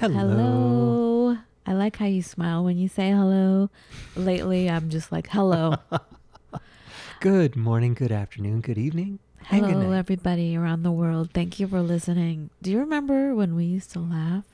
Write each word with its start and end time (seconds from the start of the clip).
Hello. 0.00 0.14
Hello. 0.16 1.38
I 1.66 1.72
like 1.74 1.96
how 1.96 2.06
you 2.06 2.22
smile 2.22 2.64
when 2.64 2.78
you 2.78 2.88
say 2.88 3.10
hello. 3.10 3.68
Lately, 4.16 4.70
I'm 4.70 4.88
just 4.90 5.12
like, 5.12 5.28
hello. 5.28 5.76
Good 7.20 7.56
morning, 7.56 7.94
good 7.94 8.12
afternoon, 8.12 8.60
good 8.60 8.78
evening. 8.78 9.18
hello, 9.42 9.90
everybody 9.90 10.56
around 10.56 10.84
the 10.84 10.92
world. 10.92 11.30
Thank 11.34 11.58
you 11.58 11.66
for 11.66 11.80
listening. 11.82 12.50
Do 12.62 12.70
you 12.70 12.78
remember 12.78 13.34
when 13.34 13.56
we 13.56 13.64
used 13.64 13.90
to 13.94 13.98
laugh? 13.98 14.44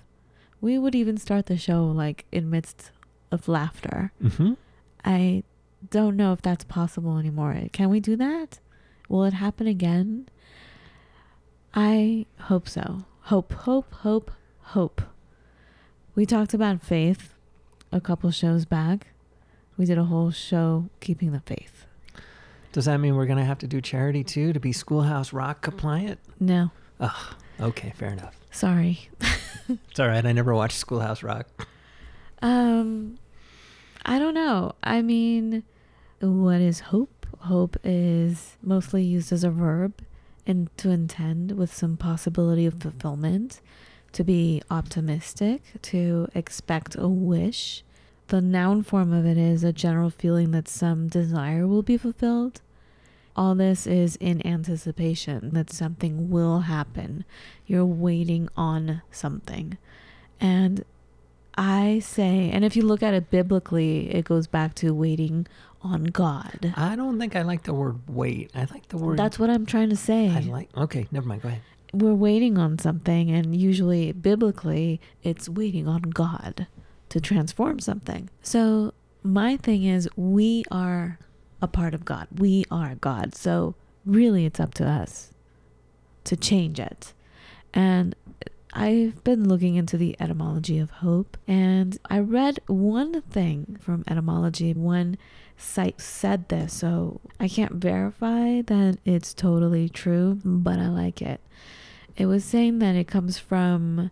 We 0.63 0.79
would 0.79 0.95
even 0.95 1.19
start 1.19 1.45
the 1.45 1.59
show 1.59 1.85
like 1.85 2.25
in 2.33 2.49
midst 2.49 2.91
of 3.31 3.49
laughter. 3.49 4.13
Mhm. 4.23 4.57
I 5.05 5.43
don't 5.91 6.17
know 6.17 6.33
if 6.33 6.41
that's 6.41 6.65
possible 6.65 7.19
anymore. 7.19 7.55
Can 7.73 7.91
we 7.91 8.01
do 8.01 8.17
that? 8.17 8.61
Will 9.11 9.25
it 9.25 9.35
happen 9.35 9.67
again? 9.67 10.27
I 11.75 12.25
hope 12.49 12.67
so. 12.67 13.05
Hope, 13.25 13.53
hope, 13.53 13.93
hope, 13.97 14.31
hope. 14.73 15.03
We 16.15 16.27
talked 16.27 16.55
about 16.55 16.83
faith 16.83 17.35
a 17.93 18.01
couple 18.01 18.31
shows 18.31 18.65
back. 18.65 19.09
We 19.77 19.85
did 19.85 19.99
a 19.99 20.05
whole 20.05 20.31
show 20.31 20.89
keeping 21.01 21.33
the 21.33 21.41
faith. 21.41 21.87
Does 22.73 22.85
that 22.87 22.99
mean 22.99 23.15
we're 23.17 23.27
going 23.27 23.39
to 23.39 23.45
have 23.45 23.59
to 23.59 23.67
do 23.69 23.81
charity 23.81 24.25
too 24.25 24.53
to 24.53 24.61
be 24.61 24.73
Schoolhouse 24.73 25.33
Rock 25.33 25.61
compliant? 25.63 26.19
No, 26.41 26.71
Ugh. 27.01 27.35
Okay, 27.61 27.93
fair 27.97 28.11
enough. 28.11 28.35
sorry. 28.51 29.09
It's 29.91 29.99
all 29.99 30.09
right. 30.09 30.27
I 30.27 30.33
never 30.33 30.55
watched 30.55 30.77
Schoolhouse 30.77 31.23
Rock. 31.23 31.47
Um, 32.43 33.17
I 34.05 34.19
don't 34.19 34.35
know. 34.35 34.73
I 34.83 35.01
mean, 35.01 35.63
what 36.21 36.61
is 36.61 36.81
hope? 36.81 37.27
Hope 37.39 37.79
is 37.83 38.59
mostly 38.63 39.03
used 39.03 39.33
as 39.33 39.43
a 39.43 39.49
verb 39.51 40.03
and 40.47 40.69
to 40.77 40.91
intend 40.91 41.53
with 41.53 41.73
some 41.73 41.97
possibility 41.97 42.67
of 42.67 42.75
fulfillment, 42.75 43.63
to 44.15 44.25
be 44.25 44.63
optimistic, 44.71 45.63
to 45.83 46.29
expect 46.35 46.97
a 46.97 47.09
wish. 47.09 47.85
The 48.29 48.41
noun 48.41 48.83
form 48.83 49.13
of 49.13 49.27
it 49.27 49.37
is 49.37 49.63
a 49.63 49.73
general 49.73 50.11
feeling 50.11 50.53
that 50.53 50.69
some 50.69 51.09
desire 51.09 51.67
will 51.67 51.83
be 51.83 51.97
fulfilled. 51.97 52.63
All 53.37 53.55
this 53.55 53.87
is 53.87 54.17
in 54.17 54.47
anticipation 54.47 55.51
that 55.53 55.71
something 55.71 56.31
will 56.31 56.61
happen. 56.61 57.25
You're 57.67 57.85
waiting 57.85 58.49
on 58.57 59.03
something. 59.11 59.77
And 60.41 60.85
I 61.57 61.99
say, 61.99 62.51
and 62.53 62.65
if 62.65 62.77
you 62.77 62.83
look 62.83 63.03
at 63.03 63.15
it 63.15 63.31
biblically, 63.31 64.15
it 64.15 64.25
goes 64.25 64.47
back 64.47 64.75
to 64.77 64.95
waiting 64.95 65.47
on 65.83 66.05
God. 66.05 66.73
I 66.77 66.97
don't 66.97 67.19
think 67.19 67.37
I 67.37 67.43
like 67.43 67.65
the 67.65 67.75
word 67.75 67.99
wait. 68.09 68.51
I 68.55 68.67
like 68.71 68.89
the 68.89 68.97
word. 68.97 69.19
That's 69.19 69.39
what 69.39 69.51
I'm 69.51 69.67
trying 69.67 69.91
to 69.91 69.97
say. 69.97 70.31
I 70.31 70.41
like. 70.41 70.71
Okay, 70.77 71.07
never 71.13 71.27
mind. 71.27 71.43
Go 71.43 71.49
ahead. 71.49 71.61
We're 71.95 72.15
waiting 72.15 72.59
on 72.59 72.79
something, 72.79 73.31
and 73.31 73.55
usually 73.55 74.11
biblically, 74.13 75.01
it's 75.23 75.49
waiting 75.49 75.87
on 75.87 76.03
God 76.03 76.67
to 77.11 77.21
transform 77.21 77.79
something. 77.79 78.29
So, 78.43 78.93
my 79.23 79.57
thing 79.57 79.85
is, 79.85 80.09
we 80.17 80.65
are 80.71 81.19
a 81.63 81.69
part 81.69 81.95
of 81.95 82.05
God. 82.05 82.27
We 82.37 82.65
are 82.71 82.97
God. 82.97 83.35
So, 83.35 83.77
really, 84.05 84.45
it's 84.45 84.59
up 84.59 84.75
to 84.75 84.87
us 84.87 85.31
to 86.25 86.37
change 86.37 86.81
it. 86.81 87.13
And 87.73 88.17
I've 88.73 89.23
been 89.23 89.49
looking 89.49 89.77
into 89.77 89.97
the 89.97 90.17
etymology 90.19 90.81
of 90.81 90.91
hope, 90.91 91.37
and 91.47 91.97
I 92.11 92.19
read 92.19 92.59
one 92.67 93.23
thing 93.23 93.79
from 93.81 94.03
etymology. 94.09 94.75
One 94.75 95.17
site 95.57 96.01
said 96.01 96.49
this, 96.49 96.73
so 96.73 97.21
I 97.39 97.47
can't 97.47 97.75
verify 97.75 98.63
that 98.63 98.99
it's 99.05 99.33
totally 99.33 99.89
true, 99.89 100.41
but 100.45 100.81
I 100.81 100.89
like 100.89 101.23
it. 101.23 101.41
It 102.17 102.27
was 102.27 102.45
saying 102.45 102.79
that 102.79 102.95
it 102.95 103.09
comes 103.09 103.39
from 103.39 104.11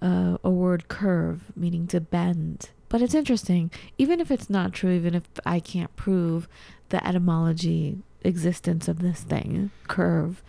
uh, 0.00 0.38
a 0.42 0.50
word 0.50 0.88
curve, 0.88 1.52
meaning 1.56 1.86
to 1.88 2.00
bend. 2.00 2.70
But 2.88 3.02
it's 3.02 3.14
interesting, 3.14 3.70
even 3.98 4.20
if 4.20 4.30
it's 4.30 4.48
not 4.48 4.72
true, 4.72 4.92
even 4.92 5.14
if 5.14 5.24
I 5.44 5.60
can't 5.60 5.94
prove 5.96 6.48
the 6.90 7.04
etymology 7.06 7.98
existence 8.22 8.88
of 8.88 9.00
this 9.00 9.20
thing, 9.20 9.70
curve, 9.88 10.42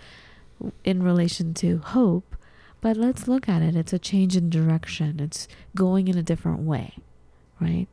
in 0.84 1.04
relation 1.04 1.54
to 1.56 1.80
hope, 1.80 2.36
but 2.82 2.98
let's 2.98 3.28
look 3.28 3.50
at 3.50 3.62
it. 3.62 3.76
It's 3.76 3.94
a 3.94 4.00
change 4.00 4.36
in 4.38 4.50
direction, 4.50 5.20
it's 5.20 5.48
going 5.76 6.08
in 6.08 6.18
a 6.18 6.24
different 6.24 6.60
way, 6.60 6.94
right? 7.60 7.88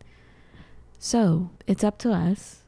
So 0.98 1.50
it's 1.66 1.82
up 1.82 1.98
to 1.98 2.12
us. 2.12 2.62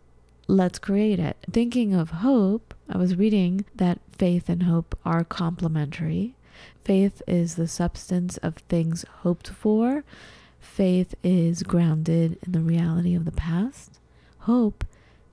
Let's 0.48 0.78
create 0.78 1.20
it. 1.20 1.36
Thinking 1.50 1.94
of 1.94 2.10
hope, 2.10 2.73
I 2.88 2.98
was 2.98 3.16
reading 3.16 3.64
that 3.74 3.98
faith 4.12 4.48
and 4.48 4.64
hope 4.64 4.98
are 5.04 5.24
complementary. 5.24 6.34
Faith 6.84 7.22
is 7.26 7.54
the 7.54 7.68
substance 7.68 8.36
of 8.38 8.56
things 8.56 9.04
hoped 9.22 9.48
for. 9.48 10.04
Faith 10.60 11.14
is 11.22 11.62
grounded 11.62 12.38
in 12.44 12.52
the 12.52 12.60
reality 12.60 13.14
of 13.14 13.24
the 13.24 13.32
past. 13.32 13.98
Hope 14.40 14.84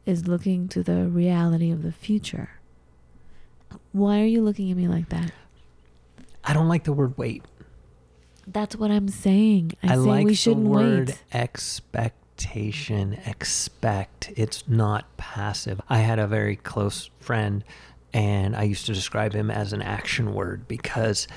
is 0.06 0.28
looking 0.28 0.68
to 0.70 0.82
the 0.82 1.08
reality 1.08 1.72
of 1.72 1.84
the 1.84 1.92
future. 1.92 2.52
Why 3.92 4.22
are 4.22 4.26
you 4.26 4.42
looking 4.42 4.72
at 4.72 4.78
me 4.78 4.88
like 4.88 5.10
that? 5.10 5.32
I 6.44 6.54
don't 6.54 6.68
like 6.68 6.86
the 6.86 6.94
word 6.94 7.18
wait. 7.18 7.44
That's 8.48 8.76
what 8.76 8.92
I'm 8.92 9.10
saying. 9.10 9.74
I, 9.84 9.94
I, 9.94 9.96
say 9.96 10.02
like 10.02 10.26
we 10.26 10.34
shouldn't 10.34 10.66
word 10.66 11.10
wait. 11.10 11.24
Expectation. 12.42 13.20
Expect. 13.26 14.32
It's 14.36 14.68
not 14.68 15.06
passive. 15.18 15.82
I 15.90 16.00
had 16.00 16.20
a 16.20 16.28
very 16.28 16.56
close 16.56 17.10
friend, 17.20 17.64
and 18.14 18.56
I 18.56 18.64
used 18.64 18.86
to 18.88 18.94
describe 18.94 19.34
him 19.34 19.52
as 19.52 19.74
an 19.74 19.82
action 19.82 20.34
word 20.34 20.68
because 20.68 21.28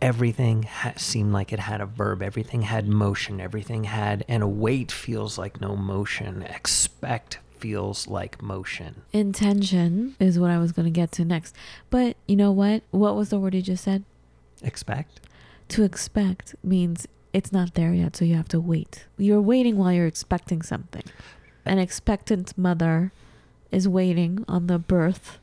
everything 0.00 0.64
ha- 0.64 0.94
seemed 0.96 1.32
like 1.32 1.52
it 1.52 1.60
had 1.60 1.80
a 1.80 1.86
verb. 1.86 2.22
Everything 2.22 2.62
had 2.62 2.88
motion. 2.88 3.40
Everything 3.40 3.84
had, 3.84 4.24
and 4.28 4.42
a 4.42 4.48
wait 4.48 4.90
feels 4.90 5.38
like 5.38 5.60
no 5.60 5.76
motion. 5.76 6.42
Expect 6.42 7.38
feels 7.58 8.08
like 8.08 8.42
motion. 8.42 9.02
Intention 9.12 10.16
is 10.18 10.38
what 10.38 10.50
I 10.50 10.58
was 10.58 10.72
going 10.72 10.84
to 10.84 10.90
get 10.90 11.12
to 11.12 11.24
next. 11.24 11.54
But 11.90 12.16
you 12.26 12.36
know 12.36 12.52
what? 12.52 12.82
What 12.90 13.16
was 13.16 13.30
the 13.30 13.38
word 13.38 13.54
you 13.54 13.62
just 13.62 13.84
said? 13.84 14.04
Expect. 14.62 15.20
To 15.68 15.82
expect 15.82 16.54
means 16.62 17.06
it's 17.34 17.52
not 17.52 17.74
there 17.74 17.92
yet, 17.92 18.16
so 18.16 18.24
you 18.24 18.36
have 18.36 18.48
to 18.48 18.60
wait. 18.60 19.04
You're 19.18 19.40
waiting 19.42 19.76
while 19.76 19.92
you're 19.92 20.06
expecting 20.06 20.62
something. 20.62 21.02
An 21.66 21.78
expectant 21.78 22.56
mother 22.56 23.12
is 23.72 23.88
waiting 23.88 24.44
on 24.46 24.68
the 24.68 24.78
birth 24.78 25.38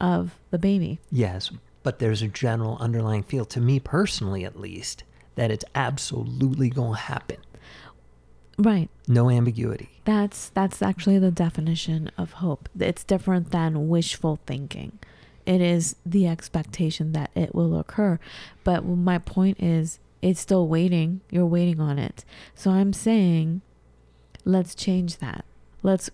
of 0.00 0.34
the 0.50 0.58
baby. 0.58 0.98
Yes, 1.10 1.52
but 1.84 2.00
there's 2.00 2.20
a 2.20 2.28
general 2.28 2.76
underlying 2.78 3.22
feel, 3.22 3.44
to 3.46 3.60
me 3.60 3.78
personally 3.78 4.44
at 4.44 4.58
least, 4.58 5.04
that 5.36 5.52
it's 5.52 5.64
absolutely 5.74 6.68
going 6.68 6.94
to 6.94 7.00
happen. 7.00 7.36
Right. 8.58 8.90
No 9.06 9.30
ambiguity. 9.30 9.88
That's 10.04 10.50
that's 10.50 10.82
actually 10.82 11.18
the 11.18 11.30
definition 11.30 12.10
of 12.18 12.32
hope. 12.34 12.68
It's 12.78 13.04
different 13.04 13.52
than 13.52 13.88
wishful 13.88 14.40
thinking. 14.46 14.98
It 15.46 15.60
is 15.62 15.96
the 16.04 16.26
expectation 16.26 17.12
that 17.12 17.30
it 17.34 17.54
will 17.54 17.78
occur. 17.78 18.18
But 18.64 18.84
my 18.84 19.18
point 19.18 19.62
is 19.62 19.98
it's 20.22 20.40
still 20.40 20.68
waiting. 20.68 21.20
You're 21.30 21.46
waiting 21.46 21.80
on 21.80 21.98
it. 21.98 22.24
So 22.54 22.70
I'm 22.70 22.92
saying 22.92 23.62
let's 24.44 24.74
change 24.74 25.18
that. 25.18 25.44
Let's 25.82 26.10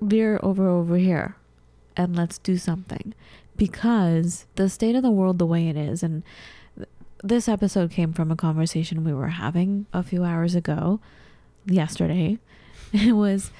veer 0.00 0.40
over 0.42 0.68
over 0.68 0.96
here 0.96 1.36
and 1.96 2.16
let's 2.16 2.38
do 2.38 2.56
something 2.56 3.14
because 3.56 4.46
the 4.54 4.68
state 4.68 4.94
of 4.94 5.02
the 5.02 5.10
world 5.10 5.38
the 5.38 5.46
way 5.46 5.68
it 5.68 5.76
is 5.76 6.02
and 6.02 6.22
this 7.22 7.48
episode 7.48 7.90
came 7.90 8.14
from 8.14 8.30
a 8.30 8.36
conversation 8.36 9.04
we 9.04 9.12
were 9.12 9.28
having 9.28 9.84
a 9.92 10.02
few 10.02 10.24
hours 10.24 10.54
ago 10.54 11.00
yesterday 11.66 12.38
it 12.92 13.12
was 13.12 13.50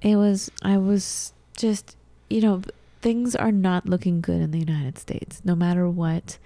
it 0.00 0.14
was 0.14 0.50
i 0.62 0.78
was 0.78 1.32
just 1.56 1.96
you 2.28 2.40
know 2.40 2.62
things 3.02 3.34
are 3.34 3.50
not 3.50 3.86
looking 3.86 4.20
good 4.20 4.40
in 4.40 4.52
the 4.52 4.60
united 4.60 4.96
states 4.96 5.40
no 5.44 5.56
matter 5.56 5.88
what 5.88 6.38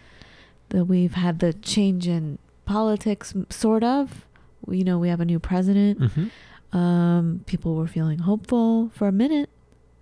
that 0.70 0.86
we've 0.86 1.14
had 1.14 1.40
the 1.40 1.52
change 1.52 2.08
in 2.08 2.38
politics 2.64 3.34
sort 3.50 3.84
of 3.84 4.26
you 4.68 4.84
know 4.84 4.98
we 4.98 5.08
have 5.08 5.20
a 5.20 5.24
new 5.24 5.38
president 5.38 5.98
Mm-hmm. 6.00 6.76
um 6.76 7.40
people 7.46 7.74
were 7.74 7.86
feeling 7.86 8.20
hopeful 8.20 8.90
for 8.94 9.08
a 9.08 9.12
minute 9.12 9.50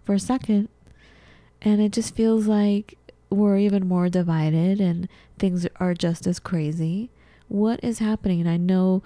for 0.04 0.14
a 0.14 0.18
second 0.20 0.68
and 1.60 1.80
it 1.80 1.92
just 1.92 2.14
feels 2.14 2.46
like 2.46 2.96
we're 3.30 3.58
even 3.58 3.86
more 3.88 4.08
divided 4.08 4.80
and 4.80 5.08
things 5.38 5.66
are 5.76 5.94
just 5.94 6.26
as 6.26 6.38
crazy 6.38 7.10
what 7.48 7.84
is 7.84 7.98
happening? 7.98 8.40
And 8.40 8.48
I 8.48 8.56
know 8.56 9.02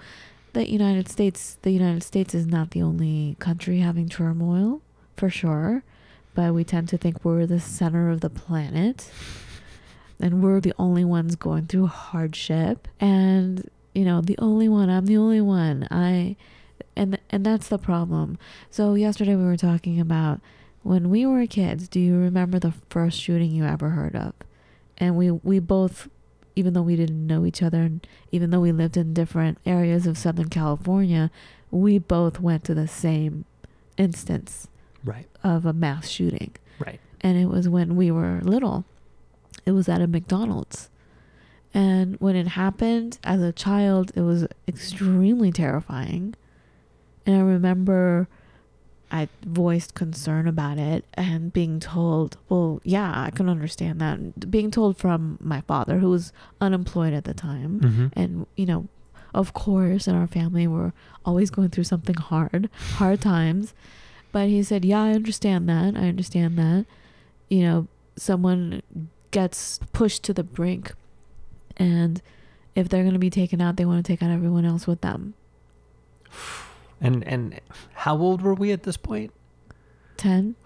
that 0.53 0.69
United 0.69 1.09
States, 1.09 1.57
the 1.63 1.71
United 1.71 2.01
States 2.01 2.33
is 2.33 2.47
not 2.47 2.71
the 2.71 2.81
only 2.81 3.35
country 3.39 3.79
having 3.79 4.07
turmoil, 4.07 4.81
for 5.17 5.29
sure. 5.29 5.83
But 6.33 6.53
we 6.53 6.63
tend 6.63 6.87
to 6.89 6.97
think 6.97 7.25
we're 7.25 7.45
the 7.45 7.59
center 7.59 8.09
of 8.09 8.21
the 8.21 8.29
planet 8.29 9.11
and 10.19 10.41
we're 10.43 10.59
the 10.61 10.73
only 10.79 11.05
ones 11.05 11.35
going 11.35 11.67
through 11.67 11.87
hardship. 11.87 12.87
And, 12.99 13.69
you 13.93 14.03
know, 14.05 14.21
the 14.21 14.37
only 14.39 14.67
one, 14.69 14.89
I'm 14.89 15.05
the 15.05 15.17
only 15.17 15.41
one. 15.41 15.87
I, 15.91 16.35
and, 16.95 17.19
and 17.29 17.45
that's 17.45 17.67
the 17.67 17.77
problem. 17.77 18.37
So 18.71 18.95
yesterday 18.95 19.35
we 19.35 19.43
were 19.43 19.57
talking 19.57 19.99
about 19.99 20.39
when 20.83 21.09
we 21.09 21.25
were 21.25 21.45
kids, 21.45 21.87
do 21.87 21.99
you 21.99 22.15
remember 22.17 22.59
the 22.59 22.73
first 22.89 23.19
shooting 23.19 23.51
you 23.51 23.63
ever 23.65 23.89
heard 23.89 24.15
of? 24.15 24.33
And 24.97 25.15
we, 25.15 25.31
we 25.31 25.59
both 25.59 26.09
even 26.55 26.73
though 26.73 26.81
we 26.81 26.95
didn't 26.95 27.27
know 27.27 27.45
each 27.45 27.61
other 27.61 27.81
and 27.83 28.07
even 28.31 28.49
though 28.49 28.59
we 28.59 28.71
lived 28.71 28.97
in 28.97 29.13
different 29.13 29.59
areas 29.63 30.07
of 30.07 30.17
Southern 30.17 30.49
California, 30.49 31.29
we 31.69 31.99
both 31.99 32.39
went 32.39 32.63
to 32.63 32.73
the 32.73 32.87
same 32.87 33.45
instance 33.95 34.67
Right. 35.05 35.27
of 35.43 35.67
a 35.67 35.73
mass 35.73 36.07
shooting. 36.09 36.55
Right. 36.79 36.99
And 37.21 37.37
it 37.37 37.45
was 37.45 37.69
when 37.69 37.95
we 37.95 38.09
were 38.09 38.41
little. 38.41 38.85
It 39.65 39.71
was 39.71 39.89
at 39.89 40.01
a 40.01 40.07
McDonald's. 40.07 40.89
And 41.73 42.15
when 42.19 42.35
it 42.35 42.47
happened 42.47 43.19
as 43.23 43.41
a 43.41 43.51
child, 43.51 44.11
it 44.15 44.21
was 44.21 44.47
extremely 44.67 45.51
terrifying. 45.51 46.35
And 47.25 47.35
I 47.35 47.39
remember 47.39 48.27
I 49.11 49.29
voiced 49.45 49.93
concern 49.93 50.47
about 50.47 50.77
it 50.77 51.05
and 51.13 51.53
being 51.53 51.79
told, 51.79 52.37
well, 52.49 52.81
yeah, 52.83 53.13
I 53.15 53.31
can 53.31 53.47
understand 53.47 54.01
that. 54.01 54.49
Being 54.51 54.71
told 54.71 54.97
from 54.97 55.37
my 55.39 55.61
father, 55.61 55.99
who 55.99 56.09
was 56.09 56.33
unemployed 56.59 57.13
at 57.13 57.23
the 57.23 57.33
time. 57.33 57.79
Mm-hmm. 57.79 58.07
And, 58.13 58.47
you 58.55 58.65
know, 58.65 58.87
of 59.33 59.53
course, 59.53 60.07
in 60.07 60.15
our 60.15 60.27
family, 60.27 60.67
we're 60.67 60.93
always 61.25 61.49
going 61.49 61.69
through 61.69 61.85
something 61.85 62.15
hard, 62.15 62.69
hard 62.95 63.21
times. 63.21 63.73
But 64.31 64.49
he 64.49 64.61
said, 64.63 64.83
yeah, 64.83 65.03
I 65.03 65.11
understand 65.11 65.69
that. 65.69 65.95
I 65.95 66.07
understand 66.07 66.57
that. 66.57 66.85
You 67.49 67.61
know, 67.61 67.87
someone 68.17 68.81
gets 69.31 69.79
pushed 69.93 70.23
to 70.23 70.33
the 70.33 70.43
brink. 70.43 70.93
And 71.77 72.21
if 72.75 72.89
they're 72.89 73.03
going 73.03 73.13
to 73.13 73.19
be 73.19 73.29
taken 73.29 73.61
out, 73.61 73.75
they 73.77 73.85
want 73.85 74.05
to 74.05 74.11
take 74.11 74.21
out 74.23 74.31
everyone 74.31 74.65
else 74.65 74.87
with 74.87 75.01
them. 75.01 75.33
And 76.99 77.23
and 77.27 77.61
how 77.93 78.17
old 78.17 78.41
were 78.41 78.55
we 78.55 78.71
at 78.71 78.81
this 78.81 78.97
point? 78.97 79.31
10. 80.17 80.55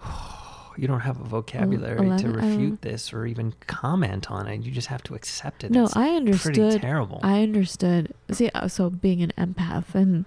You 0.78 0.88
don't 0.88 1.00
have 1.00 1.20
a 1.20 1.24
vocabulary 1.24 1.98
to 1.98 2.02
11, 2.02 2.12
I 2.12 2.16
don't- 2.40 2.50
refute 2.54 2.80
this 2.80 3.12
or 3.12 3.26
even 3.26 3.52
comment 3.66 4.30
on 4.30 4.46
it. 4.46 4.62
You 4.62 4.70
just 4.72 4.88
have 4.88 5.02
to 5.02 5.14
accept 5.14 5.64
it. 5.64 5.70
No, 5.70 5.84
It's 5.84 5.94
I 5.94 6.18
pretty 6.18 6.78
terrible. 6.78 7.20
I 7.22 7.42
understood. 7.42 8.14
See, 8.30 8.48
uh, 8.54 8.68
so 8.68 8.88
being 8.88 9.22
an 9.22 9.32
empath, 9.36 9.94
and 9.94 10.24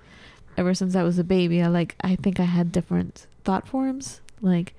ever 0.56 0.76
since 0.76 0.96
I 0.96 1.02
was 1.02 1.18
a 1.18 1.24
baby, 1.24 1.64
I 1.64 1.68
like. 1.68 1.96
I 2.02 2.16
think 2.16 2.40
I 2.40 2.44
had 2.44 2.72
different 2.72 3.26
thought 3.44 3.68
forms. 3.68 4.22
Like, 4.40 4.76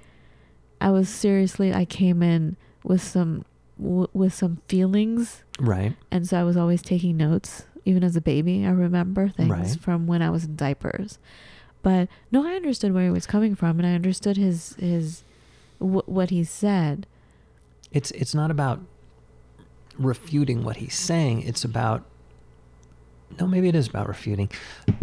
I 0.80 0.92
was 0.92 1.08
seriously. 1.08 1.74
I 1.74 1.84
came 1.84 2.22
in 2.22 2.56
with 2.86 3.02
some 3.02 3.44
w- 3.78 4.08
with 4.14 4.32
some 4.32 4.62
feelings, 4.68 5.42
right. 5.60 5.94
and 6.10 6.26
so 6.28 6.40
I 6.40 6.44
was 6.44 6.56
always 6.56 6.80
taking 6.82 7.16
notes. 7.18 7.64
Even 7.84 8.02
as 8.02 8.16
a 8.16 8.20
baby, 8.20 8.64
I 8.66 8.70
remember 8.70 9.28
things 9.28 9.48
Right. 9.50 9.78
from 9.80 10.06
when 10.08 10.20
I 10.22 10.30
was 10.30 10.44
in 10.44 10.56
diapers. 10.56 11.18
But 11.82 12.08
no, 12.32 12.44
I 12.46 12.54
understood 12.54 12.92
where 12.92 13.04
he 13.04 13.10
was 13.10 13.26
coming 13.26 13.54
from, 13.54 13.78
and 13.78 13.86
I 13.86 13.94
understood 13.94 14.36
his 14.36 14.74
his 14.76 15.22
w- 15.78 16.02
what 16.06 16.30
he 16.30 16.42
said. 16.44 17.06
It's 17.92 18.10
it's 18.12 18.34
not 18.34 18.50
about 18.50 18.80
refuting 19.98 20.64
what 20.64 20.76
he's 20.76 20.94
saying. 20.96 21.42
It's 21.42 21.64
about 21.64 22.04
no, 23.40 23.46
maybe 23.46 23.68
it 23.68 23.74
is 23.74 23.88
about 23.88 24.08
refuting. 24.08 24.50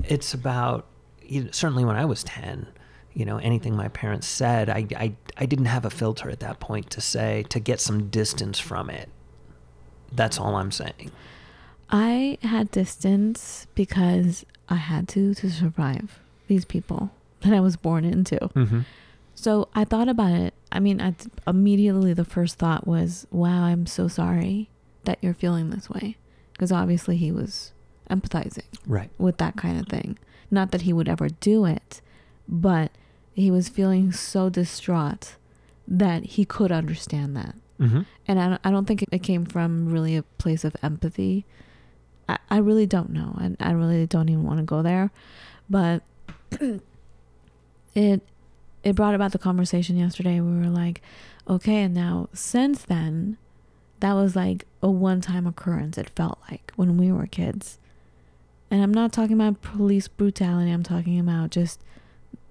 It's 0.04 0.34
about 0.34 0.86
you 1.26 1.46
know, 1.46 1.52
certainly 1.52 1.86
when 1.86 1.96
I 1.96 2.06
was 2.06 2.24
ten, 2.24 2.68
you 3.14 3.26
know, 3.26 3.38
anything 3.38 3.76
my 3.76 3.88
parents 3.90 4.28
said, 4.28 4.70
I, 4.70 4.88
I 4.98 5.14
I 5.38 5.46
didn't 5.46 5.66
have 5.66 5.86
a 5.86 5.90
filter 5.90 6.30
at 6.30 6.40
that 6.42 6.60
point 6.60 6.90
to 6.92 7.02
say 7.02 7.44
to 7.50 7.60
get 7.60 7.80
some 7.80 8.10
distance 8.10 8.60
from 8.60 8.90
it. 8.90 9.10
That's 10.12 10.40
all 10.40 10.56
I'm 10.56 10.72
saying. 10.72 11.12
I 11.90 12.38
had 12.42 12.72
distance 12.72 13.68
because 13.76 14.46
I 14.70 14.76
had 14.76 15.08
to 15.10 15.34
to 15.36 15.50
survive 15.50 16.20
these 16.48 16.66
people 16.66 17.12
that 17.42 17.54
I 17.54 17.60
was 17.60 17.76
born 17.78 18.06
into. 18.06 18.38
Mm-hmm. 18.38 18.82
So 19.36 19.68
I 19.76 19.84
thought 19.84 20.08
about 20.10 20.32
it. 20.32 20.54
I 20.72 20.80
mean, 20.80 21.02
I 21.02 21.16
immediately 21.48 22.14
the 22.14 22.26
first 22.26 22.58
thought 22.58 22.88
was, 22.88 23.28
"Wow, 23.32 23.64
I'm 23.64 23.86
so 23.86 24.08
sorry 24.08 24.70
that 25.04 25.18
you're 25.22 25.34
feeling 25.34 25.70
this 25.70 25.90
way," 25.90 26.18
because 26.54 26.72
obviously 26.72 27.18
he 27.18 27.32
was 27.32 27.74
empathizing 28.10 28.64
Right. 28.86 29.10
with 29.18 29.38
that 29.38 29.56
kind 29.56 29.80
of 29.80 29.88
thing. 29.88 30.18
Not 30.52 30.72
that 30.72 30.82
he 30.84 30.94
would 30.94 31.08
ever 31.10 31.30
do 31.30 31.66
it, 31.66 32.02
but 32.48 32.92
he 33.34 33.52
was 33.52 33.70
feeling 33.70 34.12
so 34.12 34.50
distraught 34.50 35.36
that 35.88 36.24
he 36.24 36.46
could 36.46 36.72
understand 36.72 37.36
that. 37.36 37.56
Mm-hmm. 37.80 38.02
And 38.28 38.40
I 38.40 38.50
don't, 38.50 38.62
I 38.64 38.72
don't 38.72 38.86
think 38.86 39.04
it 39.12 39.24
came 39.24 39.46
from 39.46 39.90
really 39.90 40.16
a 40.16 40.24
place 40.24 40.64
of 40.64 40.76
empathy. 40.82 41.46
I, 42.30 42.38
I 42.50 42.58
really 42.58 42.86
don't 42.86 43.10
know. 43.10 43.38
And 43.42 43.58
I 43.60 43.72
really 43.72 44.06
don't 44.08 44.30
even 44.30 44.44
want 44.44 44.60
to 44.60 44.64
go 44.64 44.82
there. 44.82 45.12
But 45.70 46.04
it 47.96 48.22
it 48.84 48.96
brought 48.96 49.16
about 49.16 49.32
the 49.32 49.40
conversation 49.40 49.98
yesterday. 49.98 50.40
We 50.40 50.60
were 50.60 50.70
like, 50.70 51.02
okay, 51.48 51.84
and 51.84 51.94
now 51.94 52.30
since 52.34 52.84
then, 52.84 53.38
that 54.02 54.14
was 54.14 54.36
like 54.36 54.66
a 54.82 54.90
one 54.90 55.22
time 55.22 55.48
occurrence, 55.48 55.98
it 55.98 56.10
felt 56.10 56.40
like 56.52 56.74
when 56.76 56.98
we 56.98 57.12
were 57.12 57.26
kids. 57.26 57.80
And 58.70 58.82
I'm 58.84 58.94
not 58.94 59.14
talking 59.14 59.34
about 59.34 59.62
police 59.62 60.08
brutality, 60.08 60.72
I'm 60.72 60.84
talking 60.84 61.20
about 61.20 61.52
just 61.52 61.80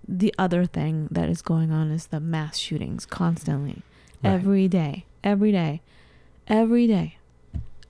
the 0.06 0.34
other 0.38 0.66
thing 0.66 1.08
that 1.10 1.28
is 1.28 1.42
going 1.42 1.70
on 1.70 1.90
is 1.90 2.06
the 2.06 2.20
mass 2.20 2.58
shootings 2.58 3.06
constantly 3.06 3.82
Right. 4.22 4.32
every 4.34 4.68
day, 4.68 5.04
every 5.24 5.50
day, 5.52 5.80
every 6.46 6.86
day. 6.86 7.16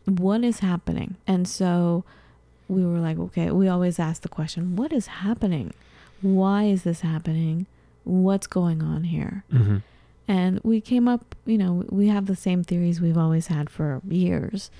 What 0.06 0.42
is 0.44 0.60
happening? 0.60 1.16
And 1.26 1.46
so 1.46 2.04
we 2.68 2.84
were 2.84 2.98
like, 2.98 3.18
okay, 3.18 3.50
we 3.50 3.68
always 3.68 3.98
ask 3.98 4.22
the 4.22 4.28
question, 4.28 4.74
what 4.76 4.92
is 4.92 5.06
happening? 5.06 5.74
Why 6.22 6.64
is 6.64 6.84
this 6.84 7.00
happening? 7.02 7.66
What's 8.04 8.46
going 8.46 8.82
on 8.82 9.04
here? 9.04 9.44
Mm-hmm. 9.52 9.76
And 10.28 10.60
we 10.64 10.80
came 10.80 11.06
up, 11.08 11.34
you 11.44 11.58
know, 11.58 11.84
we 11.90 12.08
have 12.08 12.26
the 12.26 12.36
same 12.36 12.64
theories 12.64 13.00
we've 13.00 13.18
always 13.18 13.48
had 13.48 13.68
for 13.68 14.00
years, 14.08 14.70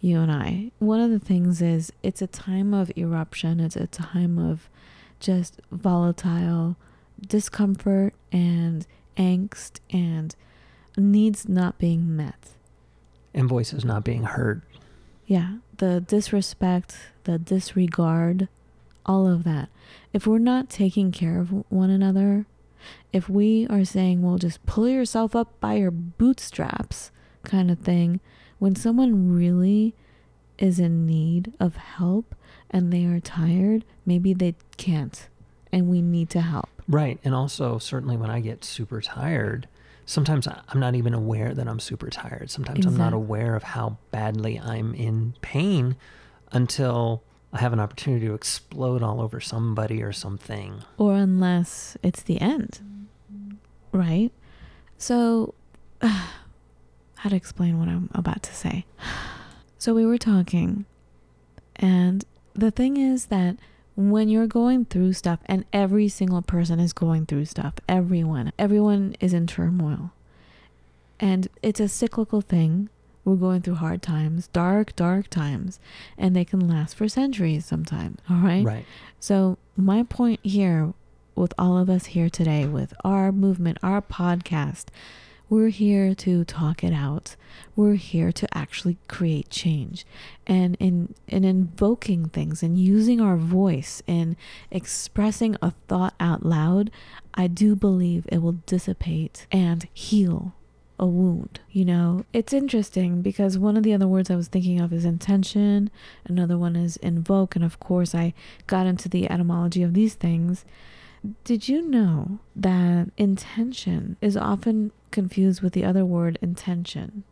you 0.00 0.18
and 0.18 0.32
I. 0.32 0.72
One 0.78 1.00
of 1.00 1.10
the 1.10 1.18
things 1.20 1.62
is 1.62 1.92
it's 2.02 2.20
a 2.22 2.26
time 2.26 2.74
of 2.74 2.90
eruption, 2.96 3.60
it's 3.60 3.76
a 3.76 3.86
time 3.86 4.38
of 4.38 4.68
just 5.20 5.60
volatile 5.70 6.76
discomfort 7.26 8.14
and 8.32 8.86
angst 9.16 9.80
and 9.90 10.34
needs 10.96 11.48
not 11.48 11.78
being 11.78 12.16
met. 12.16 12.50
And 13.32 13.48
voices 13.48 13.84
not 13.84 14.04
being 14.04 14.24
heard. 14.24 14.62
Yeah, 15.26 15.58
the 15.76 16.00
disrespect, 16.00 16.96
the 17.24 17.38
disregard, 17.38 18.48
all 19.06 19.28
of 19.28 19.44
that. 19.44 19.68
If 20.12 20.26
we're 20.26 20.38
not 20.38 20.68
taking 20.68 21.12
care 21.12 21.38
of 21.38 21.50
one 21.70 21.90
another, 21.90 22.46
if 23.12 23.28
we 23.28 23.66
are 23.68 23.84
saying, 23.84 24.22
well, 24.22 24.38
just 24.38 24.64
pull 24.66 24.88
yourself 24.88 25.36
up 25.36 25.60
by 25.60 25.74
your 25.74 25.90
bootstraps 25.90 27.12
kind 27.44 27.70
of 27.70 27.78
thing, 27.78 28.20
when 28.58 28.74
someone 28.74 29.32
really 29.32 29.94
is 30.58 30.78
in 30.78 31.06
need 31.06 31.52
of 31.60 31.76
help 31.76 32.34
and 32.70 32.92
they 32.92 33.04
are 33.04 33.20
tired, 33.20 33.84
maybe 34.06 34.32
they 34.32 34.54
can't 34.76 35.28
and 35.72 35.88
we 35.88 36.02
need 36.02 36.30
to 36.30 36.40
help. 36.40 36.68
Right. 36.88 37.18
And 37.24 37.34
also, 37.34 37.78
certainly 37.78 38.16
when 38.16 38.30
I 38.30 38.40
get 38.40 38.64
super 38.64 39.00
tired, 39.00 39.68
sometimes 40.04 40.48
I'm 40.48 40.80
not 40.80 40.94
even 40.94 41.14
aware 41.14 41.54
that 41.54 41.68
I'm 41.68 41.78
super 41.78 42.10
tired. 42.10 42.50
Sometimes 42.50 42.84
I'm 42.86 42.96
not 42.96 43.12
aware 43.12 43.54
of 43.54 43.62
how 43.62 43.98
badly 44.10 44.58
I'm 44.58 44.94
in 44.94 45.34
pain 45.40 45.96
until 46.50 47.22
I 47.52 47.58
have 47.58 47.72
an 47.72 47.80
opportunity 47.80 48.26
to 48.26 48.34
explode 48.34 49.02
all 49.02 49.20
over 49.20 49.40
somebody 49.40 50.02
or 50.02 50.12
something. 50.12 50.82
or 50.98 51.14
unless 51.14 51.96
it's 52.02 52.22
the 52.22 52.40
end. 52.40 52.80
Right? 53.92 54.32
So, 54.98 55.54
how 56.02 57.28
to 57.28 57.36
explain 57.36 57.78
what 57.78 57.88
I'm 57.88 58.10
about 58.14 58.42
to 58.44 58.54
say? 58.54 58.84
So, 59.78 59.94
we 59.94 60.04
were 60.04 60.18
talking, 60.18 60.84
and 61.76 62.22
the 62.54 62.70
thing 62.70 62.96
is 62.96 63.26
that 63.26 63.56
when 63.96 64.28
you're 64.28 64.46
going 64.46 64.86
through 64.86 65.12
stuff, 65.12 65.40
and 65.46 65.64
every 65.72 66.08
single 66.08 66.42
person 66.42 66.80
is 66.80 66.92
going 66.92 67.26
through 67.26 67.44
stuff, 67.44 67.74
everyone, 67.88 68.52
everyone 68.58 69.14
is 69.20 69.34
in 69.34 69.46
turmoil. 69.46 70.12
And 71.18 71.48
it's 71.62 71.80
a 71.80 71.88
cyclical 71.88 72.40
thing. 72.40 72.88
We're 73.24 73.36
going 73.36 73.60
through 73.60 73.74
hard 73.74 74.00
times, 74.00 74.48
dark, 74.48 74.96
dark 74.96 75.28
times, 75.28 75.78
and 76.16 76.34
they 76.34 76.46
can 76.46 76.66
last 76.66 76.94
for 76.94 77.08
centuries 77.08 77.66
sometimes. 77.66 78.18
All 78.30 78.36
right. 78.38 78.64
Right. 78.64 78.84
So, 79.18 79.58
my 79.76 80.02
point 80.02 80.40
here 80.42 80.94
with 81.34 81.52
all 81.58 81.78
of 81.78 81.88
us 81.88 82.06
here 82.06 82.28
today, 82.28 82.66
with 82.66 82.92
our 83.04 83.32
movement, 83.32 83.78
our 83.82 84.02
podcast, 84.02 84.86
We're 85.50 85.70
here 85.70 86.14
to 86.14 86.44
talk 86.44 86.84
it 86.84 86.92
out. 86.92 87.34
We're 87.74 87.94
here 87.94 88.30
to 88.30 88.56
actually 88.56 88.98
create 89.08 89.50
change. 89.50 90.06
And 90.46 90.76
in 90.78 91.16
in 91.26 91.42
invoking 91.44 92.28
things 92.28 92.62
and 92.62 92.78
using 92.78 93.20
our 93.20 93.36
voice 93.36 94.00
and 94.06 94.36
expressing 94.70 95.56
a 95.60 95.72
thought 95.88 96.14
out 96.20 96.46
loud, 96.46 96.92
I 97.34 97.48
do 97.48 97.74
believe 97.74 98.26
it 98.28 98.38
will 98.38 98.60
dissipate 98.64 99.48
and 99.50 99.88
heal 99.92 100.54
a 101.00 101.06
wound. 101.06 101.58
You 101.72 101.84
know, 101.84 102.24
it's 102.32 102.52
interesting 102.52 103.20
because 103.20 103.58
one 103.58 103.76
of 103.76 103.82
the 103.82 103.92
other 103.92 104.06
words 104.06 104.30
I 104.30 104.36
was 104.36 104.46
thinking 104.46 104.80
of 104.80 104.92
is 104.92 105.04
intention, 105.04 105.90
another 106.26 106.58
one 106.58 106.76
is 106.76 106.96
invoke, 106.98 107.56
and 107.56 107.64
of 107.64 107.80
course, 107.80 108.14
I 108.14 108.34
got 108.68 108.86
into 108.86 109.08
the 109.08 109.28
etymology 109.28 109.82
of 109.82 109.94
these 109.94 110.14
things. 110.14 110.64
Did 111.42 111.68
you 111.68 111.82
know 111.82 112.38
that 112.54 113.10
intention 113.16 114.16
is 114.20 114.36
often 114.36 114.92
confused 115.10 115.62
with 115.62 115.72
the 115.72 115.84
other 115.84 116.04
word 116.04 116.38
intension? 116.42 117.24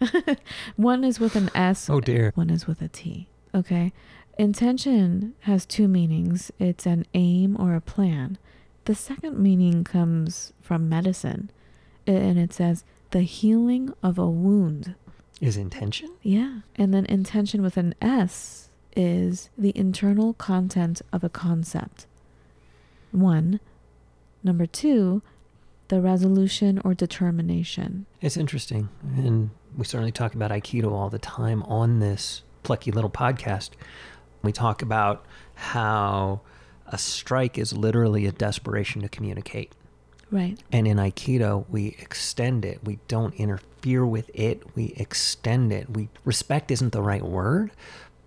one 0.76 1.04
is 1.04 1.20
with 1.20 1.36
an 1.36 1.50
S, 1.54 1.88
Oh 1.88 2.00
dear. 2.00 2.32
one 2.34 2.50
is 2.50 2.66
with 2.66 2.82
a 2.82 2.88
T. 2.88 3.28
Okay. 3.54 3.92
Intention 4.38 5.34
has 5.40 5.66
two 5.66 5.86
meanings 5.88 6.50
it's 6.58 6.86
an 6.86 7.06
aim 7.14 7.56
or 7.60 7.74
a 7.74 7.80
plan. 7.80 8.38
The 8.86 8.94
second 8.94 9.38
meaning 9.38 9.84
comes 9.84 10.52
from 10.60 10.88
medicine, 10.88 11.50
and 12.06 12.38
it 12.38 12.52
says 12.52 12.82
the 13.10 13.20
healing 13.20 13.92
of 14.02 14.18
a 14.18 14.28
wound. 14.28 14.94
Is 15.40 15.56
intention? 15.56 16.10
Yeah. 16.22 16.60
And 16.76 16.92
then 16.94 17.04
intension 17.06 17.62
with 17.62 17.76
an 17.76 17.94
S 18.00 18.70
is 18.96 19.50
the 19.56 19.76
internal 19.76 20.34
content 20.34 21.02
of 21.12 21.22
a 21.22 21.28
concept. 21.28 22.06
One. 23.12 23.60
Number 24.42 24.66
two, 24.66 25.22
the 25.92 26.00
resolution 26.00 26.80
or 26.86 26.94
determination. 26.94 28.06
It's 28.22 28.38
interesting. 28.38 28.88
And 29.14 29.50
we 29.76 29.84
certainly 29.84 30.10
talk 30.10 30.32
about 30.32 30.50
Aikido 30.50 30.90
all 30.90 31.10
the 31.10 31.18
time 31.18 31.62
on 31.64 32.00
this 32.00 32.44
plucky 32.62 32.90
little 32.90 33.10
podcast. 33.10 33.72
We 34.42 34.52
talk 34.52 34.80
about 34.80 35.26
how 35.54 36.40
a 36.86 36.96
strike 36.96 37.58
is 37.58 37.74
literally 37.74 38.24
a 38.24 38.32
desperation 38.32 39.02
to 39.02 39.08
communicate. 39.10 39.74
Right. 40.30 40.58
And 40.72 40.88
in 40.88 40.96
Aikido, 40.96 41.66
we 41.68 41.88
extend 42.00 42.64
it. 42.64 42.82
We 42.82 42.98
don't 43.06 43.34
interfere 43.34 44.06
with 44.06 44.30
it. 44.32 44.62
We 44.74 44.94
extend 44.96 45.74
it. 45.74 45.90
We 45.90 46.08
respect 46.24 46.70
isn't 46.70 46.94
the 46.94 47.02
right 47.02 47.22
word, 47.22 47.70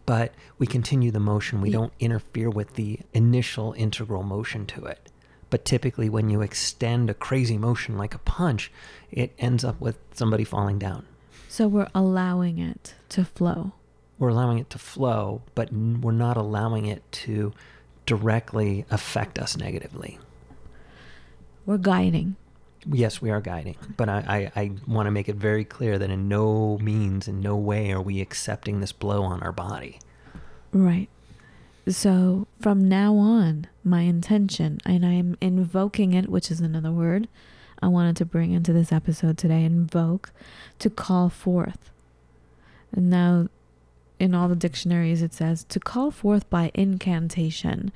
but 0.05 0.36
we 0.60 0.67
continue 0.67 1.10
the 1.10 1.19
motion. 1.19 1.62
We 1.62 1.69
Ye- 1.69 1.74
don't 1.74 1.93
interfere 2.00 2.51
with 2.51 2.75
the 2.75 3.00
initial 3.15 3.74
integral 3.74 4.22
motion 4.22 4.67
to 4.67 4.86
it. 4.86 5.12
But 5.55 5.63
typically, 5.63 6.09
when 6.09 6.29
you 6.29 6.41
extend 6.41 7.09
a 7.09 7.13
crazy 7.13 7.57
motion 7.57 7.97
like 7.97 8.13
a 8.13 8.17
punch, 8.17 8.74
it 9.09 9.31
ends 9.39 9.63
up 9.63 9.79
with 9.79 9.97
somebody 10.13 10.43
falling 10.43 10.77
down. 10.77 11.05
So 11.47 11.69
we're 11.69 11.88
allowing 11.95 12.59
it 12.59 12.93
to 13.07 13.24
flow. 13.24 13.71
We're 14.19 14.27
allowing 14.27 14.59
it 14.59 14.69
to 14.71 14.77
flow, 14.77 15.43
but 15.55 15.71
we're 15.71 16.12
not 16.12 16.35
allowing 16.35 16.88
it 16.88 17.09
to 17.24 17.53
directly 18.05 18.83
affect 18.91 19.39
us 19.39 19.55
negatively. 19.55 20.19
We're 21.65 21.77
guiding. 21.77 22.35
Yes, 22.85 23.21
we 23.21 23.29
are 23.29 23.39
guiding, 23.39 23.77
but 23.95 24.09
I, 24.09 24.51
I, 24.55 24.62
I 24.62 24.71
want 24.85 25.07
to 25.07 25.12
make 25.12 25.29
it 25.29 25.38
very 25.38 25.63
clear 25.63 25.97
that 25.97 26.09
in 26.09 26.27
no 26.27 26.77
means, 26.79 27.29
in 27.29 27.39
no 27.39 27.55
way 27.55 27.93
are 27.93 28.01
we 28.01 28.19
accepting 28.19 28.81
this 28.81 28.91
blow 28.91 29.24
on 29.24 29.41
our 29.41 29.53
body. 29.53 30.00
Right. 30.74 31.07
So 31.87 32.47
from 32.59 32.89
now 32.89 33.15
on, 33.15 33.67
my 33.83 34.01
intention, 34.01 34.79
and 34.85 35.05
I 35.05 35.13
am 35.13 35.37
invoking 35.39 36.13
it, 36.13 36.29
which 36.29 36.49
is 36.49 36.59
another 36.59 36.91
word 36.91 37.27
I 37.79 37.87
wanted 37.87 38.15
to 38.17 38.25
bring 38.25 38.53
into 38.53 38.73
this 38.73 38.91
episode 38.91 39.37
today 39.37 39.63
invoke, 39.63 40.31
to 40.79 40.89
call 40.89 41.29
forth. 41.29 41.91
And 42.91 43.09
now, 43.09 43.49
in 44.19 44.33
all 44.33 44.47
the 44.47 44.55
dictionaries, 44.55 45.21
it 45.21 45.33
says 45.33 45.63
to 45.65 45.79
call 45.79 46.09
forth 46.09 46.49
by 46.49 46.71
incantation. 46.73 47.91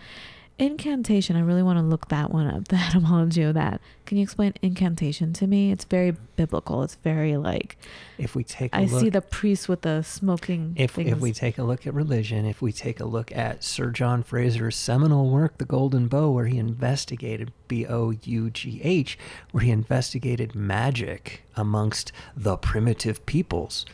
Incantation, 0.60 1.38
I 1.38 1.40
really 1.40 1.64
want 1.64 1.80
to 1.80 1.84
look 1.84 2.10
that 2.10 2.32
one 2.32 2.46
up, 2.46 2.68
the 2.68 2.76
etymology 2.76 3.44
of 3.44 3.54
that. 3.54 3.80
Can 4.06 4.18
you 4.18 4.24
explain 4.24 4.54
incantation 4.62 5.32
to 5.34 5.48
me? 5.48 5.72
It's 5.72 5.86
very 5.86 6.12
biblical. 6.36 6.84
It's 6.84 6.96
very 6.96 7.38
like, 7.38 7.78
If 8.18 8.36
we 8.36 8.44
take 8.44 8.74
a 8.74 8.78
I 8.78 8.82
look, 8.82 8.94
I 8.94 9.00
see 9.00 9.10
the 9.10 9.22
priest 9.22 9.70
with 9.70 9.84
the 9.84 10.04
smoking 10.04 10.74
if, 10.76 10.92
things. 10.92 11.14
if 11.14 11.20
we 11.20 11.32
take 11.32 11.58
a 11.58 11.64
look 11.64 11.88
at 11.88 11.94
religion, 11.94 12.46
if 12.46 12.62
we 12.62 12.74
take 12.74 13.00
a 13.00 13.06
look 13.06 13.32
at 13.32 13.64
Sir 13.64 13.90
John 13.90 14.22
Frazer's 14.22 14.76
seminal 14.76 15.30
work, 15.30 15.58
The 15.60 15.66
Golden 15.66 16.10
Bough, 16.10 16.32
where 16.32 16.48
he 16.48 16.58
investigated 16.58 17.54
B 17.70 17.86
O 17.88 18.12
U 18.12 18.50
G 18.50 18.82
H, 18.84 19.18
where 19.52 19.64
he 19.64 19.72
investigated 19.72 20.56
magic 20.56 21.44
amongst 21.56 22.12
the 22.36 22.58
primitive 22.58 23.26
peoples, 23.26 23.86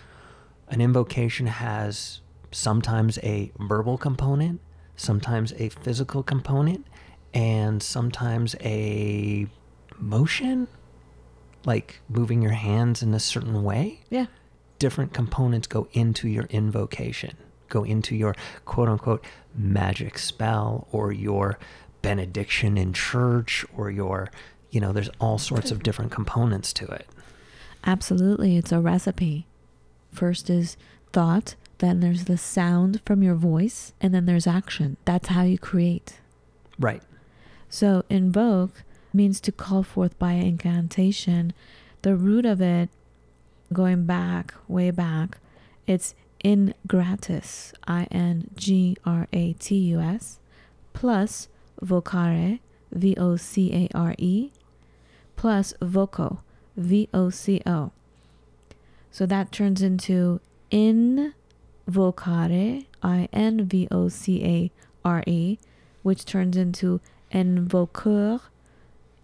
an 0.69 0.81
invocation 0.81 1.45
has 1.45 2.21
sometimes 2.51 3.19
a 3.21 3.51
verbal 3.59 3.99
component, 3.99 4.61
sometimes 4.95 5.53
a 5.57 5.69
physical 5.69 6.23
component, 6.23 6.85
and 7.33 7.83
sometimes 7.83 8.55
a 8.61 9.47
motion, 9.99 10.67
like 11.65 11.99
moving 12.09 12.41
your 12.41 12.53
hands 12.53 13.01
in 13.01 13.13
a 13.13 13.19
certain 13.19 13.63
way 13.63 13.99
yeah. 14.09 14.27
different 14.79 15.13
components 15.13 15.67
go 15.67 15.87
into 15.93 16.27
your 16.27 16.45
invocation, 16.45 17.35
go 17.69 17.83
into 17.83 18.15
your 18.15 18.35
quote 18.65 18.87
unquote 18.87 19.25
magic 19.53 20.17
spell 20.17 20.87
or 20.91 21.11
your 21.11 21.57
benediction 22.01 22.77
in 22.77 22.93
church 22.93 23.65
or 23.75 23.89
your, 23.89 24.29
you 24.69 24.79
know, 24.79 24.93
there's 24.93 25.09
all 25.19 25.37
sorts 25.37 25.71
of 25.71 25.81
different 25.83 26.11
components 26.11 26.71
to 26.71 26.85
it. 26.85 27.07
Absolutely. 27.85 28.57
It's 28.57 28.71
a 28.71 28.79
recipe. 28.79 29.47
First 30.11 30.49
is 30.49 30.77
thought, 31.11 31.55
then 31.79 31.99
there's 31.99 32.25
the 32.25 32.37
sound 32.37 33.01
from 33.05 33.23
your 33.23 33.35
voice, 33.35 33.93
and 33.99 34.13
then 34.13 34.25
there's 34.25 34.47
action. 34.47 34.97
That's 35.05 35.29
how 35.29 35.43
you 35.43 35.57
create. 35.57 36.19
Right. 36.79 37.03
So, 37.69 38.03
invoke 38.09 38.83
means 39.13 39.39
to 39.41 39.51
call 39.51 39.83
forth 39.83 40.17
by 40.19 40.33
incantation. 40.33 41.53
The 42.01 42.15
root 42.15 42.45
of 42.45 42.61
it, 42.61 42.89
going 43.73 44.05
back, 44.05 44.53
way 44.67 44.91
back, 44.91 45.39
it's 45.87 46.15
in 46.43 46.73
gratis, 46.87 47.73
I 47.87 48.07
N 48.11 48.51
G 48.55 48.95
R 49.05 49.27
A 49.33 49.53
T 49.53 49.75
U 49.75 49.99
S, 49.99 50.39
plus 50.93 51.47
vocare, 51.81 52.59
V 52.91 53.15
O 53.17 53.35
C 53.35 53.73
A 53.73 53.97
R 53.97 54.15
E, 54.17 54.51
plus 55.35 55.73
voco, 55.81 56.41
V 56.77 57.09
O 57.13 57.29
C 57.29 57.61
O. 57.65 57.91
So 59.11 59.25
that 59.25 59.51
turns 59.51 59.81
into 59.81 60.39
invocare, 61.89 62.85
I 63.01 63.29
N 63.31 63.65
V 63.65 63.87
O 63.91 64.09
C 64.09 64.43
A 64.43 64.71
R 65.03 65.23
E, 65.27 65.57
which 66.03 66.25
turns 66.25 66.57
into 66.57 66.99
invoqueur, 67.31 68.41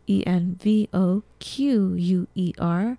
E 0.08 0.24
N 0.26 0.58
V 0.62 0.90
O 0.94 1.24
Q 1.40 1.94
U 1.94 2.28
E 2.36 2.54
R, 2.60 2.98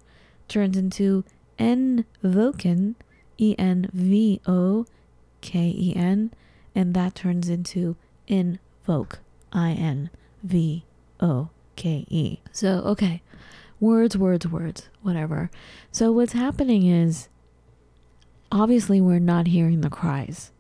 turns 0.49 0.77
into 0.77 1.25
invoken, 1.59 2.97
E 3.39 3.55
N 3.59 3.89
V 3.93 4.41
O 4.47 4.87
K 5.41 5.75
E 5.77 5.95
N, 5.97 6.33
and 6.75 6.95
that 6.95 7.15
turns 7.15 7.49
into 7.49 7.97
invoke, 8.27 9.21
I 9.53 9.73
N 9.73 10.11
V 10.43 10.85
O 11.21 11.49
K 11.77 12.07
E. 12.09 12.39
So, 12.53 12.79
okay, 12.81 13.23
words, 13.81 14.17
words, 14.17 14.47
words, 14.47 14.89
whatever. 15.03 15.51
So, 15.91 16.13
what's 16.13 16.33
happening 16.33 16.87
is 16.87 17.29
obviously 18.53 19.01
we're 19.01 19.19
not 19.19 19.49
hearing 19.49 19.81
the 19.81 19.91
cries, 19.91 20.53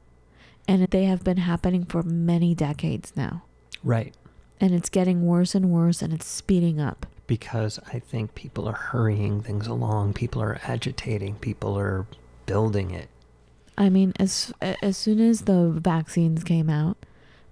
and 0.67 0.85
they 0.89 1.05
have 1.05 1.23
been 1.23 1.37
happening 1.37 1.85
for 1.85 2.03
many 2.03 2.55
decades 2.55 3.13
now 3.15 3.43
Right. 3.85 4.15
and 4.61 4.73
it's 4.75 4.89
getting 4.89 5.27
worse 5.27 5.55
and 5.55 5.71
worse 5.71 6.03
and 6.03 6.13
it's 6.13 6.27
speeding 6.27 6.81
up. 6.81 7.07
Because 7.27 7.79
I 7.93 7.99
think 7.99 8.35
people 8.35 8.67
are 8.69 8.73
hurrying 8.75 9.41
things 9.43 9.67
along, 9.67 10.15
people 10.15 10.43
are 10.43 10.61
agitating, 10.65 11.37
people 11.37 11.79
are 11.79 12.07
building 12.47 12.91
it. 12.91 13.09
I 13.79 13.89
mean, 13.89 14.13
as 14.19 14.53
as 14.61 14.97
soon 14.99 15.21
as 15.21 15.43
the 15.43 15.69
vaccines 15.71 16.45
came 16.45 16.69
out, 16.69 16.97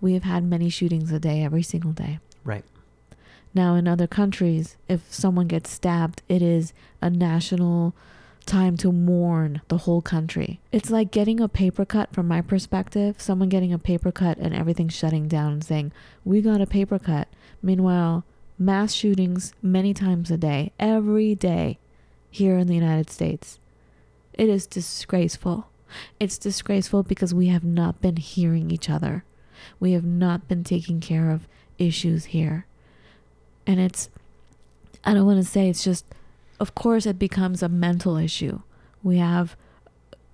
we 0.00 0.14
have 0.14 0.24
had 0.24 0.44
many 0.44 0.68
shootings 0.68 1.10
a 1.12 1.18
day 1.20 1.42
every 1.42 1.62
single 1.62 1.92
day. 1.92 2.18
Right. 2.44 2.64
Now 3.54 3.74
in 3.74 3.88
other 3.88 4.06
countries, 4.06 4.76
if 4.88 5.12
someone 5.12 5.46
gets 5.48 5.70
stabbed, 5.70 6.22
it 6.28 6.42
is 6.42 6.72
a 7.00 7.08
national 7.10 7.94
time 8.46 8.76
to 8.78 8.92
mourn 8.92 9.60
the 9.68 9.78
whole 9.78 10.02
country. 10.02 10.60
It's 10.72 10.90
like 10.90 11.10
getting 11.10 11.40
a 11.40 11.48
paper 11.48 11.84
cut 11.84 12.12
from 12.12 12.28
my 12.28 12.40
perspective, 12.40 13.20
someone 13.20 13.48
getting 13.48 13.72
a 13.72 13.78
paper 13.78 14.10
cut 14.12 14.38
and 14.38 14.54
everything 14.54 14.88
shutting 14.88 15.28
down 15.28 15.52
and 15.52 15.64
saying, 15.64 15.92
"We 16.24 16.40
got 16.40 16.60
a 16.60 16.66
paper 16.66 16.98
cut." 16.98 17.28
Meanwhile, 17.62 18.24
mass 18.58 18.92
shootings 18.92 19.52
many 19.62 19.94
times 19.94 20.30
a 20.30 20.36
day, 20.36 20.72
every 20.78 21.34
day 21.34 21.78
here 22.30 22.58
in 22.58 22.66
the 22.66 22.74
United 22.74 23.10
States. 23.10 23.58
It 24.34 24.48
is 24.48 24.66
disgraceful. 24.66 25.68
It's 26.18 26.38
disgraceful 26.38 27.02
because 27.02 27.34
we 27.34 27.48
have 27.48 27.64
not 27.64 28.00
been 28.00 28.16
hearing 28.16 28.70
each 28.70 28.88
other. 28.88 29.24
We 29.78 29.92
have 29.92 30.04
not 30.04 30.48
been 30.48 30.64
taking 30.64 31.00
care 31.00 31.30
of 31.30 31.48
issues 31.78 32.26
here. 32.26 32.66
And 33.66 33.80
it's, 33.80 34.08
I 35.04 35.14
don't 35.14 35.26
want 35.26 35.42
to 35.42 35.50
say 35.50 35.68
it's 35.68 35.84
just 35.84 36.04
of 36.60 36.74
course, 36.74 37.06
it 37.06 37.18
becomes 37.18 37.62
a 37.62 37.68
mental 37.68 38.16
issue. 38.16 38.60
We 39.02 39.16
have 39.16 39.56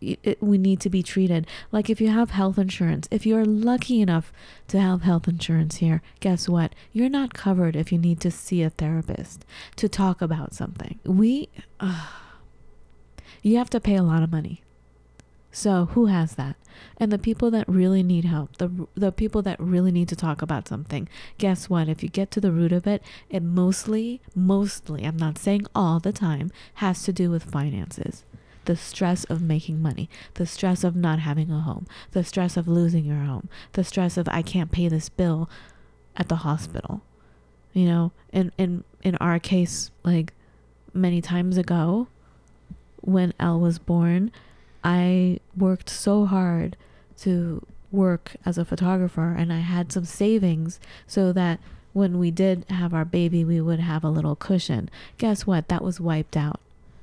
it, 0.01 0.43
we 0.43 0.59
need 0.59 0.81
to 0.81 0.91
be 0.91 1.03
treated. 1.03 1.47
Like 1.73 1.89
if 1.89 2.01
you 2.01 2.09
have 2.09 2.31
health 2.31 2.59
insurance 2.59 3.09
if 3.11 3.25
you're 3.25 3.47
lucky 3.47 4.03
enough 4.03 4.31
to 4.69 4.79
have 4.79 5.03
health 5.03 5.27
insurance 5.27 5.77
here 5.77 6.03
guess 6.21 6.49
what? 6.49 6.75
You're 6.93 7.09
not 7.09 7.33
covered 7.33 7.77
if 7.77 7.91
you 7.93 7.99
need 7.99 8.21
to 8.21 8.31
see 8.31 8.63
a 8.63 8.71
therapist 8.71 9.47
to 9.77 9.89
talk 9.89 10.21
about 10.21 10.53
something. 10.53 10.99
We 11.05 11.49
uh, 11.81 12.09
you 13.43 13.57
have 13.57 13.71
to 13.71 13.81
pay 13.81 13.97
a 13.97 14.03
lot 14.03 14.23
of 14.23 14.31
money 14.31 14.63
so 15.57 15.87
who 15.87 16.05
has 16.05 16.35
that? 16.35 16.55
And 16.99 17.11
the 17.11 17.19
people 17.19 17.51
that 17.53 17.67
really 17.67 18.03
need 18.03 18.27
help 18.27 18.59
the 18.59 18.87
the 18.95 19.11
people 19.11 19.41
that 19.41 19.59
really 19.59 19.91
need 19.91 20.07
to 20.09 20.17
talk 20.17 20.43
about 20.43 20.69
something 20.69 21.09
guess 21.39 21.71
what? 21.71 21.89
If 21.89 22.03
you 22.03 22.11
get 22.11 22.31
to 22.33 22.43
the 22.43 22.53
root 22.53 22.73
of 22.73 22.87
it 22.87 23.03
it 23.31 23.43
mostly 23.43 24.21
mostly 24.35 25.05
i'm 25.05 25.17
not 25.17 25.39
saying 25.39 25.65
all 25.75 25.99
the 25.99 26.13
time 26.13 26.53
has 26.75 27.03
to 27.05 27.13
do 27.13 27.31
with 27.31 27.51
finances. 27.51 28.23
The 28.67 28.77
stress 28.77 29.25
of 29.25 29.41
making 29.41 29.81
money, 29.81 30.11
the 30.35 30.45
stress 30.45 30.85
of 30.85 30.95
not 30.95 31.21
having 31.21 31.51
a 31.51 31.61
home, 31.61 31.87
the 32.11 32.25
stress 32.25 32.59
of 32.59 32.69
losing 32.69 33.07
your 33.07 33.21
home, 33.21 33.49
the 33.73 33.85
stress 33.85 34.19
of 34.19 34.29
I 34.29 34.43
can't 34.43 34.71
pay 34.71 34.89
this 34.89 35.09
bill 35.09 35.49
at 36.17 36.29
the 36.29 36.43
hospital. 36.49 37.01
You 37.73 37.87
know, 37.87 38.13
in 38.31 38.53
in 38.59 38.85
in 39.03 39.17
our 39.17 39.39
case, 39.39 39.91
like 40.05 40.35
many 40.93 41.23
times 41.23 41.57
ago, 41.57 42.09
when 43.01 43.33
Elle 43.41 43.61
was 43.61 43.79
born, 43.79 44.33
I 44.87 45.41
worked 45.57 45.91
so 45.91 46.27
hard 46.27 46.77
to 47.19 47.67
work 47.91 48.37
as 48.47 48.57
a 48.57 48.65
photographer 48.65 49.35
and 49.37 49.53
I 49.53 49.59
had 49.59 49.91
some 49.91 50.05
savings 50.05 50.79
so 51.09 51.33
that 51.33 51.59
when 51.93 52.21
we 52.21 52.31
did 52.31 52.65
have 52.71 52.95
our 52.95 53.05
baby, 53.05 53.45
we 53.45 53.61
would 53.61 53.81
have 53.81 54.05
a 54.05 54.11
little 54.11 54.37
cushion. 54.37 54.89
Guess 55.19 55.45
what? 55.45 55.67
That 55.67 55.83
was 55.83 55.99
wiped 55.99 56.37
out 56.37 56.61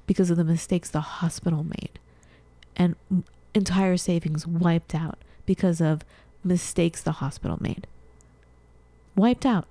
because 0.08 0.30
of 0.30 0.38
the 0.38 0.46
mistakes 0.46 0.90
the 0.90 1.02
hospital 1.02 1.66
made. 1.66 2.00
And 2.78 2.96
entire 3.54 3.98
savings 3.98 4.48
wiped 4.48 4.96
out 4.96 5.18
because 5.46 5.82
of 5.82 6.06
mistakes 6.42 7.02
the 7.02 7.14
hospital 7.14 7.58
made. 7.60 7.86
Wiped 9.14 9.46
out. 9.46 9.66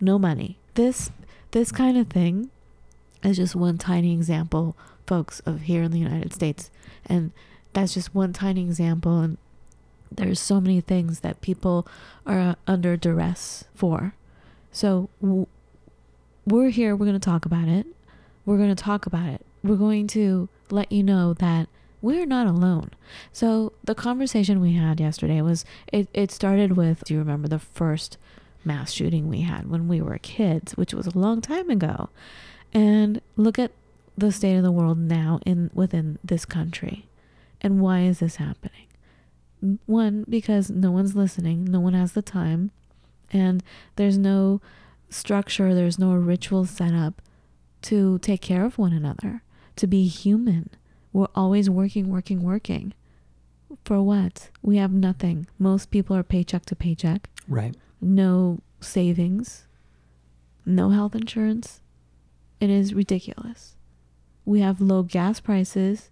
No 0.00 0.18
money. 0.18 0.58
This 0.74 1.12
this 1.52 1.70
kind 1.70 1.96
of 1.96 2.08
thing 2.08 2.50
is 3.22 3.36
just 3.36 3.54
one 3.54 3.78
tiny 3.78 4.12
example, 4.12 4.76
folks, 5.08 5.40
of 5.40 5.62
here 5.62 5.82
in 5.82 5.90
the 5.90 5.98
United 5.98 6.32
States. 6.32 6.70
And 7.06 7.32
that's 7.72 7.94
just 7.94 8.14
one 8.14 8.32
tiny 8.32 8.62
example 8.62 9.20
and 9.20 9.38
there's 10.10 10.40
so 10.40 10.58
many 10.58 10.80
things 10.80 11.20
that 11.20 11.42
people 11.42 11.86
are 12.24 12.40
uh, 12.40 12.54
under 12.66 12.96
duress 12.96 13.64
for. 13.74 14.14
So 14.72 15.10
we're 16.46 16.70
here, 16.70 16.96
we're 16.96 17.04
going 17.04 17.20
to 17.20 17.24
talk 17.24 17.44
about 17.44 17.68
it. 17.68 17.86
We're 18.46 18.56
going 18.56 18.74
to 18.74 18.82
talk 18.82 19.04
about 19.04 19.28
it 19.28 19.44
we're 19.62 19.76
going 19.76 20.06
to 20.08 20.48
let 20.70 20.90
you 20.92 21.02
know 21.02 21.34
that 21.34 21.68
we're 22.00 22.26
not 22.26 22.46
alone. 22.46 22.90
So 23.32 23.72
the 23.84 23.94
conversation 23.94 24.60
we 24.60 24.74
had 24.74 25.00
yesterday 25.00 25.40
was 25.42 25.64
it, 25.92 26.08
it 26.14 26.30
started 26.30 26.76
with 26.76 27.04
do 27.04 27.14
you 27.14 27.20
remember 27.20 27.48
the 27.48 27.58
first 27.58 28.18
mass 28.64 28.92
shooting 28.92 29.28
we 29.28 29.42
had 29.42 29.70
when 29.70 29.88
we 29.88 30.00
were 30.00 30.18
kids, 30.18 30.76
which 30.76 30.94
was 30.94 31.06
a 31.06 31.18
long 31.18 31.40
time 31.40 31.70
ago. 31.70 32.10
And 32.72 33.20
look 33.36 33.58
at 33.58 33.72
the 34.18 34.32
state 34.32 34.56
of 34.56 34.62
the 34.62 34.72
world 34.72 34.98
now 34.98 35.40
in 35.46 35.70
within 35.72 36.18
this 36.24 36.44
country. 36.44 37.06
And 37.60 37.80
why 37.80 38.00
is 38.00 38.20
this 38.20 38.36
happening? 38.36 38.86
One, 39.86 40.24
because 40.28 40.70
no 40.70 40.90
one's 40.90 41.16
listening, 41.16 41.64
no 41.64 41.80
one 41.80 41.94
has 41.94 42.12
the 42.12 42.22
time, 42.22 42.70
and 43.32 43.62
there's 43.96 44.16
no 44.16 44.60
structure, 45.10 45.74
there's 45.74 45.98
no 45.98 46.12
ritual 46.12 46.64
set 46.64 46.94
up 46.94 47.20
to 47.82 48.18
take 48.18 48.40
care 48.40 48.64
of 48.64 48.78
one 48.78 48.92
another 48.92 49.42
to 49.76 49.86
be 49.86 50.06
human. 50.06 50.70
We're 51.12 51.26
always 51.34 51.68
working, 51.68 52.10
working, 52.10 52.42
working. 52.42 52.94
For 53.84 54.02
what? 54.02 54.50
We 54.62 54.76
have 54.76 54.92
nothing. 54.92 55.46
Most 55.58 55.90
people 55.90 56.16
are 56.16 56.22
paycheck 56.22 56.64
to 56.66 56.76
paycheck. 56.76 57.28
Right. 57.48 57.74
No 58.00 58.60
savings, 58.80 59.66
no 60.64 60.90
health 60.90 61.14
insurance. 61.14 61.80
It 62.60 62.70
is 62.70 62.94
ridiculous. 62.94 63.76
We 64.48 64.60
have 64.60 64.80
low 64.80 65.02
gas 65.02 65.40
prices. 65.40 66.08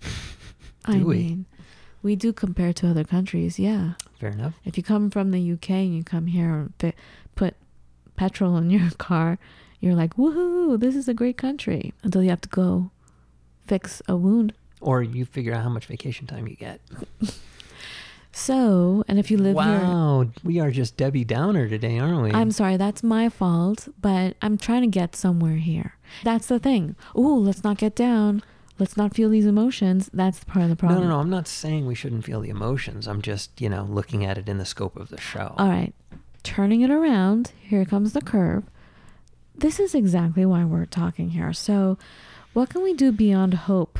I 0.86 0.96
we? 1.02 1.14
mean, 1.14 1.46
we 2.02 2.16
do 2.16 2.32
compare 2.32 2.72
to 2.72 2.88
other 2.88 3.04
countries, 3.04 3.58
yeah. 3.58 3.92
Fair 4.18 4.30
enough. 4.30 4.54
If 4.64 4.78
you 4.78 4.82
come 4.82 5.10
from 5.10 5.30
the 5.30 5.52
UK 5.52 5.70
and 5.70 5.94
you 5.94 6.02
come 6.02 6.26
here 6.26 6.70
and 6.80 6.94
put 7.34 7.54
petrol 8.16 8.56
in 8.56 8.70
your 8.70 8.88
car, 8.98 9.38
you're 9.78 9.94
like, 9.94 10.14
woohoo, 10.14 10.80
this 10.80 10.96
is 10.96 11.06
a 11.06 11.12
great 11.12 11.36
country. 11.36 11.92
Until 12.02 12.22
you 12.22 12.30
have 12.30 12.40
to 12.40 12.48
go 12.48 12.92
fix 13.66 14.00
a 14.08 14.16
wound. 14.16 14.54
Or 14.80 15.02
you 15.02 15.26
figure 15.26 15.52
out 15.52 15.62
how 15.62 15.68
much 15.68 15.84
vacation 15.84 16.26
time 16.26 16.48
you 16.48 16.56
get. 16.56 16.80
So, 18.38 19.02
and 19.08 19.18
if 19.18 19.30
you 19.30 19.38
live 19.38 19.56
here, 19.56 19.78
wow, 19.80 20.26
we 20.44 20.60
are 20.60 20.70
just 20.70 20.98
Debbie 20.98 21.24
Downer 21.24 21.70
today, 21.70 21.98
aren't 21.98 22.20
we? 22.20 22.32
I'm 22.32 22.50
sorry, 22.50 22.76
that's 22.76 23.02
my 23.02 23.30
fault, 23.30 23.88
but 23.98 24.36
I'm 24.42 24.58
trying 24.58 24.82
to 24.82 24.88
get 24.88 25.16
somewhere 25.16 25.56
here. 25.56 25.95
That's 26.24 26.46
the 26.46 26.58
thing. 26.58 26.96
Ooh, 27.16 27.36
let's 27.36 27.64
not 27.64 27.78
get 27.78 27.94
down. 27.94 28.42
Let's 28.78 28.96
not 28.96 29.14
feel 29.14 29.30
these 29.30 29.46
emotions. 29.46 30.10
That's 30.12 30.44
part 30.44 30.64
of 30.64 30.68
the 30.68 30.76
problem. 30.76 31.00
no, 31.00 31.08
no, 31.08 31.14
no. 31.14 31.20
I'm 31.20 31.30
not 31.30 31.48
saying 31.48 31.86
we 31.86 31.94
shouldn't 31.94 32.24
feel 32.24 32.40
the 32.40 32.50
emotions. 32.50 33.06
I'm 33.08 33.22
just, 33.22 33.58
you 33.60 33.68
know, 33.70 33.84
looking 33.84 34.24
at 34.24 34.36
it 34.36 34.48
in 34.48 34.58
the 34.58 34.66
scope 34.66 34.96
of 34.96 35.08
the 35.08 35.20
show. 35.20 35.54
All 35.56 35.68
right, 35.68 35.94
turning 36.42 36.82
it 36.82 36.90
around. 36.90 37.52
Here 37.60 37.84
comes 37.86 38.12
the 38.12 38.20
curve. 38.20 38.64
This 39.54 39.80
is 39.80 39.94
exactly 39.94 40.44
why 40.44 40.64
we're 40.64 40.84
talking 40.84 41.30
here. 41.30 41.54
So, 41.54 41.96
what 42.52 42.68
can 42.68 42.82
we 42.82 42.92
do 42.92 43.10
beyond 43.12 43.54
hope 43.54 43.98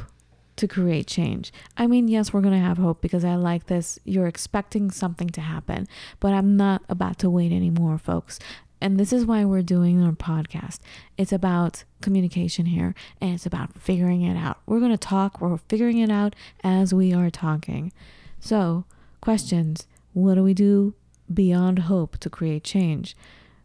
to 0.56 0.68
create 0.68 1.06
change? 1.06 1.52
I 1.78 1.86
mean, 1.86 2.08
yes, 2.08 2.32
we're 2.32 2.42
going 2.42 2.52
to 2.52 2.60
have 2.60 2.76
hope 2.76 3.00
because 3.00 3.24
I 3.24 3.36
like 3.36 3.66
this. 3.66 3.98
You're 4.04 4.26
expecting 4.26 4.90
something 4.90 5.28
to 5.30 5.40
happen, 5.40 5.88
but 6.20 6.34
I'm 6.34 6.56
not 6.58 6.82
about 6.90 7.18
to 7.20 7.30
wait 7.30 7.52
anymore, 7.52 7.96
folks. 7.96 8.38
And 8.80 8.98
this 8.98 9.12
is 9.12 9.24
why 9.24 9.44
we're 9.44 9.62
doing 9.62 10.02
our 10.02 10.12
podcast. 10.12 10.80
It's 11.16 11.32
about 11.32 11.84
communication 12.02 12.66
here 12.66 12.94
and 13.20 13.34
it's 13.34 13.46
about 13.46 13.78
figuring 13.80 14.22
it 14.22 14.36
out. 14.36 14.58
We're 14.66 14.80
going 14.80 14.90
to 14.90 14.98
talk, 14.98 15.40
we're 15.40 15.56
figuring 15.56 15.98
it 15.98 16.10
out 16.10 16.34
as 16.62 16.92
we 16.92 17.14
are 17.14 17.30
talking. 17.30 17.92
So, 18.38 18.84
questions 19.20 19.86
What 20.12 20.34
do 20.34 20.42
we 20.42 20.54
do 20.54 20.94
beyond 21.32 21.80
hope 21.80 22.18
to 22.18 22.30
create 22.30 22.64
change? 22.64 23.16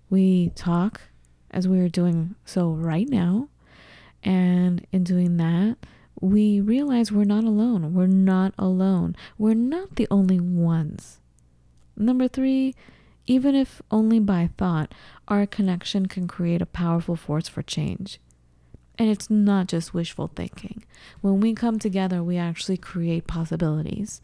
We 0.10 0.50
talk 0.56 1.02
as 1.52 1.68
we 1.68 1.80
are 1.80 1.90
doing 1.90 2.36
so 2.46 2.70
right 2.70 3.08
now. 3.08 3.50
And 4.24 4.86
in 4.92 5.04
doing 5.04 5.38
that, 5.38 5.78
we 6.20 6.62
realize 6.62 7.12
we're 7.12 7.24
not 7.24 7.44
alone. 7.44 7.94
We're 7.94 8.08
not 8.08 8.54
alone. 8.58 9.16
We're 9.38 9.56
not 9.56 9.96
the 9.96 10.08
only 10.12 10.40
ones. 10.40 11.20
Number 11.98 12.28
three, 12.28 12.76
even 13.32 13.56
if 13.56 13.82
only 13.90 14.20
by 14.20 14.50
thought, 14.58 14.94
our 15.30 15.46
connection 15.46 16.06
can 16.06 16.28
create 16.28 16.62
a 16.62 16.66
powerful 16.66 17.16
force 17.16 17.48
for 17.48 17.62
change. 17.62 18.20
And 18.98 19.10
it's 19.10 19.30
not 19.30 19.68
just 19.68 19.94
wishful 19.94 20.30
thinking. 20.36 20.84
When 21.22 21.40
we 21.40 21.54
come 21.54 21.80
together, 21.80 22.22
we 22.22 22.36
actually 22.36 22.76
create 22.76 23.28
possibilities. 23.28 24.20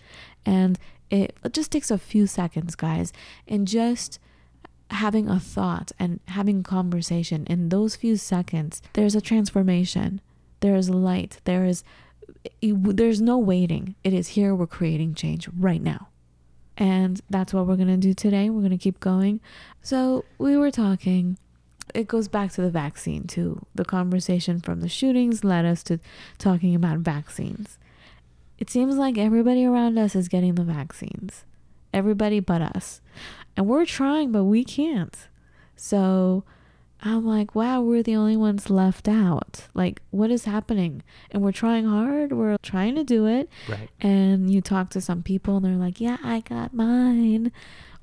And 0.45 0.77
it, 1.09 1.37
just 1.53 1.71
takes 1.71 1.89
a 1.89 1.97
few 1.97 2.27
seconds, 2.27 2.75
guys, 2.75 3.13
and 3.47 3.65
just 3.65 4.19
having 4.91 5.29
a 5.29 5.39
thought 5.39 5.93
and 5.97 6.19
having 6.27 6.61
conversation 6.61 7.45
in 7.45 7.69
those 7.69 7.97
few 7.97 8.15
seconds 8.15 8.81
there's 8.93 9.15
a 9.15 9.19
transformation 9.19 10.21
there 10.61 10.75
is 10.75 10.89
light 10.89 11.41
there 11.43 11.65
is 11.65 11.83
there's 12.61 13.19
no 13.19 13.37
waiting 13.37 13.95
it 14.05 14.13
is 14.13 14.29
here 14.29 14.55
we're 14.55 14.65
creating 14.65 15.13
change 15.13 15.49
right 15.59 15.81
now 15.81 16.07
and 16.77 17.19
that's 17.29 17.53
what 17.53 17.65
we're 17.65 17.75
going 17.75 17.87
to 17.87 17.97
do 17.97 18.13
today. 18.13 18.49
We're 18.49 18.61
going 18.61 18.71
to 18.71 18.77
keep 18.77 18.99
going. 18.99 19.41
So 19.81 20.25
we 20.37 20.55
were 20.55 20.71
talking. 20.71 21.37
It 21.93 22.07
goes 22.07 22.27
back 22.27 22.51
to 22.53 22.61
the 22.61 22.69
vaccine 22.69 23.23
too. 23.25 23.65
The 23.73 23.85
conversation 23.85 24.59
from 24.59 24.81
the 24.81 24.89
shootings 24.89 25.43
led 25.43 25.65
us 25.65 25.81
to 25.83 25.99
talking 26.37 26.75
about 26.75 26.99
vaccines. 26.99 27.79
It 28.59 28.69
seems 28.69 28.95
like 28.95 29.17
everybody 29.17 29.65
around 29.65 29.97
us 29.97 30.15
is 30.15 30.27
getting 30.27 30.55
the 30.55 30.63
vaccines. 30.63 31.45
Everybody 31.93 32.39
but 32.39 32.61
us. 32.61 33.01
And 33.55 33.67
we're 33.67 33.85
trying, 33.85 34.31
but 34.31 34.43
we 34.43 34.63
can't. 34.63 35.15
So 35.75 36.43
I'm 37.03 37.25
like, 37.25 37.53
wow, 37.53 37.81
we're 37.81 38.01
the 38.03 38.15
only 38.15 38.35
ones 38.37 38.69
left 38.69 39.07
out. 39.07 39.67
Like, 39.75 40.01
what 40.09 40.31
is 40.31 40.45
happening? 40.45 41.03
And 41.31 41.43
we're 41.43 41.51
trying 41.51 41.85
hard. 41.85 42.33
We're 42.33 42.57
trying 42.63 42.95
to 42.95 43.03
do 43.03 43.27
it. 43.27 43.49
Right. 43.69 43.89
And 44.01 44.51
you 44.51 44.61
talk 44.61 44.89
to 44.91 45.01
some 45.01 45.21
people 45.21 45.57
and 45.57 45.65
they're 45.65 45.73
like, 45.75 46.01
yeah, 46.01 46.17
I 46.23 46.39
got 46.39 46.73
mine. 46.73 47.51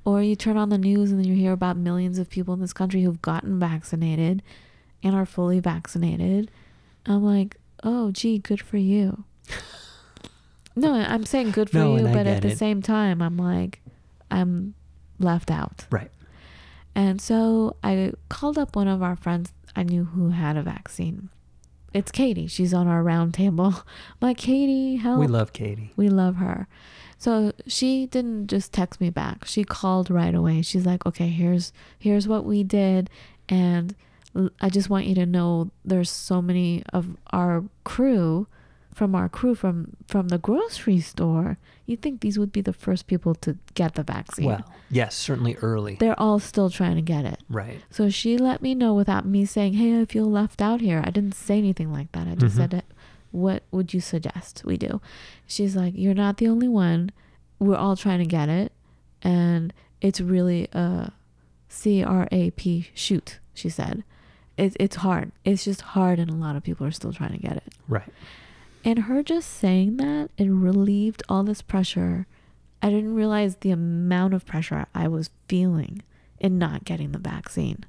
Or 0.05 0.21
you 0.21 0.35
turn 0.35 0.55
on 0.55 0.69
the 0.69 0.77
news 0.77 1.11
and 1.11 1.19
then 1.19 1.27
you 1.27 1.35
hear 1.35 1.51
about 1.51 1.75
millions 1.77 2.19
of 2.19 2.29
people 2.29 2.53
in 2.53 2.61
this 2.61 2.73
country 2.73 3.01
who've 3.03 3.21
gotten 3.21 3.59
vaccinated 3.59 4.41
and 5.03 5.13
are 5.13 5.25
fully 5.25 5.59
vaccinated. 5.59 6.49
I'm 7.05 7.23
like, 7.23 7.57
oh, 7.83 8.11
gee, 8.11 8.37
good 8.39 8.61
for 8.61 8.77
you. 8.77 9.25
no, 10.75 10.93
I'm 10.93 11.25
saying 11.25 11.51
good 11.51 11.69
for 11.69 11.77
No, 11.77 11.97
you, 11.97 12.03
but 12.03 12.27
at 12.27 12.41
the 12.41 12.49
it. 12.49 12.57
same 12.57 12.81
time, 12.81 13.21
I'm 13.21 13.37
like, 13.37 13.81
I'm 14.31 14.73
left 15.19 15.51
out. 15.51 15.85
Right. 15.89 16.11
And 16.95 17.21
so 17.21 17.75
I 17.83 18.13
called 18.29 18.57
up 18.57 18.75
one 18.75 18.87
of 18.87 19.03
our 19.03 19.15
friends 19.15 19.51
I 19.75 19.83
knew 19.83 20.05
who 20.05 20.29
had 20.29 20.55
a 20.57 20.63
vaccine. 20.63 21.29
it's 21.93 22.11
Katie. 22.11 22.47
She's 22.47 22.73
on 22.73 22.87
our 22.87 23.03
round 23.03 23.33
table. 23.33 23.75
Like, 24.21 24.37
Katie, 24.37 24.95
help. 24.95 25.19
We 25.19 25.27
love 25.27 25.51
Katie. 25.53 25.91
We 25.95 26.09
love 26.09 26.37
her. 26.37 26.67
So 27.17 27.51
she 27.67 28.05
didn't 28.07 28.47
just 28.47 28.71
text 28.73 28.99
me 29.01 29.09
back. 29.09 29.45
She 29.45 29.63
called 29.63 30.09
right 30.09 30.33
away. 30.33 30.61
She's 30.61 30.85
like, 30.85 31.05
"Okay, 31.05 31.27
here's 31.29 31.71
here's 31.99 32.27
what 32.27 32.43
we 32.45 32.63
did 32.63 33.09
and 33.47 33.95
I 34.59 34.69
just 34.69 34.89
want 34.89 35.05
you 35.05 35.15
to 35.15 35.25
know 35.25 35.71
there's 35.85 36.09
so 36.09 36.41
many 36.41 36.83
of 36.91 37.15
our 37.31 37.63
crew 37.85 38.47
from 38.95 39.13
our 39.13 39.27
crew 39.27 39.53
from 39.55 39.75
from 40.07 40.29
the 40.29 40.37
grocery 40.37 40.99
store. 41.01 41.57
you'd 41.85 42.01
think 42.01 42.21
these 42.21 42.39
would 42.39 42.51
be 42.51 42.61
the 42.61 42.73
first 42.73 43.05
people 43.07 43.35
to 43.35 43.57
get 43.75 43.93
the 43.93 44.01
vaccine. 44.03 44.45
Well, 44.47 44.63
yes, 44.89 45.13
certainly 45.15 45.55
early. 45.57 45.95
They're 45.99 46.19
all 46.19 46.39
still 46.39 46.69
trying 46.71 46.95
to 46.95 47.01
get 47.13 47.25
it. 47.25 47.39
Right. 47.49 47.79
So 47.91 48.09
she 48.09 48.37
let 48.39 48.61
me 48.61 48.73
know 48.73 48.93
without 48.95 49.25
me 49.25 49.45
saying, 49.45 49.73
"Hey, 49.73 49.99
I 50.01 50.05
feel 50.05 50.25
left 50.31 50.61
out 50.61 50.79
here." 50.81 51.03
I 51.05 51.11
didn't 51.11 51.35
say 51.35 51.57
anything 51.59 51.91
like 51.91 52.09
that. 52.13 52.25
I 52.27 52.33
just 52.35 52.55
Mhm. 52.55 52.57
said, 52.61 52.73
it, 52.73 52.85
"What 53.31 53.61
would 53.71 53.93
you 53.93 53.99
suggest 53.99 54.63
we 54.65 54.77
do?" 54.77 55.01
She's 55.45 55.75
like, 55.75 55.93
"You're 55.95 56.15
not 56.25 56.37
the 56.37 56.47
only 56.47 56.69
one. 56.69 57.11
We're 57.59 57.75
all 57.83 57.95
trying 57.97 58.19
to 58.19 58.25
get 58.39 58.47
it, 58.49 58.71
and 59.21 59.73
it's 60.01 60.21
really 60.21 60.67
a 60.73 61.11
C 61.67 62.01
R 62.03 62.27
A 62.31 62.49
P 62.51 62.87
shoot." 62.95 63.39
She 63.53 63.69
said, 63.69 64.03
"It's 64.57 64.75
it's 64.79 64.95
hard. 64.97 65.33
It's 65.43 65.65
just 65.65 65.81
hard, 65.93 66.17
and 66.19 66.31
a 66.31 66.35
lot 66.45 66.55
of 66.55 66.63
people 66.63 66.87
are 66.87 66.91
still 66.99 67.13
trying 67.13 67.33
to 67.33 67.37
get 67.47 67.57
it." 67.57 67.73
Right. 67.87 68.09
And 68.85 68.99
her 68.99 69.23
just 69.23 69.49
saying 69.49 69.97
that, 69.97 70.29
it 70.37 70.47
relieved 70.49 71.23
all 71.27 71.43
this 71.43 71.61
pressure. 71.61 72.27
I 72.81 72.89
didn't 72.89 73.15
realize 73.15 73.55
the 73.57 73.71
amount 73.71 74.33
of 74.35 74.45
pressure 74.45 74.85
I 74.93 75.07
was 75.07 75.31
feeling 75.47 76.03
in 76.39 76.57
not 76.59 76.85
getting 76.85 77.11
the 77.11 77.17
vaccine 77.19 77.83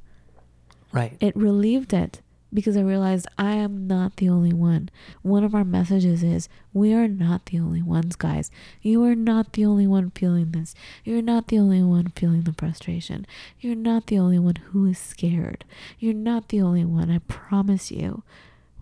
Right. 0.92 1.16
it 1.20 1.36
relieved 1.36 1.92
it 1.92 2.22
because 2.54 2.76
I 2.76 2.80
realized 2.80 3.26
I 3.36 3.56
am 3.56 3.86
not 3.86 4.16
the 4.16 4.30
only 4.30 4.52
one. 4.54 4.88
One 5.20 5.44
of 5.44 5.54
our 5.54 5.64
messages 5.64 6.22
is 6.22 6.48
we 6.72 6.94
are 6.94 7.08
not 7.08 7.46
the 7.46 7.58
only 7.58 7.82
ones, 7.82 8.16
guys. 8.16 8.50
You 8.80 9.04
are 9.04 9.16
not 9.16 9.52
the 9.52 9.66
only 9.66 9.86
one 9.86 10.10
feeling 10.12 10.52
this. 10.52 10.74
You're 11.04 11.20
not 11.20 11.48
the 11.48 11.58
only 11.58 11.82
one 11.82 12.06
feeling 12.16 12.42
the 12.42 12.54
frustration. 12.54 13.26
You're 13.60 13.74
not 13.74 14.06
the 14.06 14.18
only 14.18 14.38
one 14.38 14.56
who 14.56 14.86
is 14.86 14.96
scared. 14.98 15.64
You're 15.98 16.14
not 16.14 16.48
the 16.48 16.62
only 16.62 16.84
one. 16.84 17.10
I 17.10 17.18
promise 17.18 17.90
you. 17.90 18.22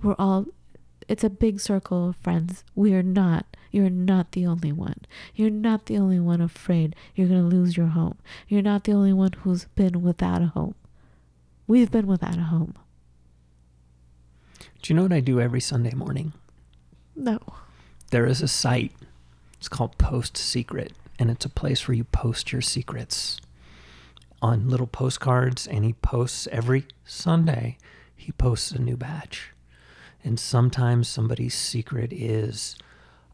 We're 0.02 0.14
all, 0.18 0.46
it's 1.08 1.24
a 1.24 1.30
big 1.30 1.60
circle 1.60 2.08
of 2.08 2.16
friends. 2.16 2.64
We 2.74 2.94
are 2.94 3.02
not. 3.02 3.46
You're 3.70 3.90
not 3.90 4.32
the 4.32 4.46
only 4.46 4.72
one. 4.72 5.00
You're 5.34 5.50
not 5.50 5.86
the 5.86 5.98
only 5.98 6.20
one 6.20 6.40
afraid 6.40 6.94
you're 7.14 7.28
going 7.28 7.48
to 7.48 7.56
lose 7.56 7.76
your 7.76 7.88
home. 7.88 8.18
You're 8.48 8.62
not 8.62 8.84
the 8.84 8.92
only 8.92 9.12
one 9.12 9.32
who's 9.32 9.66
been 9.74 10.02
without 10.02 10.42
a 10.42 10.46
home. 10.46 10.74
We've 11.66 11.90
been 11.90 12.06
without 12.06 12.36
a 12.36 12.42
home. 12.42 12.74
Do 14.82 14.92
you 14.92 14.96
know 14.96 15.02
what 15.02 15.12
I 15.12 15.20
do 15.20 15.40
every 15.40 15.60
Sunday 15.60 15.94
morning? 15.94 16.34
No. 17.16 17.40
There 18.10 18.26
is 18.26 18.42
a 18.42 18.48
site. 18.48 18.92
It's 19.58 19.68
called 19.68 19.96
Post 19.96 20.36
Secret, 20.36 20.92
and 21.18 21.30
it's 21.30 21.46
a 21.46 21.50
place 21.50 21.88
where 21.88 21.96
you 21.96 22.04
post 22.04 22.52
your 22.52 22.60
secrets 22.60 23.40
on 24.42 24.68
little 24.68 24.86
postcards. 24.86 25.66
And 25.66 25.84
he 25.84 25.94
posts 25.94 26.46
every 26.52 26.84
Sunday. 27.04 27.78
He 28.14 28.32
posts 28.32 28.72
a 28.72 28.78
new 28.80 28.96
batch, 28.96 29.53
and 30.24 30.40
sometimes 30.40 31.06
somebody's 31.06 31.54
secret 31.54 32.12
is, 32.12 32.76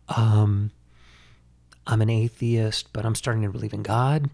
um, 0.09 0.73
I'm 1.87 2.03
an 2.03 2.11
atheist, 2.11 2.93
but 2.93 3.07
I'm 3.07 3.15
starting 3.15 3.43
to 3.45 3.51
believe 3.51 3.73
in 3.73 3.83
God. 3.83 4.29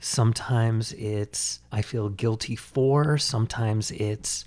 Sometimes 0.00 0.92
it's 0.94 1.60
I 1.70 1.82
feel 1.82 2.08
guilty 2.08 2.56
for. 2.56 3.18
Sometimes 3.18 3.90
it's 3.90 4.44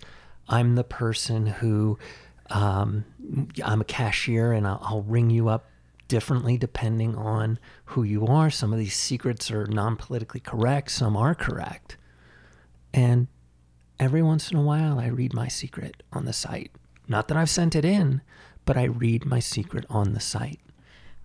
I'm 0.48 0.76
the 0.76 0.84
person 0.84 1.46
who 1.46 2.00
um, 2.50 3.06
I'm 3.64 3.82
a 3.82 3.86
cashier 3.86 4.54
and 4.54 4.66
I'll, 4.66 4.80
I'll 4.82 5.02
ring 5.04 5.30
you 5.30 5.50
up 5.50 5.66
differently 6.08 6.58
depending 6.58 7.16
on 7.16 7.60
who 7.86 8.04
you 8.04 8.26
are. 8.28 8.50
Some 8.50 8.74
of 8.74 8.80
these 8.80 8.96
secrets 8.96 9.52
are 9.52 9.68
non 9.68 9.98
politically 9.98 10.40
correct, 10.40 10.92
some 10.92 11.16
are 11.16 11.36
correct. 11.36 11.98
And 12.94 13.28
every 14.00 14.22
once 14.22 14.52
in 14.52 14.58
a 14.58 14.62
while, 14.62 15.00
I 15.00 15.08
read 15.08 15.34
my 15.34 15.48
secret 15.48 16.04
on 16.12 16.26
the 16.26 16.34
site. 16.34 16.72
Not 17.12 17.28
that 17.28 17.36
I've 17.36 17.50
sent 17.50 17.76
it 17.76 17.84
in, 17.84 18.22
but 18.64 18.78
I 18.78 18.86
read 18.86 19.26
my 19.26 19.40
secret 19.40 19.86
on 19.90 20.14
the 20.14 20.22
site. 20.22 20.62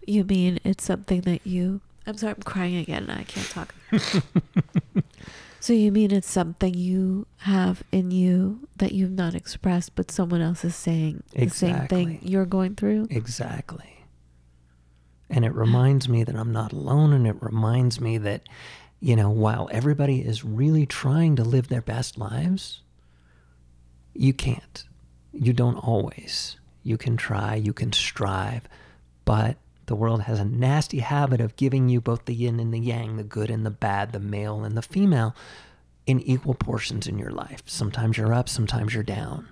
You 0.05 0.25
mean 0.25 0.59
it's 0.64 0.83
something 0.83 1.20
that 1.20 1.46
you. 1.46 1.81
I'm 2.09 2.16
sorry, 2.16 2.35
I'm 2.35 2.42
crying 2.42 2.75
again. 2.77 3.09
I 3.09 3.22
can't 3.22 3.49
talk. 3.49 3.72
so 5.61 5.72
you 5.72 5.92
mean 5.92 6.11
it's 6.11 6.29
something 6.29 6.75
you 6.75 7.29
have 7.38 7.85
in 7.92 8.11
you 8.11 8.66
that 8.79 8.92
you've 8.92 9.12
not 9.12 9.37
expressed, 9.37 9.94
but 9.94 10.11
someone 10.11 10.40
else 10.40 10.64
is 10.64 10.75
saying 10.75 11.22
the 11.31 11.49
same 11.51 11.87
thing 11.87 12.18
you're 12.20 12.46
going 12.46 12.75
through? 12.75 13.07
Exactly. 13.09 14.05
And 15.31 15.44
it 15.44 15.55
reminds 15.55 16.09
me 16.09 16.25
that 16.25 16.35
I'm 16.35 16.53
not 16.53 16.72
alone. 16.72 17.12
And 17.12 17.29
it 17.29 17.37
reminds 17.40 18.01
me 18.01 18.18
that, 18.18 18.49
you 18.99 19.14
know, 19.14 19.31
while 19.31 19.68
everybody 19.70 20.18
is 20.18 20.44
really 20.44 20.85
trying 20.85 21.37
to 21.37 21.44
live 21.44 21.68
their 21.68 21.81
best 21.81 22.18
lives, 22.18 22.83
you 24.14 24.33
can't. 24.33 24.85
You 25.38 25.53
don't 25.53 25.77
always. 25.77 26.57
You 26.83 26.96
can 26.96 27.16
try, 27.16 27.55
you 27.57 27.72
can 27.72 27.92
strive, 27.92 28.62
but 29.25 29.57
the 29.87 29.96
world 29.96 30.22
has 30.22 30.38
a 30.38 30.44
nasty 30.44 30.99
habit 30.99 31.40
of 31.40 31.57
giving 31.57 31.88
you 31.88 32.01
both 32.01 32.25
the 32.25 32.35
yin 32.35 32.61
and 32.61 32.72
the 32.72 32.79
yang, 32.79 33.16
the 33.16 33.25
good 33.25 33.51
and 33.51 33.64
the 33.64 33.70
bad, 33.70 34.12
the 34.12 34.20
male 34.20 34.64
and 34.64 34.77
the 34.77 34.83
female, 34.83 35.35
in 36.07 36.20
equal 36.20 36.55
portions 36.55 37.07
in 37.07 37.18
your 37.18 37.31
life. 37.31 37.62
Sometimes 37.66 38.16
you're 38.16 38.33
up, 38.33 38.49
sometimes 38.49 38.94
you're 38.94 39.03
down. 39.03 39.49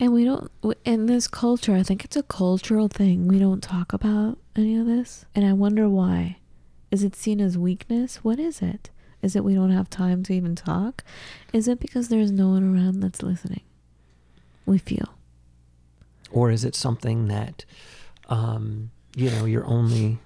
And 0.00 0.12
we 0.12 0.24
don't, 0.24 0.50
in 0.84 1.06
this 1.06 1.28
culture, 1.28 1.74
I 1.74 1.82
think 1.82 2.04
it's 2.04 2.16
a 2.16 2.24
cultural 2.24 2.88
thing. 2.88 3.28
We 3.28 3.38
don't 3.38 3.62
talk 3.62 3.92
about 3.92 4.38
any 4.56 4.76
of 4.76 4.86
this. 4.86 5.24
And 5.34 5.46
I 5.46 5.52
wonder 5.52 5.88
why. 5.88 6.38
Is 6.90 7.04
it 7.04 7.14
seen 7.14 7.40
as 7.40 7.56
weakness? 7.56 8.16
What 8.16 8.38
is 8.38 8.60
it? 8.60 8.90
Is 9.22 9.36
it 9.36 9.44
we 9.44 9.54
don't 9.54 9.70
have 9.70 9.88
time 9.88 10.24
to 10.24 10.32
even 10.32 10.56
talk? 10.56 11.04
Is 11.52 11.68
it 11.68 11.78
because 11.78 12.08
there's 12.08 12.32
no 12.32 12.48
one 12.48 12.74
around 12.74 13.00
that's 13.00 13.22
listening? 13.22 13.62
We 14.66 14.78
feel. 14.78 15.08
or 16.30 16.50
is 16.50 16.64
it 16.64 16.74
something 16.74 17.28
that 17.28 17.64
um, 18.28 18.90
you 19.14 19.30
know 19.30 19.44
you're 19.44 19.66
only 19.66 20.18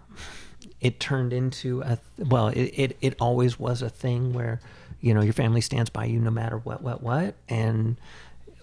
it 0.81 1.01
turned 1.01 1.33
into 1.33 1.83
a 1.83 1.99
well 2.19 2.49
it, 2.49 2.71
it 2.77 2.97
it 3.01 3.15
always 3.21 3.59
was 3.59 3.83
a 3.83 3.89
thing 3.91 4.33
where 4.33 4.61
you 5.01 5.13
know 5.15 5.23
your 5.23 5.33
family 5.33 5.61
stands 5.61 5.91
by 5.91 6.05
you 6.05 6.19
no 6.21 6.31
matter 6.31 6.59
what 6.59 6.83
what 6.83 7.03
what. 7.03 7.35
And 7.49 7.97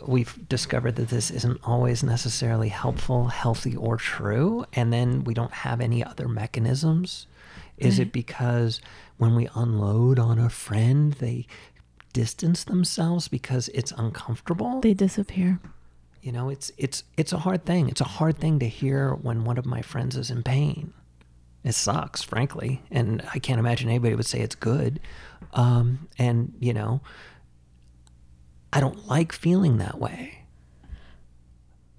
we've 0.06 0.48
discovered 0.50 0.96
that 0.98 1.10
this 1.10 1.32
isn't 1.32 1.60
always 1.64 2.04
necessarily 2.04 2.70
helpful 2.70 3.28
healthy 3.28 3.76
or 3.76 3.98
true. 3.98 4.66
And 4.74 4.92
then 4.94 5.24
we 5.24 5.34
don't 5.34 5.54
have 5.54 5.82
any 5.82 6.04
other 6.04 6.28
mechanisms. 6.28 7.28
Is 7.78 8.00
it 8.00 8.12
because 8.14 8.80
when 9.18 9.36
we 9.36 9.50
unload 9.56 10.20
on 10.20 10.40
a 10.40 10.50
friend 10.50 11.14
they 11.14 11.48
distance 12.14 12.64
themselves 12.64 13.28
because 13.28 13.70
it's 13.70 13.92
uncomfortable 13.98 14.80
They 14.82 14.94
disappear. 14.94 15.60
you 16.22 16.32
know, 16.32 16.50
it's 16.50 16.72
it's 16.78 17.04
it's 17.18 17.34
a 17.34 17.40
hard 17.40 17.66
thing. 17.66 17.90
It's 17.90 18.02
a 18.02 18.06
hard 18.06 18.38
thing 18.38 18.60
to 18.60 18.68
hear 18.68 19.14
when 19.14 19.44
one 19.44 19.58
of 19.58 19.66
my 19.66 19.82
friends 19.82 20.16
is 20.16 20.30
in 20.32 20.44
pain. 20.44 20.94
It 21.64 21.74
sucks, 21.76 22.22
frankly, 22.22 22.82
and 22.92 23.22
I 23.34 23.40
can't 23.40 23.60
imagine 23.60 23.90
anybody 23.90 24.16
would 24.16 24.26
say 24.26 24.40
it's 24.42 24.56
good. 24.56 25.00
Um, 25.54 26.08
and 26.18 26.54
you 26.60 26.74
know, 26.74 27.02
I 28.72 28.80
don't 28.80 29.08
like 29.08 29.32
feeling 29.32 29.78
that 29.78 30.00
way. 30.00 30.46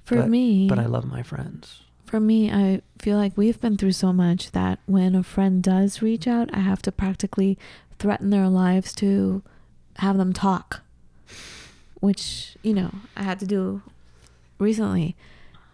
For 0.04 0.16
but, 0.16 0.28
me, 0.28 0.68
but 0.68 0.78
I 0.78 0.86
love 0.86 1.04
my 1.06 1.22
friends. 1.22 1.80
For 2.04 2.20
me, 2.20 2.50
I 2.52 2.82
feel 2.98 3.16
like 3.16 3.36
we've 3.36 3.60
been 3.60 3.76
through 3.76 3.92
so 3.92 4.12
much 4.12 4.50
that 4.52 4.78
when 4.86 5.14
a 5.14 5.22
friend 5.22 5.62
does 5.62 6.02
reach 6.02 6.26
out, 6.26 6.50
I 6.52 6.60
have 6.60 6.82
to 6.82 6.92
practically 6.92 7.58
threaten 7.98 8.30
their 8.30 8.48
lives 8.48 8.92
to 8.94 9.42
have 9.96 10.18
them 10.18 10.32
talk, 10.32 10.82
which, 12.00 12.56
you 12.62 12.74
know, 12.74 12.90
I 13.16 13.22
had 13.22 13.38
to 13.40 13.46
do 13.46 13.82
recently. 14.58 15.16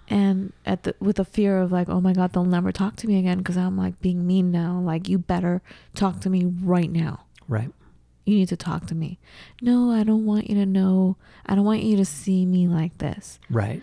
And 0.08 0.52
at 0.66 0.82
the 0.82 0.96
with 0.98 1.20
a 1.20 1.24
fear 1.24 1.60
of 1.60 1.70
like, 1.70 1.88
oh 1.88 2.00
my 2.00 2.12
god, 2.12 2.32
they'll 2.32 2.44
never 2.44 2.72
talk 2.72 2.96
to 2.96 3.06
me 3.06 3.18
again 3.18 3.38
because 3.38 3.56
I'm 3.56 3.76
like 3.76 4.00
being 4.00 4.26
mean 4.26 4.50
now. 4.50 4.80
Like, 4.80 5.08
you 5.08 5.18
better 5.18 5.62
talk 5.94 6.20
to 6.22 6.30
me 6.30 6.44
right 6.44 6.90
now. 6.90 7.24
Right. 7.46 7.70
You 8.26 8.36
need 8.36 8.48
to 8.48 8.56
talk 8.56 8.86
to 8.86 8.94
me. 8.94 9.18
No, 9.62 9.90
I 9.92 10.02
don't 10.02 10.26
want 10.26 10.50
you 10.50 10.56
to 10.56 10.66
know. 10.66 11.16
I 11.46 11.54
don't 11.54 11.64
want 11.64 11.82
you 11.82 11.96
to 11.96 12.04
see 12.04 12.44
me 12.44 12.66
like 12.66 12.98
this. 12.98 13.38
Right. 13.48 13.82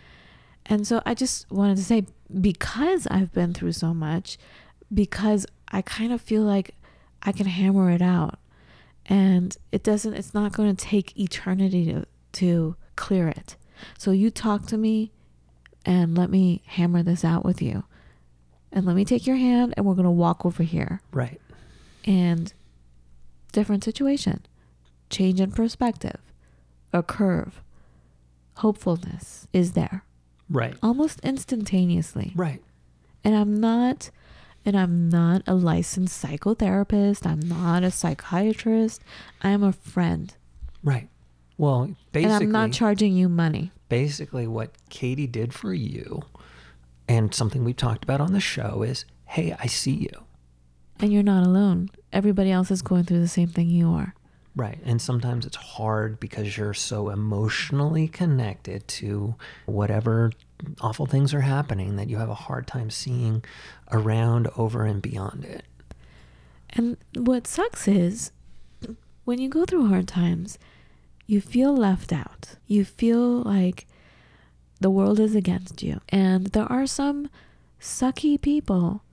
And 0.65 0.85
so 0.85 1.01
I 1.05 1.13
just 1.13 1.49
wanted 1.49 1.77
to 1.77 1.83
say 1.83 2.05
because 2.41 3.07
I've 3.07 3.33
been 3.33 3.53
through 3.53 3.71
so 3.71 3.93
much, 3.93 4.37
because 4.93 5.45
I 5.69 5.81
kind 5.81 6.11
of 6.11 6.21
feel 6.21 6.43
like 6.43 6.75
I 7.23 7.31
can 7.31 7.45
hammer 7.45 7.89
it 7.89 8.01
out. 8.01 8.37
And 9.09 9.55
it 9.71 9.83
doesn't 9.83 10.13
it's 10.15 10.33
not 10.33 10.51
going 10.53 10.75
to 10.75 10.85
take 10.85 11.17
eternity 11.17 11.85
to 11.85 12.05
to 12.33 12.75
clear 12.95 13.27
it. 13.27 13.55
So 13.97 14.11
you 14.11 14.29
talk 14.31 14.65
to 14.67 14.77
me 14.77 15.11
and 15.85 16.17
let 16.17 16.29
me 16.29 16.61
hammer 16.65 17.03
this 17.03 17.23
out 17.23 17.45
with 17.45 17.61
you. 17.61 17.83
And 18.71 18.85
let 18.85 18.95
me 18.95 19.05
take 19.05 19.25
your 19.25 19.37
hand 19.37 19.73
and 19.77 19.85
we're 19.85 19.93
going 19.93 20.03
to 20.03 20.11
walk 20.11 20.45
over 20.45 20.63
here. 20.63 21.01
Right. 21.11 21.39
And 22.05 22.53
different 23.53 23.83
situation. 23.83 24.45
Change 25.09 25.39
in 25.39 25.51
perspective. 25.51 26.19
A 26.93 27.01
curve. 27.03 27.61
hopefulness 28.55 29.47
is 29.53 29.73
there 29.73 30.03
Right. 30.49 30.75
almost 30.81 31.19
instantaneously. 31.21 32.33
Right. 32.35 32.61
And 33.23 33.35
I'm 33.35 33.59
not 33.59 34.09
and 34.67 34.77
I'm 34.77 35.09
not 35.09 35.41
a 35.47 35.55
licensed 35.55 36.21
psychotherapist. 36.23 37.25
I'm 37.25 37.39
not 37.39 37.83
a 37.83 37.89
psychiatrist. 37.89 39.01
I'm 39.41 39.63
a 39.63 39.71
friend. 39.71 40.35
Right. 40.83 41.07
Well, 41.57 41.95
basically, 42.11 42.33
and 42.33 42.43
I'm 42.43 42.51
not 42.51 42.71
charging 42.73 43.13
you 43.13 43.29
money. 43.29 43.71
basically 43.89 44.45
what 44.45 44.71
Katie 44.89 45.25
did 45.25 45.53
for 45.53 45.73
you 45.73 46.21
and 47.07 47.33
something 47.33 47.63
we've 47.63 47.77
talked 47.77 48.03
about 48.03 48.19
on 48.21 48.33
the 48.33 48.39
show 48.41 48.83
is, 48.83 49.05
hey, 49.25 49.55
I 49.57 49.67
see 49.67 49.93
you. 49.93 50.25
And 50.99 51.13
you're 51.13 51.23
not 51.23 51.45
alone. 51.47 51.89
Everybody 52.11 52.51
else 52.51 52.69
is 52.69 52.81
going 52.81 53.05
through 53.05 53.21
the 53.21 53.27
same 53.27 53.47
thing 53.47 53.69
you 53.69 53.89
are. 53.89 54.13
Right. 54.57 54.79
And 54.83 54.99
sometimes 54.99 55.45
it's 55.45 55.55
hard 55.55 56.19
because 56.19 56.57
you're 56.57 56.73
so 56.73 57.09
emotionally 57.09 58.07
connected 58.07 58.87
to 58.87 59.35
whatever 59.67 60.31
awful 60.81 61.05
things 61.05 61.31
are 61.35 61.41
happening 61.41 61.95
that 61.97 62.09
you 62.09 62.17
have 62.17 62.29
a 62.29 62.33
hard 62.33 62.65
time 62.65 62.89
seeing 62.89 63.45
around, 63.91 64.49
over, 64.57 64.83
and 64.83 64.99
beyond 64.99 65.45
it. 65.45 65.63
And 66.71 66.97
what 67.15 67.45
sucks 67.45 67.87
is 67.87 68.31
when 69.25 69.37
you 69.39 69.47
go 69.47 69.63
through 69.63 69.89
hard 69.89 70.07
times, 70.07 70.57
you 71.27 71.39
feel 71.39 71.75
left 71.75 72.11
out. 72.11 72.55
You 72.65 72.83
feel 72.83 73.43
like 73.43 73.85
the 74.79 74.89
world 74.89 75.19
is 75.19 75.35
against 75.35 75.83
you. 75.83 76.01
And 76.09 76.47
there 76.47 76.71
are 76.71 76.87
some 76.87 77.29
sucky 77.79 78.41
people 78.41 79.03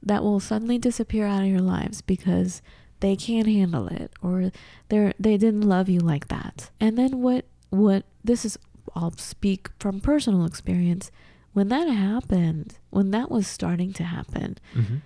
that 0.00 0.22
will 0.22 0.38
suddenly 0.38 0.78
disappear 0.78 1.26
out 1.26 1.42
of 1.42 1.48
your 1.48 1.60
lives 1.60 2.02
because 2.02 2.62
they 3.02 3.14
can't 3.16 3.46
handle 3.46 3.86
it 3.88 4.10
or 4.22 4.50
they're 4.88 5.12
they 5.18 5.36
didn't 5.36 5.62
love 5.74 5.88
you 5.88 6.00
like 6.00 6.28
that. 6.28 6.70
And 6.80 6.96
then 6.96 7.20
what 7.20 7.44
what 7.70 8.04
this 8.24 8.44
is 8.44 8.58
I'll 8.94 9.12
speak 9.16 9.68
from 9.78 10.00
personal 10.00 10.44
experience. 10.46 11.10
When 11.52 11.68
that 11.68 11.86
happened, 11.88 12.78
when 12.90 13.10
that 13.10 13.30
was 13.30 13.46
starting 13.46 13.92
to 13.94 14.04
happen, 14.04 14.56
Mm-hmm. 14.74 14.96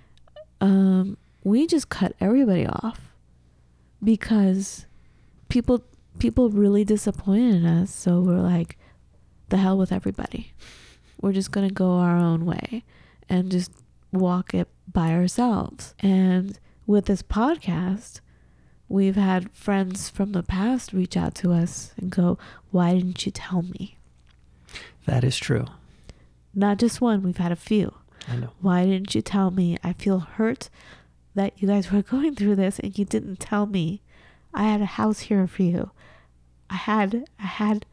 um, 0.61 1.17
we 1.43 1.67
just 1.67 1.89
cut 1.89 2.15
everybody 2.21 2.67
off 2.67 3.01
because 4.03 4.87
people 5.49 5.85
people 6.19 6.51
really 6.51 6.85
disappointed 6.85 7.55
in 7.57 7.67
us. 7.67 7.95
So 7.95 8.21
we're 8.21 8.41
like, 8.41 8.79
the 9.49 9.59
hell 9.59 9.77
with 9.79 9.93
everybody. 9.93 10.53
We're 11.21 11.33
just 11.33 11.51
gonna 11.51 11.71
go 11.71 11.93
our 11.93 12.17
own 12.17 12.45
way 12.47 12.85
and 13.29 13.51
just 13.51 13.71
walk 14.13 14.55
it 14.55 14.69
by 14.93 15.13
ourselves. 15.13 15.95
And 16.01 16.59
with 16.87 17.07
this 17.07 17.23
podcast, 17.23 18.21
we've 18.89 19.17
had 19.17 19.51
friends 19.53 20.09
from 20.09 20.33
the 20.33 20.43
past 20.43 20.93
reach 20.93 21.17
out 21.17 21.35
to 21.37 21.53
us 21.53 21.93
and 21.97 22.11
go, 22.11 22.39
"Why 22.71 22.95
didn't 22.95 23.27
you 23.27 23.33
tell 23.33 23.63
me?" 23.63 23.99
That 25.07 25.25
is 25.25 25.37
true. 25.37 25.67
Not 26.55 26.79
just 26.79 27.01
one, 27.01 27.23
we've 27.23 27.37
had 27.37 27.53
a 27.53 27.57
few. 27.57 27.95
I 28.29 28.37
know. 28.37 28.51
Why 28.61 28.85
didn't 28.85 29.15
you 29.15 29.23
tell 29.23 29.51
me? 29.51 29.77
I 29.85 29.93
feel 29.93 30.21
hurt 30.21 30.69
that 31.35 31.61
you 31.61 31.69
guys 31.69 31.93
were 31.93 32.03
going 32.15 32.35
through 32.35 32.57
this 32.57 32.79
and 32.79 32.99
you 32.99 33.05
didn't 33.05 33.41
tell 33.41 33.67
me. 33.67 34.03
I 34.55 34.65
had 34.65 34.81
a 34.81 34.87
house 34.87 35.21
here 35.21 35.47
for 35.47 35.63
you. 35.63 35.91
I 36.71 36.77
had 36.77 37.27
I 37.39 37.47
had 37.47 37.87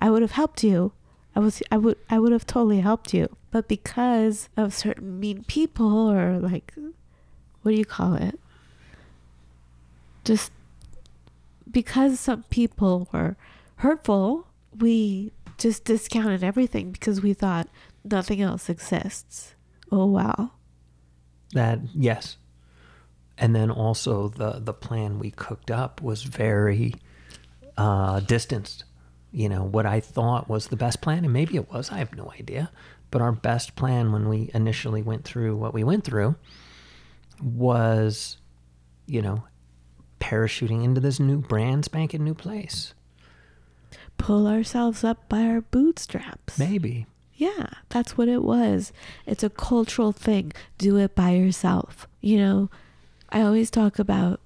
I 0.00 0.10
would 0.10 0.22
have 0.22 0.32
helped 0.32 0.64
you. 0.64 0.92
I 1.36 1.40
was 1.40 1.62
I 1.70 1.76
would 1.76 1.96
I 2.10 2.18
would 2.18 2.32
have 2.32 2.46
totally 2.46 2.80
helped 2.80 3.14
you. 3.14 3.36
But 3.50 3.68
because 3.68 4.48
of 4.56 4.74
certain 4.74 5.20
mean 5.20 5.44
people 5.44 6.10
or 6.10 6.38
like 6.38 6.74
what 7.62 7.72
do 7.72 7.78
you 7.78 7.84
call 7.84 8.14
it? 8.14 8.38
Just 10.24 10.52
because 11.70 12.20
some 12.20 12.44
people 12.44 13.08
were 13.12 13.36
hurtful, 13.76 14.46
we 14.78 15.32
just 15.58 15.84
discounted 15.84 16.42
everything 16.42 16.90
because 16.90 17.20
we 17.20 17.34
thought 17.34 17.68
nothing 18.04 18.40
else 18.40 18.68
exists. 18.68 19.54
Oh 19.92 20.06
wow. 20.06 20.52
That 21.52 21.80
yes. 21.94 22.36
And 23.36 23.54
then 23.54 23.70
also 23.70 24.28
the 24.28 24.60
the 24.60 24.72
plan 24.72 25.18
we 25.18 25.30
cooked 25.30 25.70
up 25.70 26.02
was 26.02 26.22
very 26.22 26.94
uh, 27.76 28.20
distanced. 28.20 28.84
You 29.32 29.48
know 29.48 29.64
what 29.64 29.86
I 29.86 30.00
thought 30.00 30.48
was 30.48 30.68
the 30.68 30.76
best 30.76 31.00
plan, 31.00 31.24
and 31.24 31.32
maybe 31.32 31.56
it 31.56 31.70
was. 31.70 31.90
I 31.90 31.98
have 31.98 32.16
no 32.16 32.32
idea. 32.32 32.70
But 33.10 33.22
our 33.22 33.32
best 33.32 33.74
plan 33.74 34.12
when 34.12 34.28
we 34.28 34.50
initially 34.54 35.02
went 35.02 35.24
through 35.24 35.56
what 35.56 35.74
we 35.74 35.82
went 35.82 36.04
through 36.04 36.36
was, 37.42 38.38
you 39.06 39.22
know, 39.22 39.44
parachuting 40.20 40.84
into 40.84 41.00
this 41.00 41.18
new 41.18 41.38
brand 41.38 41.84
spanking 41.84 42.24
new 42.24 42.34
place. 42.34 42.94
Pull 44.18 44.46
ourselves 44.46 45.02
up 45.02 45.28
by 45.28 45.42
our 45.42 45.62
bootstraps. 45.62 46.58
Maybe. 46.58 47.06
Yeah, 47.34 47.68
that's 47.88 48.18
what 48.18 48.28
it 48.28 48.42
was. 48.42 48.92
It's 49.24 49.42
a 49.42 49.48
cultural 49.48 50.12
thing. 50.12 50.52
Do 50.76 50.98
it 50.98 51.14
by 51.14 51.30
yourself. 51.30 52.06
You 52.20 52.36
know, 52.36 52.70
I 53.30 53.40
always 53.40 53.70
talk 53.70 53.98
about 53.98 54.40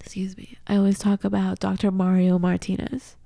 excuse 0.00 0.36
me. 0.36 0.58
I 0.66 0.76
always 0.76 0.98
talk 0.98 1.24
about 1.24 1.58
Dr. 1.58 1.90
Mario 1.90 2.38
Martinez. 2.38 3.16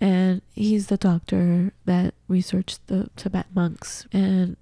And 0.00 0.42
he's 0.54 0.86
the 0.86 0.96
doctor 0.96 1.72
that 1.84 2.14
researched 2.28 2.86
the 2.86 3.08
Tibet 3.16 3.46
monks 3.54 4.06
and 4.12 4.56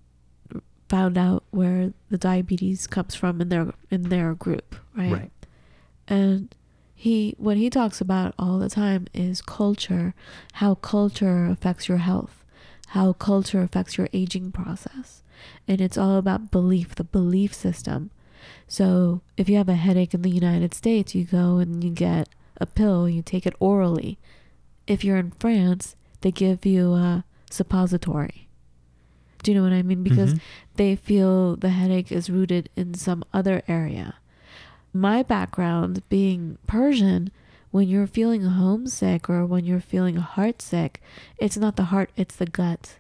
found 0.89 1.17
out 1.17 1.45
where 1.51 1.93
the 2.11 2.19
diabetes 2.19 2.87
comes 2.87 3.15
from 3.15 3.41
in 3.41 3.49
their 3.49 3.73
in 3.91 4.05
their 4.05 4.35
group, 4.35 4.77
right? 4.97 5.13
Right. 5.13 5.31
And 6.07 6.55
he 6.95 7.35
what 7.39 7.57
he 7.57 7.71
talks 7.71 8.01
about 8.01 8.35
all 8.39 8.59
the 8.59 8.71
time 8.71 9.07
is 9.13 9.43
culture, 9.43 10.15
how 10.55 10.77
culture 10.77 11.47
affects 11.47 11.89
your 11.89 11.99
health, 11.99 12.45
how 12.89 13.13
culture 13.13 13.63
affects 13.63 13.99
your 13.99 14.09
aging 14.13 14.53
process. 14.53 15.23
And 15.67 15.81
it's 15.81 15.99
all 15.99 16.17
about 16.17 16.51
belief, 16.51 16.95
the 16.95 17.05
belief 17.05 17.53
system. 17.53 18.11
So 18.69 19.21
if 19.37 19.49
you 19.49 19.57
have 19.57 19.69
a 19.69 19.75
headache 19.75 20.15
in 20.15 20.23
the 20.23 20.31
United 20.31 20.75
States, 20.75 21.15
you 21.15 21.25
go 21.25 21.59
and 21.59 21.83
you 21.83 21.91
get 21.91 22.29
a 22.59 22.67
pill, 22.67 23.09
you 23.09 23.23
take 23.23 23.47
it 23.47 23.55
orally. 23.59 24.19
If 24.87 25.05
you're 25.05 25.17
in 25.17 25.33
France, 25.33 25.97
they 26.21 26.31
give 26.31 26.65
you 26.65 26.95
a 26.95 27.25
suppository. 27.51 28.44
Do 29.45 29.53
you 29.53 29.59
know 29.59 29.63
what 29.63 29.73
I 29.77 29.83
mean? 29.83 30.03
Because 30.03 30.33
Mhm. 30.35 30.41
they 30.77 30.97
feel 30.97 31.55
the 31.57 31.69
headache 31.71 32.11
is 32.11 32.31
rooted 32.31 32.69
in 32.75 32.95
some 32.95 33.23
other 33.33 33.63
area. 33.69 34.15
My 34.93 35.23
background 35.23 36.03
being 36.09 36.57
Persian, 36.67 37.31
when 37.71 37.87
you're 37.89 38.07
feeling 38.07 38.43
homesick 38.43 39.29
or 39.29 39.45
when 39.45 39.65
you're 39.65 39.81
feeling 39.81 40.17
heartsick, 40.17 40.97
it's 41.39 41.57
not 41.59 41.77
the 41.77 41.85
heart, 41.93 42.11
it's 42.17 42.37
the 42.37 42.47
gut. 42.47 42.99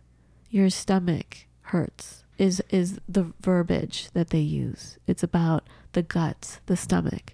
Your 0.50 0.68
stomach 0.70 1.46
hurts 1.72 2.22
is 2.36 2.60
is 2.68 2.98
the 3.08 3.32
verbiage 3.40 4.08
that 4.12 4.30
they 4.30 4.40
use. 4.40 4.98
It's 5.06 5.22
about 5.22 5.62
the 5.92 6.02
gut, 6.02 6.60
the 6.66 6.76
stomach. 6.76 7.32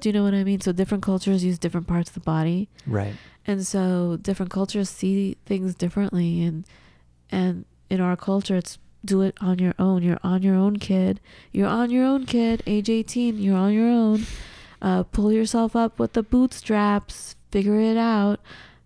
Do 0.00 0.08
you 0.08 0.12
know 0.12 0.22
what 0.22 0.34
I 0.34 0.44
mean? 0.44 0.60
So 0.60 0.72
different 0.72 1.02
cultures 1.04 1.44
use 1.44 1.58
different 1.58 1.86
parts 1.88 2.08
of 2.10 2.14
the 2.14 2.20
body. 2.20 2.68
Right. 2.86 3.14
And 3.46 3.66
so 3.66 4.16
different 4.22 4.50
cultures 4.50 4.88
see 4.88 5.36
things 5.44 5.74
differently 5.74 6.42
and 6.42 6.64
and 7.30 7.64
in 7.88 8.00
our 8.00 8.16
culture 8.16 8.56
it's 8.56 8.78
do 9.04 9.22
it 9.22 9.36
on 9.40 9.58
your 9.58 9.74
own. 9.78 10.02
You're 10.02 10.18
on 10.24 10.42
your 10.42 10.56
own 10.56 10.78
kid. 10.78 11.20
You're 11.52 11.68
on 11.68 11.90
your 11.90 12.04
own 12.04 12.26
kid. 12.26 12.62
Age 12.66 12.90
18, 12.90 13.38
you're 13.38 13.56
on 13.56 13.72
your 13.72 13.88
own. 13.88 14.26
Uh, 14.82 15.04
pull 15.04 15.32
yourself 15.32 15.76
up 15.76 15.98
with 15.98 16.14
the 16.14 16.22
bootstraps. 16.22 17.36
Figure 17.52 17.78
it 17.78 17.96
out. 17.96 18.40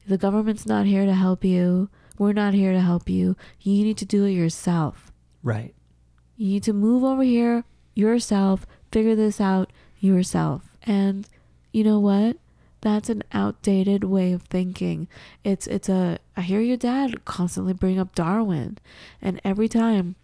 The 0.06 0.18
government's 0.18 0.66
not 0.66 0.86
here 0.86 1.06
to 1.06 1.14
help 1.14 1.44
you. 1.44 1.88
We're 2.18 2.34
not 2.34 2.52
here 2.52 2.72
to 2.72 2.80
help 2.80 3.08
you. 3.08 3.34
You 3.60 3.82
need 3.82 3.96
to 3.98 4.04
do 4.04 4.26
it 4.26 4.32
yourself. 4.32 5.10
Right. 5.42 5.74
You 6.36 6.48
need 6.48 6.62
to 6.64 6.72
move 6.74 7.02
over 7.02 7.22
here 7.22 7.64
yourself, 7.94 8.66
figure 8.92 9.14
this 9.14 9.40
out 9.40 9.72
yourself. 10.00 10.76
And 10.82 11.26
you 11.72 11.84
know 11.84 11.98
what? 11.98 12.36
That's 12.82 13.10
an 13.10 13.22
outdated 13.32 14.04
way 14.04 14.32
of 14.32 14.42
thinking. 14.42 15.08
It's 15.44 15.66
it's 15.66 15.88
a 15.88 16.18
I 16.36 16.42
hear 16.42 16.60
your 16.60 16.76
dad 16.76 17.24
constantly 17.24 17.72
bring 17.74 17.98
up 17.98 18.14
Darwin 18.14 18.78
and 19.20 19.40
every 19.44 19.68
time 19.68 20.16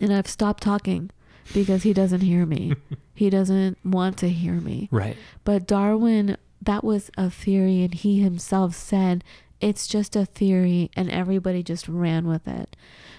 and 0.00 0.12
I've 0.12 0.28
stopped 0.28 0.62
talking 0.62 1.10
because 1.54 1.82
he 1.82 1.92
doesn't 1.92 2.20
hear 2.20 2.46
me. 2.46 2.74
he 3.14 3.30
doesn't 3.30 3.78
want 3.84 4.18
to 4.18 4.28
hear 4.28 4.54
me. 4.54 4.88
Right. 4.90 5.16
But 5.44 5.66
Darwin, 5.66 6.36
that 6.60 6.84
was 6.84 7.10
a 7.16 7.30
theory, 7.30 7.82
and 7.82 7.94
he 7.94 8.20
himself 8.20 8.74
said 8.74 9.24
it's 9.60 9.86
just 9.86 10.16
a 10.16 10.26
theory, 10.26 10.90
and 10.94 11.10
everybody 11.10 11.62
just 11.62 11.88
ran 11.88 12.26
with 12.26 12.46
it. 12.46 12.76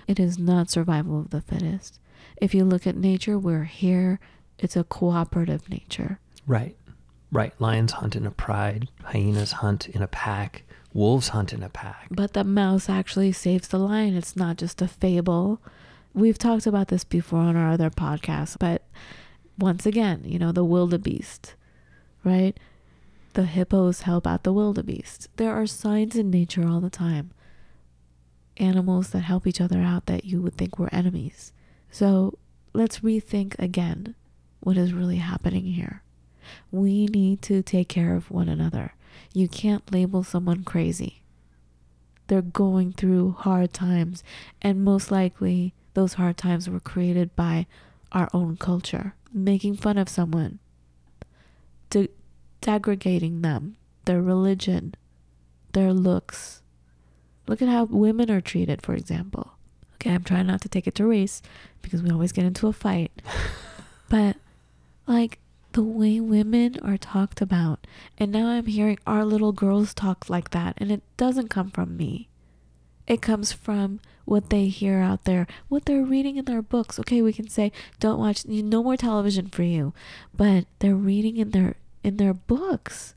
It 0.07 0.19
is 0.19 0.37
not 0.37 0.69
survival 0.69 1.19
of 1.19 1.31
the 1.31 1.41
fittest. 1.41 1.99
If 2.37 2.53
you 2.53 2.63
look 2.63 2.85
at 2.85 2.95
nature, 2.95 3.39
we're 3.39 3.63
here, 3.63 4.19
it's 4.59 4.75
a 4.75 4.83
cooperative 4.83 5.69
nature. 5.69 6.19
Right. 6.45 6.77
Right. 7.31 7.53
Lions 7.59 7.93
hunt 7.93 8.15
in 8.15 8.25
a 8.25 8.31
pride, 8.31 8.89
hyenas 9.03 9.53
hunt 9.53 9.89
in 9.89 10.01
a 10.01 10.07
pack, 10.07 10.63
wolves 10.93 11.29
hunt 11.29 11.53
in 11.53 11.61
a 11.61 11.69
pack. 11.69 12.07
But 12.09 12.33
the 12.33 12.43
mouse 12.43 12.89
actually 12.89 13.31
saves 13.31 13.67
the 13.67 13.79
lion. 13.79 14.15
It's 14.15 14.35
not 14.35 14.57
just 14.57 14.81
a 14.81 14.87
fable. 14.87 15.61
We've 16.13 16.37
talked 16.37 16.65
about 16.65 16.87
this 16.87 17.03
before 17.03 17.39
on 17.39 17.55
our 17.55 17.71
other 17.71 17.89
podcasts, 17.89 18.57
but 18.57 18.83
once 19.59 19.85
again, 19.85 20.23
you 20.25 20.39
know, 20.39 20.51
the 20.51 20.63
wildebeest, 20.63 21.55
right? 22.23 22.57
the 23.37 23.45
hippos 23.45 24.01
help 24.01 24.25
out 24.25 24.41
the 24.41 24.51
wildebeest. 24.51 25.29
There 25.37 25.53
are 25.53 25.67
signs 25.67 26.15
in 26.15 26.31
nature 26.31 26.67
all 26.67 26.81
the 26.81 26.89
time. 26.89 27.29
Animals 28.57 29.11
that 29.11 29.19
help 29.19 29.45
each 29.45 29.61
other 29.61 29.79
out 29.79 30.07
that 30.07 30.25
you 30.25 30.41
would 30.41 30.55
think 30.55 30.79
were 30.79 30.89
enemies. 30.91 31.53
So 31.91 32.39
let's 32.73 33.01
rethink 33.01 33.53
again 33.59 34.15
what 34.59 34.75
is 34.75 34.91
really 34.91 35.17
happening 35.17 35.65
here. 35.65 36.01
We 36.71 37.05
need 37.07 37.41
to 37.43 37.61
take 37.61 37.89
care 37.89 38.15
of 38.15 38.31
one 38.31 38.49
another. 38.49 38.93
You 39.33 39.47
can't 39.47 39.91
label 39.91 40.23
someone 40.23 40.63
crazy. 40.63 41.21
They're 42.27 42.41
going 42.41 42.93
through 42.93 43.31
hard 43.39 43.73
times, 43.73 44.23
and 44.61 44.83
most 44.83 45.11
likely 45.11 45.73
those 45.93 46.13
hard 46.13 46.37
times 46.37 46.69
were 46.69 46.79
created 46.79 47.35
by 47.35 47.67
our 48.11 48.29
own 48.33 48.57
culture, 48.57 49.15
making 49.33 49.75
fun 49.75 49.97
of 49.97 50.09
someone, 50.09 50.59
de- 51.89 52.09
degrading 52.61 53.41
them, 53.41 53.77
their 54.05 54.21
religion, 54.21 54.95
their 55.73 55.93
looks. 55.93 56.61
Look 57.47 57.61
at 57.61 57.69
how 57.69 57.85
women 57.85 58.29
are 58.29 58.41
treated, 58.41 58.81
for 58.81 58.93
example. 58.93 59.53
Okay, 59.95 60.13
I'm 60.13 60.23
trying 60.23 60.47
not 60.47 60.61
to 60.61 60.69
take 60.69 60.85
it 60.85 60.95
to 60.95 61.07
race 61.07 61.41
because 61.81 62.03
we 62.03 62.11
always 62.11 62.31
get 62.31 62.45
into 62.45 62.67
a 62.67 62.73
fight. 62.73 63.11
but 64.09 64.35
like 65.07 65.39
the 65.73 65.83
way 65.83 66.19
women 66.19 66.79
are 66.83 66.97
talked 66.97 67.41
about, 67.41 67.85
and 68.17 68.31
now 68.31 68.47
I'm 68.47 68.65
hearing 68.65 68.99
our 69.05 69.25
little 69.25 69.51
girls 69.51 69.93
talk 69.93 70.29
like 70.29 70.51
that, 70.51 70.75
and 70.77 70.91
it 70.91 71.01
doesn't 71.17 71.49
come 71.49 71.69
from 71.69 71.97
me. 71.97 72.29
It 73.07 73.21
comes 73.21 73.51
from 73.51 73.99
what 74.25 74.49
they 74.49 74.67
hear 74.67 74.99
out 74.99 75.23
there, 75.23 75.47
what 75.69 75.85
they're 75.85 76.03
reading 76.03 76.35
in 76.35 76.45
their 76.45 76.61
books. 76.61 76.99
Okay, 76.99 77.21
we 77.21 77.31
can 77.31 77.47
say 77.47 77.71
don't 77.99 78.19
watch 78.19 78.45
no 78.45 78.83
more 78.83 78.97
television 78.97 79.47
for 79.47 79.63
you, 79.63 79.93
but 80.35 80.65
they're 80.79 80.95
reading 80.95 81.37
in 81.37 81.51
their 81.51 81.75
in 82.03 82.17
their 82.17 82.33
books. 82.33 83.15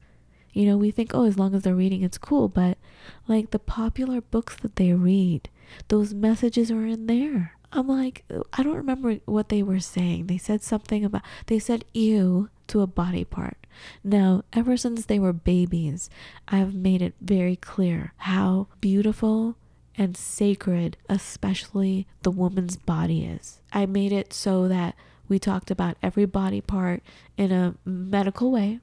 You 0.52 0.66
know, 0.66 0.76
we 0.76 0.90
think, 0.90 1.12
oh, 1.14 1.24
as 1.24 1.38
long 1.38 1.54
as 1.54 1.62
they're 1.62 1.74
reading, 1.74 2.02
it's 2.02 2.18
cool. 2.18 2.48
But 2.48 2.78
like 3.26 3.50
the 3.50 3.58
popular 3.58 4.20
books 4.20 4.56
that 4.56 4.76
they 4.76 4.92
read, 4.92 5.48
those 5.88 6.12
messages 6.14 6.70
are 6.70 6.86
in 6.86 7.06
there. 7.06 7.54
I'm 7.72 7.86
like, 7.86 8.24
I 8.52 8.62
don't 8.62 8.76
remember 8.76 9.16
what 9.26 9.48
they 9.48 9.62
were 9.62 9.80
saying. 9.80 10.26
They 10.26 10.38
said 10.38 10.62
something 10.62 11.04
about, 11.04 11.22
they 11.46 11.58
said 11.58 11.84
ew 11.94 12.48
to 12.68 12.80
a 12.80 12.86
body 12.86 13.24
part. 13.24 13.56
Now, 14.02 14.42
ever 14.52 14.76
since 14.76 15.06
they 15.06 15.18
were 15.18 15.32
babies, 15.32 16.10
I've 16.48 16.74
made 16.74 17.02
it 17.02 17.14
very 17.20 17.56
clear 17.56 18.12
how 18.18 18.68
beautiful 18.80 19.56
and 19.96 20.16
sacred, 20.16 20.96
especially 21.08 22.06
the 22.22 22.30
woman's 22.30 22.76
body 22.76 23.24
is. 23.24 23.60
I 23.72 23.86
made 23.86 24.12
it 24.12 24.32
so 24.32 24.66
that 24.68 24.94
we 25.28 25.38
talked 25.38 25.70
about 25.70 25.96
every 26.02 26.24
body 26.24 26.60
part 26.60 27.02
in 27.36 27.52
a 27.52 27.74
medical 27.84 28.50
way, 28.50 28.80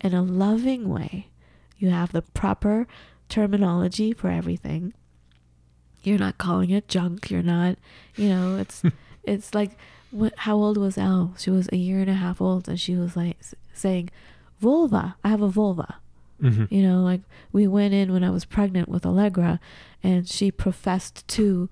in 0.00 0.14
a 0.14 0.22
loving 0.22 0.88
way. 0.88 1.28
You 1.78 1.90
have 1.90 2.12
the 2.12 2.22
proper 2.22 2.86
terminology 3.28 4.12
for 4.12 4.28
everything. 4.28 4.94
You're 6.02 6.18
not 6.18 6.38
calling 6.38 6.70
it 6.70 6.88
junk. 6.88 7.30
You're 7.30 7.42
not, 7.42 7.76
you 8.16 8.28
know, 8.28 8.56
it's 8.58 8.82
it's 9.24 9.54
like 9.54 9.72
what, 10.10 10.32
how 10.38 10.56
old 10.56 10.78
was 10.78 10.96
Elle? 10.96 11.34
She 11.38 11.50
was 11.50 11.68
a 11.72 11.76
year 11.76 12.00
and 12.00 12.10
a 12.10 12.14
half 12.14 12.40
old, 12.40 12.68
and 12.68 12.80
she 12.80 12.94
was 12.94 13.16
like 13.16 13.38
saying, 13.72 14.10
"Vulva. 14.60 15.16
I 15.22 15.28
have 15.28 15.42
a 15.42 15.48
vulva." 15.48 15.96
Mm-hmm. 16.42 16.72
You 16.72 16.82
know, 16.82 17.02
like 17.02 17.20
we 17.52 17.66
went 17.66 17.94
in 17.94 18.12
when 18.12 18.24
I 18.24 18.30
was 18.30 18.44
pregnant 18.44 18.88
with 18.88 19.04
Allegra, 19.04 19.60
and 20.02 20.28
she 20.28 20.50
professed 20.50 21.26
to, 21.28 21.68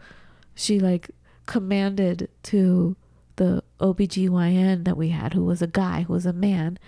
she 0.55 0.81
like 0.81 1.11
commanded 1.47 2.29
to 2.45 2.97
the 3.37 3.63
OBGYN 3.81 4.85
that 4.85 4.97
we 4.97 5.11
had, 5.11 5.35
who 5.35 5.45
was 5.45 5.63
a 5.63 5.67
guy, 5.67 6.03
who 6.03 6.13
was 6.13 6.27
a 6.27 6.33
man, 6.33 6.79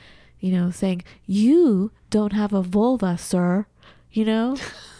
you 0.40 0.53
know, 0.53 0.70
saying, 0.70 1.05
You 1.27 1.92
don't 2.11 2.33
have 2.33 2.53
a 2.53 2.62
vulva, 2.62 3.16
sir. 3.16 3.66
You 4.11 4.24
know? 4.24 4.57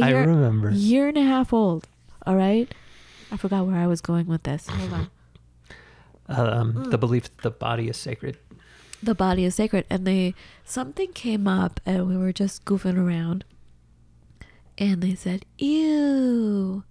I 0.00 0.10
remember. 0.10 0.70
Year 0.70 1.08
and 1.08 1.16
a 1.16 1.22
half 1.22 1.52
old. 1.52 1.88
All 2.26 2.36
right. 2.36 2.72
I 3.30 3.36
forgot 3.36 3.66
where 3.66 3.76
I 3.76 3.86
was 3.86 4.00
going 4.00 4.26
with 4.26 4.42
this. 4.42 4.66
Hold 4.68 4.92
on. 4.92 5.10
Um, 6.28 6.72
mm. 6.72 6.90
The 6.90 6.98
belief 6.98 7.24
that 7.24 7.42
the 7.42 7.50
body 7.50 7.88
is 7.88 7.96
sacred. 7.96 8.38
The 9.02 9.14
body 9.14 9.44
is 9.44 9.54
sacred. 9.54 9.84
And 9.88 10.06
they, 10.06 10.34
something 10.64 11.12
came 11.12 11.48
up 11.48 11.80
and 11.86 12.08
we 12.08 12.16
were 12.16 12.32
just 12.32 12.64
goofing 12.64 12.98
around. 12.98 13.44
And 14.78 15.02
they 15.02 15.14
said, 15.14 15.44
Ew. 15.58 16.84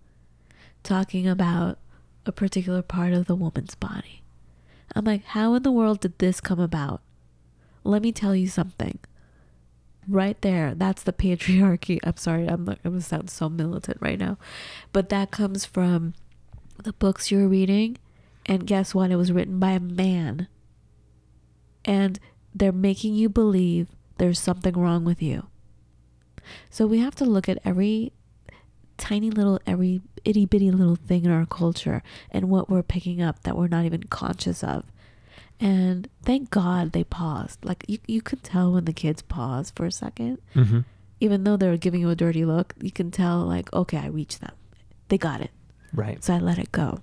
Talking 0.83 1.27
about 1.27 1.77
a 2.25 2.31
particular 2.31 2.81
part 2.81 3.13
of 3.13 3.25
the 3.25 3.35
woman's 3.35 3.75
body. 3.75 4.21
I'm 4.95 5.05
like, 5.05 5.23
how 5.23 5.53
in 5.55 5.63
the 5.63 5.71
world 5.71 5.99
did 5.99 6.17
this 6.19 6.41
come 6.41 6.59
about? 6.59 7.01
Let 7.83 8.01
me 8.01 8.11
tell 8.11 8.35
you 8.35 8.47
something. 8.47 8.99
Right 10.07 10.41
there, 10.41 10.73
that's 10.73 11.03
the 11.03 11.13
patriarchy. 11.13 11.99
I'm 12.03 12.17
sorry, 12.17 12.47
I'm 12.47 12.67
I'm 12.67 12.77
gonna 12.83 13.01
sound 13.01 13.29
so 13.29 13.49
militant 13.49 13.97
right 14.01 14.19
now, 14.19 14.37
but 14.91 15.09
that 15.09 15.31
comes 15.31 15.65
from 15.65 16.13
the 16.83 16.93
books 16.93 17.31
you're 17.31 17.47
reading, 17.47 17.97
and 18.45 18.65
guess 18.65 18.95
what? 18.95 19.11
It 19.11 19.17
was 19.17 19.31
written 19.31 19.59
by 19.59 19.71
a 19.71 19.79
man, 19.79 20.47
and 21.85 22.19
they're 22.55 22.71
making 22.71 23.13
you 23.13 23.29
believe 23.29 23.89
there's 24.17 24.39
something 24.39 24.73
wrong 24.73 25.05
with 25.05 25.21
you. 25.21 25.47
So 26.69 26.87
we 26.87 26.99
have 26.99 27.15
to 27.15 27.25
look 27.25 27.47
at 27.47 27.59
every 27.63 28.13
tiny 28.97 29.29
little, 29.31 29.59
every 29.65 30.01
itty 30.25 30.45
bitty 30.45 30.71
little 30.71 30.95
thing 30.95 31.25
in 31.25 31.31
our 31.31 31.45
culture 31.45 32.03
and 32.31 32.49
what 32.49 32.69
we're 32.69 32.83
picking 32.83 33.21
up 33.21 33.43
that 33.43 33.57
we're 33.57 33.67
not 33.67 33.85
even 33.85 34.03
conscious 34.03 34.63
of. 34.63 34.85
And 35.59 36.09
thank 36.23 36.49
God 36.51 36.93
they 36.93 37.03
paused. 37.03 37.63
Like 37.65 37.83
you, 37.87 37.99
you 38.07 38.21
could 38.21 38.43
tell 38.43 38.71
when 38.73 38.85
the 38.85 38.93
kids 38.93 39.21
pause 39.21 39.71
for 39.71 39.85
a 39.85 39.89
2nd 39.89 40.37
mm-hmm. 40.55 40.79
even 41.19 41.43
though 41.43 41.57
they're 41.57 41.77
giving 41.77 42.01
you 42.01 42.09
a 42.09 42.15
dirty 42.15 42.45
look. 42.45 42.73
You 42.79 42.91
can 42.91 43.11
tell, 43.11 43.39
like, 43.39 43.71
okay, 43.73 43.97
I 43.97 44.07
reached 44.07 44.41
them. 44.41 44.53
They 45.09 45.17
got 45.17 45.41
it. 45.41 45.51
Right. 45.93 46.23
So 46.23 46.33
I 46.33 46.39
let 46.39 46.59
it 46.59 46.71
go. 46.71 47.01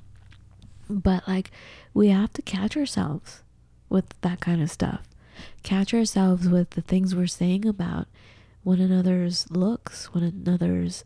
But 0.89 1.27
like, 1.27 1.51
we 1.93 2.09
have 2.09 2.33
to 2.35 2.43
catch 2.43 2.77
ourselves 2.77 3.43
with 3.89 4.07
that 4.21 4.41
kind 4.41 4.63
of 4.63 4.71
stuff. 4.71 5.03
Catch 5.63 5.93
ourselves 5.93 6.49
with 6.49 6.71
the 6.71 6.81
things 6.81 7.15
we're 7.15 7.27
saying 7.27 7.67
about 7.67 8.07
one 8.63 8.81
another's 8.81 9.51
looks, 9.51 10.07
one 10.15 10.25
another's 10.25 11.05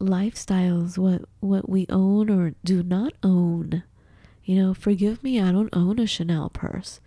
lifestyles, 0.00 0.98
what 0.98 1.22
what 1.40 1.68
we 1.68 1.86
own 1.90 2.30
or 2.30 2.54
do 2.64 2.82
not 2.82 3.12
own. 3.22 3.82
You 4.46 4.62
know, 4.62 4.74
forgive 4.74 5.22
me, 5.24 5.40
I 5.40 5.50
don't 5.50 5.74
own 5.74 5.98
a 5.98 6.06
Chanel 6.06 6.48
purse. 6.50 7.00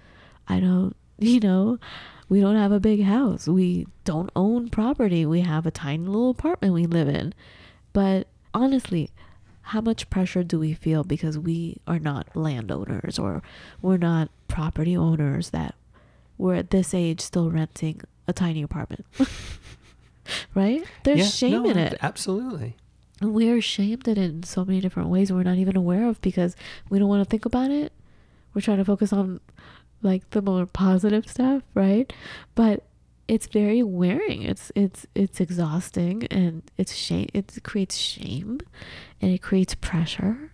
I 0.47 0.59
don't, 0.59 0.95
you 1.17 1.39
know, 1.39 1.79
we 2.27 2.41
don't 2.41 2.57
have 2.57 2.71
a 2.71 2.79
big 2.79 3.03
house. 3.03 3.47
We 3.47 3.87
don't 4.03 4.29
own 4.35 4.69
property. 4.69 5.25
We 5.25 5.41
have 5.41 5.65
a 5.65 5.71
tiny 5.71 6.05
little 6.05 6.29
apartment 6.29 6.73
we 6.73 6.85
live 6.85 7.07
in. 7.07 7.33
But 7.93 8.27
honestly, 8.53 9.09
how 9.61 9.81
much 9.81 10.09
pressure 10.09 10.43
do 10.43 10.59
we 10.59 10.73
feel 10.73 11.03
because 11.03 11.39
we 11.39 11.77
are 11.87 11.97
not 11.97 12.35
landowners 12.35 13.17
or 13.17 13.41
we're 13.81 13.97
not 13.97 14.29
property 14.47 14.95
owners 14.97 15.51
that 15.51 15.75
we're 16.37 16.55
at 16.55 16.71
this 16.71 16.93
age 16.93 17.21
still 17.21 17.49
renting 17.49 18.01
a 18.27 18.33
tiny 18.33 18.61
apartment? 18.61 19.05
right? 20.55 20.83
There's 21.03 21.19
yeah, 21.19 21.25
shame 21.25 21.63
no, 21.63 21.69
in 21.69 21.77
it. 21.77 21.97
Absolutely. 22.01 22.75
We're 23.21 23.61
shamed 23.61 24.07
in 24.07 24.17
in 24.17 24.43
so 24.43 24.63
many 24.63 24.79
different 24.79 25.09
ways 25.09 25.31
we're 25.31 25.43
not 25.43 25.57
even 25.57 25.75
aware 25.75 26.07
of 26.07 26.21
because 26.21 26.55
we 26.89 26.99
don't 26.99 27.09
want 27.09 27.23
to 27.23 27.29
think 27.29 27.45
about 27.45 27.69
it. 27.71 27.91
We're 28.53 28.61
trying 28.61 28.77
to 28.77 28.85
focus 28.85 29.11
on 29.11 29.39
like 30.01 30.29
the 30.29 30.41
more 30.41 30.65
positive 30.65 31.27
stuff, 31.27 31.63
right? 31.73 32.11
But 32.55 32.83
it's 33.27 33.47
very 33.47 33.83
wearing. 33.83 34.43
It's 34.43 34.71
it's 34.75 35.05
it's 35.13 35.39
exhausting 35.39 36.25
and 36.31 36.63
it's 36.77 36.95
shame 36.95 37.27
it 37.33 37.57
creates 37.63 37.95
shame 37.95 38.59
and 39.21 39.31
it 39.31 39.41
creates 39.41 39.75
pressure. 39.75 40.51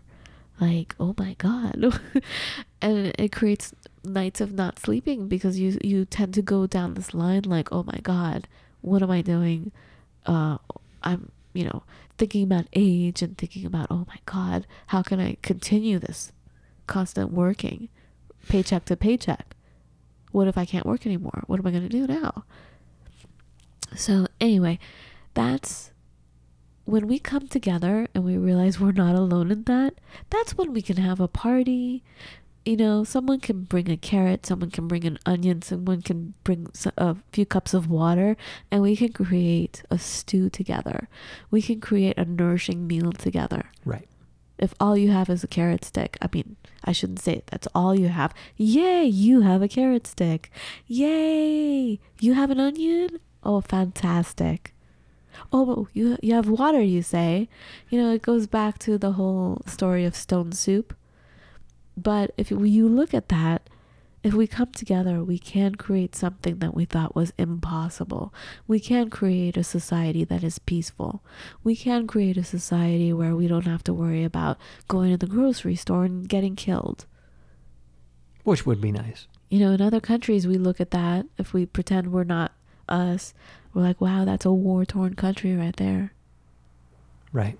Like, 0.60 0.95
oh 0.99 1.13
my 1.17 1.35
god. 1.37 2.00
and 2.81 3.13
it 3.17 3.31
creates 3.31 3.73
nights 4.04 4.42
of 4.42 4.54
not 4.54 4.79
sleeping 4.79 5.27
because 5.27 5.60
you 5.60 5.77
you 5.83 6.06
tend 6.06 6.33
to 6.35 6.42
go 6.42 6.65
down 6.67 6.94
this 6.96 7.13
line 7.13 7.44
like, 7.44 7.71
oh 7.71 7.83
my 7.83 8.00
god, 8.04 8.48
what 8.81 9.04
am 9.04 9.12
I 9.12 9.21
doing? 9.21 9.71
Uh, 10.25 10.58
I'm, 11.04 11.31
you 11.54 11.65
know, 11.65 11.83
thinking 12.18 12.44
about 12.44 12.68
age 12.74 13.22
and 13.22 13.38
thinking 13.38 13.66
about, 13.66 13.88
oh 13.90 14.06
my 14.08 14.18
God, 14.26 14.66
how 14.88 15.02
can 15.02 15.20
I 15.20 15.38
continue 15.42 16.00
this 16.00 16.32
constant 16.88 17.32
working, 17.32 17.90
paycheck 18.48 18.86
to 18.86 18.96
paycheck? 18.96 19.56
What 20.32 20.48
if 20.48 20.58
I 20.58 20.66
can't 20.66 20.86
work 20.86 21.06
anymore? 21.06 21.44
What 21.48 21.60
am 21.60 21.68
I 21.68 21.72
going 21.72 21.88
to 21.88 21.90
do 21.90 22.08
now? 22.08 22.44
So, 23.96 24.28
anyway, 24.42 24.80
that's 25.34 25.92
when 26.86 27.08
we 27.08 27.20
come 27.20 27.48
together 27.48 28.08
and 28.13 28.24
we 28.24 28.38
realize 28.38 28.80
we're 28.80 28.92
not 28.92 29.16
alone 29.16 29.52
in 29.52 29.63
that. 29.63 29.96
That's 30.30 30.58
when 30.58 30.74
we 30.74 30.82
can 30.82 30.98
have 30.98 31.20
a 31.20 31.28
party 31.28 32.04
you 32.66 32.76
know, 32.76 33.04
someone 33.04 33.40
can 33.40 33.63
bring 33.63 33.90
a 33.90 33.98
carrot, 33.98 34.46
someone 34.46 34.72
can 34.72 34.88
bring 34.88 35.06
an 35.06 35.20
onion, 35.26 35.62
someone 35.62 36.02
can 36.02 36.34
bring 36.44 36.68
a 36.98 37.16
few 37.32 37.46
cups 37.46 37.74
of 37.74 37.90
water, 37.90 38.36
and 38.72 38.82
we 38.82 38.96
can 38.96 39.13
create 39.13 39.84
a 39.92 40.00
stew 40.00 40.50
together. 40.50 41.08
We 41.52 41.62
can 41.62 41.80
create 41.80 42.18
a 42.18 42.26
nourishing 42.26 42.88
meal 42.88 43.12
together. 43.12 43.72
Right. 43.86 44.08
If 44.58 44.74
all 44.80 44.98
you 44.98 45.12
have 45.12 45.30
is 45.30 45.44
a 45.44 45.48
carrot 45.48 45.86
stick, 45.86 46.18
I 46.22 46.30
mean, 46.34 46.56
I 46.84 46.92
shouldn't 46.92 47.20
say 47.20 47.34
it, 47.34 47.48
that's 47.48 47.68
all 47.76 47.94
you 47.94 48.08
have. 48.08 48.34
Yay, 48.58 49.06
you 49.06 49.42
have 49.42 49.62
a 49.62 49.68
carrot 49.68 50.08
stick. 50.08 50.50
Yay, 50.88 52.00
you 52.20 52.34
have 52.34 52.50
an 52.50 52.60
onion? 52.60 53.20
Oh, 53.44 53.62
fantastic. 53.62 54.74
Oh, 55.52 55.88
you 55.94 56.18
you 56.24 56.34
have 56.34 56.48
water, 56.48 56.82
you 56.82 57.02
say. 57.02 57.50
You 57.90 58.02
know, 58.02 58.12
it 58.12 58.22
goes 58.22 58.48
back 58.48 58.80
to 58.80 58.98
the 58.98 59.12
whole 59.13 59.62
story 59.68 60.06
of 60.06 60.16
stone 60.16 60.54
soup. 60.54 60.96
But 61.98 62.31
if 62.37 62.52
you 62.52 62.87
look 62.87 63.13
at 63.13 63.29
that, 63.29 63.69
if 64.23 64.33
we 64.33 64.48
come 64.48 64.71
together, 64.71 65.23
we 65.23 65.37
can 65.37 65.75
create 65.75 66.15
something 66.15 66.58
that 66.58 66.73
we 66.73 66.85
thought 66.85 67.15
was 67.15 67.31
impossible. 67.37 68.33
We 68.67 68.79
can 68.79 69.12
create 69.12 69.56
a 69.56 69.63
society 69.63 70.23
that 70.23 70.43
is 70.43 70.58
peaceful. 70.58 71.23
We 71.63 71.75
can 71.75 72.08
create 72.08 72.35
a 72.35 72.43
society 72.43 73.13
where 73.13 73.35
we 73.35 73.48
don't 73.48 73.67
have 73.67 73.83
to 73.83 73.93
worry 73.93 74.23
about 74.23 74.58
going 74.87 75.12
to 75.12 75.17
the 75.17 75.31
grocery 75.31 75.75
store 75.75 76.06
and 76.06 76.27
getting 76.27 76.56
killed. 76.56 77.06
Which 78.43 78.65
would 78.65 78.81
be 78.81 78.91
nice. 78.91 79.27
You 79.50 79.60
know, 79.60 79.71
in 79.71 79.81
other 79.81 80.00
countries, 80.02 80.48
we 80.48 80.58
look 80.58 80.81
at 80.81 80.89
that. 80.89 81.27
If 81.37 81.54
we 81.54 81.67
pretend 81.67 82.12
we're 82.12 82.23
not 82.23 82.52
us, 82.89 83.35
we're 83.75 83.83
like, 83.83 84.02
wow, 84.02 84.25
that's 84.25 84.46
a 84.46 84.52
war 84.52 84.85
torn 84.85 85.13
country 85.13 85.56
right 85.56 85.75
there. 85.75 86.13
Right. 87.31 87.60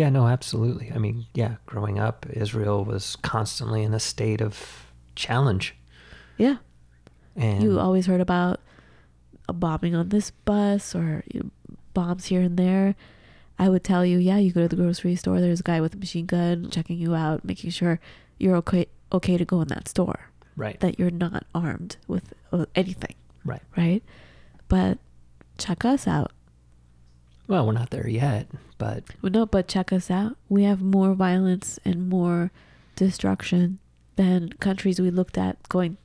Yeah, 0.00 0.08
no, 0.08 0.26
absolutely. 0.26 0.90
I 0.94 0.96
mean, 0.96 1.26
yeah, 1.34 1.56
growing 1.66 1.98
up, 1.98 2.24
Israel 2.30 2.86
was 2.86 3.16
constantly 3.16 3.82
in 3.82 3.92
a 3.92 4.00
state 4.00 4.40
of 4.40 4.86
challenge. 5.14 5.76
Yeah. 6.38 6.56
And 7.36 7.62
You 7.62 7.78
always 7.78 8.06
heard 8.06 8.22
about 8.22 8.60
a 9.46 9.52
bombing 9.52 9.94
on 9.94 10.08
this 10.08 10.30
bus 10.30 10.94
or 10.94 11.22
you 11.30 11.40
know, 11.40 11.50
bombs 11.92 12.24
here 12.24 12.40
and 12.40 12.56
there. 12.56 12.94
I 13.58 13.68
would 13.68 13.84
tell 13.84 14.06
you, 14.06 14.16
yeah, 14.16 14.38
you 14.38 14.52
go 14.52 14.62
to 14.62 14.68
the 14.68 14.74
grocery 14.74 15.16
store, 15.16 15.38
there's 15.38 15.60
a 15.60 15.64
guy 15.64 15.82
with 15.82 15.92
a 15.92 15.98
machine 15.98 16.24
gun 16.24 16.70
checking 16.70 16.96
you 16.96 17.14
out, 17.14 17.44
making 17.44 17.68
sure 17.68 18.00
you're 18.38 18.56
okay 18.56 18.86
okay 19.12 19.36
to 19.36 19.44
go 19.44 19.60
in 19.60 19.68
that 19.68 19.86
store, 19.86 20.30
right, 20.56 20.80
that 20.80 20.98
you're 20.98 21.10
not 21.10 21.44
armed 21.54 21.98
with 22.08 22.32
uh, 22.52 22.64
anything, 22.74 23.16
right. 23.44 23.60
right? 23.76 24.02
But 24.68 24.96
check 25.58 25.84
us 25.84 26.06
out. 26.06 26.32
Well, 27.50 27.66
we're 27.66 27.72
not 27.72 27.90
there 27.90 28.08
yet, 28.08 28.46
but 28.78 29.02
Well, 29.20 29.32
no, 29.32 29.44
but 29.44 29.66
check 29.66 29.92
us 29.92 30.08
out. 30.08 30.36
We 30.48 30.62
have 30.62 30.80
more 30.80 31.14
violence 31.14 31.80
and 31.84 32.08
more 32.08 32.52
destruction 32.94 33.80
than 34.14 34.52
countries 34.60 35.00
we 35.00 35.10
looked 35.10 35.36
at 35.36 35.68
going, 35.68 35.96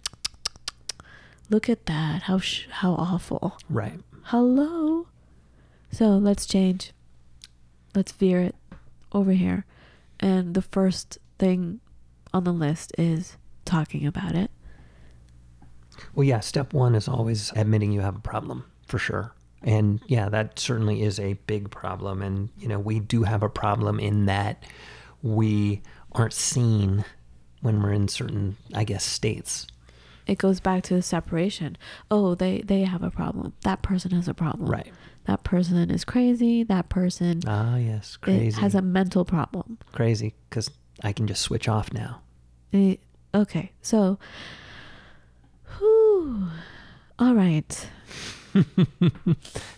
look 1.52 1.70
at 1.70 1.86
that. 1.86 2.24
How, 2.24 2.40
sh- 2.40 2.66
how 2.72 2.94
awful. 2.94 3.60
right. 3.70 4.00
Hello. 4.24 5.06
So 5.92 6.18
let's 6.18 6.48
change. 6.48 6.94
Let's 7.94 8.12
veer 8.12 8.42
it 8.42 8.56
over 9.12 9.34
here. 9.34 9.66
And 10.20 10.56
the 10.56 10.64
first 10.64 11.20
thing 11.38 11.80
on 12.34 12.44
the 12.44 12.54
list 12.54 12.92
is 12.98 13.38
talking 13.66 14.08
about 14.08 14.34
it. 14.34 14.50
Well, 16.16 16.24
yeah, 16.24 16.40
step 16.40 16.74
one 16.74 16.96
is 16.96 17.08
always 17.08 17.54
admitting 17.56 17.92
you 17.92 18.02
have 18.02 18.16
a 18.16 18.20
problem 18.20 18.66
for 18.88 18.98
sure. 18.98 19.35
And 19.66 20.00
yeah, 20.08 20.30
that 20.30 20.60
certainly 20.60 21.02
is 21.02 21.20
a 21.20 21.34
big 21.48 21.72
problem. 21.72 22.22
And, 22.22 22.50
you 22.60 22.68
know, 22.68 22.80
we 22.80 23.00
do 23.00 23.24
have 23.24 23.42
a 23.44 23.50
problem 23.50 24.00
in 24.00 24.26
that 24.28 24.64
we 25.24 25.82
aren't 26.12 26.34
seen 26.34 27.04
when 27.62 27.82
we're 27.82 27.92
in 27.94 28.08
certain, 28.08 28.58
I 28.76 28.84
guess, 28.84 29.04
states. 29.04 29.66
It 30.28 30.38
goes 30.38 30.60
back 30.60 30.84
to 30.84 30.94
the 30.96 31.02
separation. 31.02 31.78
Oh, 32.10 32.36
they 32.36 32.62
they 32.62 32.82
have 32.82 33.04
a 33.04 33.12
problem. 33.12 33.54
That 33.64 33.82
person 33.82 34.12
has 34.12 34.28
a 34.28 34.34
problem. 34.34 34.70
Right. 34.70 34.92
That 35.26 35.44
person 35.44 35.90
is 35.92 36.06
crazy. 36.06 36.64
That 36.64 36.90
person 36.90 37.42
Ah, 37.48 37.78
yes, 37.78 38.18
crazy. 38.18 38.60
has 38.62 38.76
a 38.76 38.82
mental 38.82 39.26
problem. 39.26 39.78
crazy 39.92 40.34
because 40.50 40.70
I 41.04 41.12
can 41.14 41.26
just 41.28 41.42
switch 41.42 41.68
off 41.68 41.92
now. 41.92 42.22
Eh, 42.74 42.96
okay, 43.34 43.72
so, 43.82 44.18
whew, 45.78 46.48
all 47.20 47.34
right. 47.36 47.90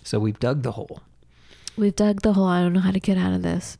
So 0.03 0.19
we've 0.19 0.39
dug 0.39 0.63
the 0.63 0.71
hole. 0.71 1.01
We've 1.75 1.95
dug 1.95 2.21
the 2.21 2.33
hole. 2.33 2.45
I 2.45 2.61
don't 2.61 2.73
know 2.73 2.79
how 2.79 2.91
to 2.91 2.99
get 2.99 3.17
out 3.17 3.33
of 3.33 3.41
this. 3.41 3.77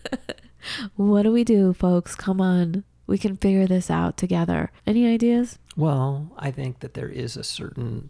what 0.96 1.22
do 1.22 1.30
we 1.30 1.44
do, 1.44 1.72
folks? 1.72 2.16
Come 2.16 2.40
on. 2.40 2.82
We 3.06 3.16
can 3.16 3.36
figure 3.36 3.66
this 3.66 3.88
out 3.88 4.16
together. 4.16 4.72
Any 4.86 5.06
ideas? 5.06 5.60
Well, 5.76 6.32
I 6.36 6.50
think 6.50 6.80
that 6.80 6.94
there 6.94 7.08
is 7.08 7.36
a 7.36 7.44
certain, 7.44 8.08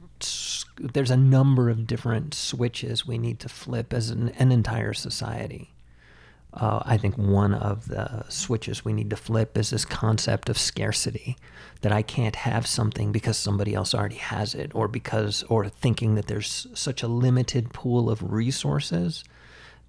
there's 0.78 1.10
a 1.10 1.16
number 1.16 1.68
of 1.68 1.86
different 1.86 2.32
switches 2.32 3.06
we 3.06 3.18
need 3.18 3.38
to 3.40 3.50
flip 3.50 3.92
as 3.92 4.08
an, 4.08 4.30
an 4.30 4.50
entire 4.50 4.94
society. 4.94 5.74
Uh, 6.56 6.82
I 6.86 6.96
think 6.96 7.18
one 7.18 7.52
of 7.52 7.88
the 7.88 8.24
switches 8.30 8.84
we 8.84 8.94
need 8.94 9.10
to 9.10 9.16
flip 9.16 9.58
is 9.58 9.70
this 9.70 9.84
concept 9.84 10.48
of 10.48 10.56
scarcity 10.56 11.36
that 11.82 11.92
I 11.92 12.00
can't 12.00 12.34
have 12.36 12.66
something 12.66 13.12
because 13.12 13.36
somebody 13.36 13.74
else 13.74 13.94
already 13.94 14.16
has 14.16 14.54
it, 14.54 14.74
or 14.74 14.88
because, 14.88 15.42
or 15.44 15.68
thinking 15.68 16.14
that 16.14 16.28
there's 16.28 16.66
such 16.72 17.02
a 17.02 17.08
limited 17.08 17.74
pool 17.74 18.08
of 18.08 18.32
resources 18.32 19.22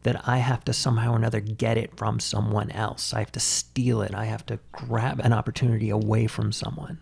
that 0.04 0.28
I 0.28 0.38
have 0.40 0.66
to 0.66 0.74
somehow 0.74 1.14
or 1.14 1.16
another 1.16 1.40
get 1.40 1.78
it 1.78 1.96
from 1.96 2.20
someone 2.20 2.70
else. 2.72 3.14
I 3.14 3.20
have 3.20 3.32
to 3.32 3.40
steal 3.40 4.02
it. 4.02 4.14
I 4.14 4.26
have 4.26 4.46
to 4.48 4.60
grab 4.74 5.22
an 5.22 5.34
opportunity 5.34 5.90
away 5.90 6.28
from 6.28 6.52
someone. 6.52 7.00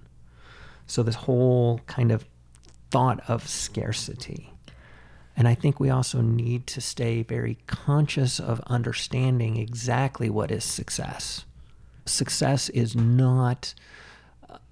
So, 0.85 1.01
this 1.01 1.15
whole 1.15 1.79
kind 1.87 2.11
of 2.11 2.25
thought 2.91 3.19
of 3.27 3.47
scarcity. 3.47 4.54
And 5.37 5.47
I 5.47 5.55
think 5.55 5.79
we 5.79 5.89
also 5.89 6.21
need 6.21 6.65
to 6.67 6.81
stay 6.81 7.23
very 7.23 7.57
conscious 7.67 8.39
of 8.39 8.61
understanding 8.67 9.57
exactly 9.57 10.29
what 10.29 10.51
is 10.51 10.63
success. 10.63 11.45
Success 12.05 12.69
is 12.69 12.95
not 12.95 13.73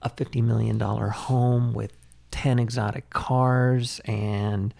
a 0.01 0.09
$50 0.09 0.41
million 0.43 0.79
home 0.79 1.73
with 1.73 1.93
10 2.31 2.59
exotic 2.59 3.09
cars 3.09 3.99
and 4.05 4.73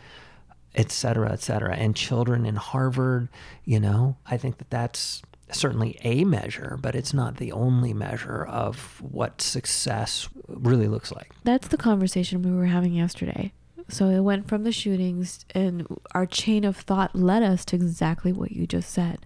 et 0.75 0.91
cetera, 0.91 1.31
et 1.31 1.41
cetera, 1.41 1.75
and 1.75 1.95
children 1.95 2.45
in 2.45 2.55
Harvard. 2.55 3.29
You 3.65 3.79
know, 3.79 4.15
I 4.25 4.37
think 4.37 4.57
that 4.57 4.69
that's 4.69 5.21
certainly 5.51 5.97
a 6.01 6.23
measure, 6.23 6.77
but 6.81 6.95
it's 6.95 7.13
not 7.13 7.37
the 7.37 7.51
only 7.51 7.93
measure 7.93 8.43
of 8.45 9.01
what 9.01 9.41
success 9.41 10.29
really 10.47 10.87
looks 10.87 11.11
like. 11.11 11.31
That's 11.43 11.67
the 11.67 11.77
conversation 11.77 12.41
we 12.41 12.51
were 12.51 12.65
having 12.65 12.93
yesterday. 12.93 13.53
So 13.89 14.09
it 14.09 14.21
went 14.21 14.47
from 14.47 14.63
the 14.63 14.71
shootings, 14.71 15.45
and 15.53 15.85
our 16.13 16.25
chain 16.25 16.63
of 16.63 16.77
thought 16.77 17.15
led 17.15 17.43
us 17.43 17.65
to 17.65 17.75
exactly 17.75 18.31
what 18.31 18.51
you 18.51 18.65
just 18.65 18.89
said. 18.89 19.25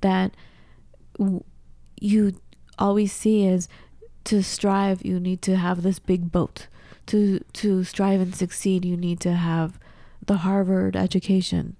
That 0.00 0.32
w- 1.18 1.44
you 2.00 2.40
always 2.78 3.12
see 3.12 3.46
is 3.46 3.68
to 4.24 4.42
strive, 4.42 5.04
you 5.04 5.20
need 5.20 5.40
to 5.42 5.56
have 5.56 5.82
this 5.82 5.98
big 5.98 6.32
boat. 6.32 6.66
To 7.06 7.38
to 7.52 7.84
strive 7.84 8.20
and 8.20 8.34
succeed, 8.34 8.84
you 8.84 8.96
need 8.96 9.20
to 9.20 9.34
have 9.34 9.78
the 10.24 10.38
Harvard 10.38 10.96
education. 10.96 11.76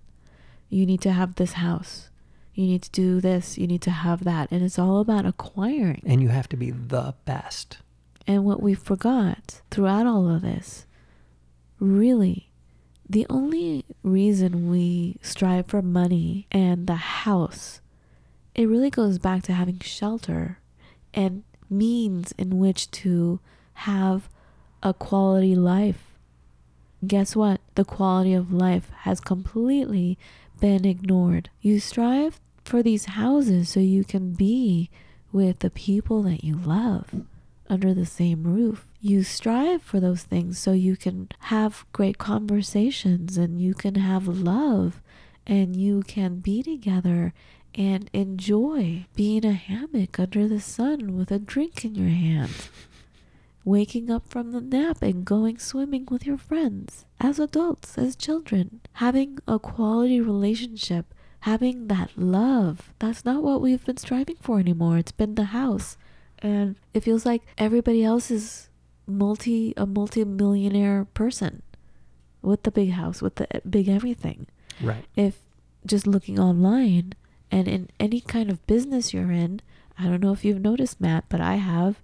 You 0.69 0.87
need 0.87 1.01
to 1.01 1.13
have 1.13 1.35
this 1.35 1.55
house. 1.55 2.11
You 2.55 2.67
need 2.67 2.83
to 2.83 2.91
do 2.91 3.21
this. 3.21 3.59
You 3.59 3.67
need 3.67 3.83
to 3.83 3.91
have 3.91 4.25
that, 4.25 4.51
and 4.51 4.63
it's 4.63 4.79
all 4.79 5.01
about 5.01 5.27
acquiring. 5.27 6.03
And 6.07 6.23
you 6.23 6.29
have 6.29 6.49
to 6.51 6.57
be 6.57 6.71
the 6.71 7.15
best. 7.25 7.79
And 8.27 8.45
what 8.45 8.63
we 8.63 8.75
forgot 8.75 9.61
throughout 9.71 10.07
all 10.07 10.29
of 10.29 10.43
this, 10.43 10.86
really, 11.79 12.51
the 13.09 13.27
only 13.31 13.85
reason 14.03 14.71
we 14.71 15.17
strive 15.23 15.67
for 15.67 15.83
money 15.83 16.47
and 16.51 16.87
the 16.87 16.95
house, 16.97 17.81
it 18.55 18.69
really 18.69 18.91
goes 18.91 19.19
back 19.19 19.43
to 19.45 19.53
having 19.53 19.81
shelter 19.81 20.59
and 21.15 21.45
means 21.71 22.33
in 22.33 22.59
which 22.59 22.91
to 22.91 23.41
have 23.75 24.29
a 24.83 24.93
quality 24.95 25.55
life. 25.55 26.03
Guess 27.07 27.37
what? 27.37 27.61
The 27.75 27.85
quality 27.85 28.35
of 28.35 28.53
life 28.53 28.91
has 29.01 29.21
completely 29.21 30.19
been 30.61 30.85
ignored. 30.85 31.51
You 31.61 31.79
strive 31.81 32.41
for 32.65 32.83
these 32.83 33.05
houses 33.05 33.69
so 33.69 33.81
you 33.81 34.05
can 34.05 34.33
be 34.33 34.91
with 35.33 35.61
the 35.61 35.71
people 35.71 36.23
that 36.23 36.43
you 36.43 36.57
love 36.57 37.27
under 37.69 37.95
the 37.95 38.07
same 38.07 38.45
roof. 38.45 38.87
You 39.01 39.23
strive 39.23 39.83
for 39.83 40.01
those 40.01 40.23
things 40.23 40.59
so 40.59 40.73
you 40.73 40.97
can 40.97 41.29
have 41.41 41.85
great 41.93 42.19
conversations 42.19 43.37
and 43.37 43.61
you 43.61 43.75
can 43.75 43.97
have 43.97 44.27
love 44.27 45.03
and 45.47 45.77
you 45.77 46.03
can 46.03 46.41
be 46.41 46.63
together 46.63 47.33
and 47.75 48.11
enjoy 48.13 49.07
being 49.15 49.45
a 49.45 49.53
hammock 49.53 50.19
under 50.19 50.49
the 50.49 50.61
sun 50.61 51.17
with 51.17 51.31
a 51.31 51.39
drink 51.39 51.85
in 51.85 51.95
your 51.95 52.09
hand. 52.09 52.69
Waking 53.65 54.11
up 54.11 54.29
from 54.29 54.53
the 54.53 54.61
nap 54.61 55.03
and 55.03 55.25
going 55.25 55.59
swimming 55.59 56.07
with 56.11 56.25
your 56.25 56.39
friends 56.39 57.05
as 57.21 57.39
adults, 57.39 57.99
as 57.99 58.17
children, 58.17 58.81
having 58.95 59.39
a 59.47 59.59
quality 59.59 60.21
relationship, 60.21 61.13
having 61.41 61.89
that 61.89 62.11
love. 62.17 62.93
That's 62.99 63.25
not 63.25 63.43
what 63.43 63.61
we've 63.61 63.85
been 63.85 63.97
striving 63.97 64.37
for 64.41 64.59
anymore. 64.59 64.99
It's 64.99 65.13
been 65.13 65.35
the 65.35 65.45
house 65.47 65.97
and 66.41 66.77
it 66.95 67.03
feels 67.03 67.25
like 67.25 67.43
everybody 67.59 68.05
else 68.05 68.31
is 68.31 68.69
multi 69.07 69.73
a 69.77 69.87
multi-millionaire 69.87 71.07
person 71.15 71.63
with 72.43 72.63
the 72.65 72.71
big 72.71 72.91
house 72.91 73.23
with 73.23 73.37
the 73.37 73.47
eh, 73.57 73.61
big 73.69 73.89
everything 73.89 74.47
Right. 74.83 75.05
if 75.17 75.39
just 75.87 76.07
looking 76.07 76.39
online 76.39 77.15
And 77.51 77.69
in 77.69 77.89
any 78.01 78.21
kind 78.21 78.51
of 78.51 78.67
business 78.67 79.15
you're 79.15 79.31
in, 79.31 79.61
I 79.97 80.05
don't 80.09 80.21
know 80.21 80.33
if 80.33 80.45
you've 80.45 80.61
noticed, 80.61 81.01
Matt, 81.01 81.25
but 81.29 81.41
I 81.41 81.55
have. 81.57 82.03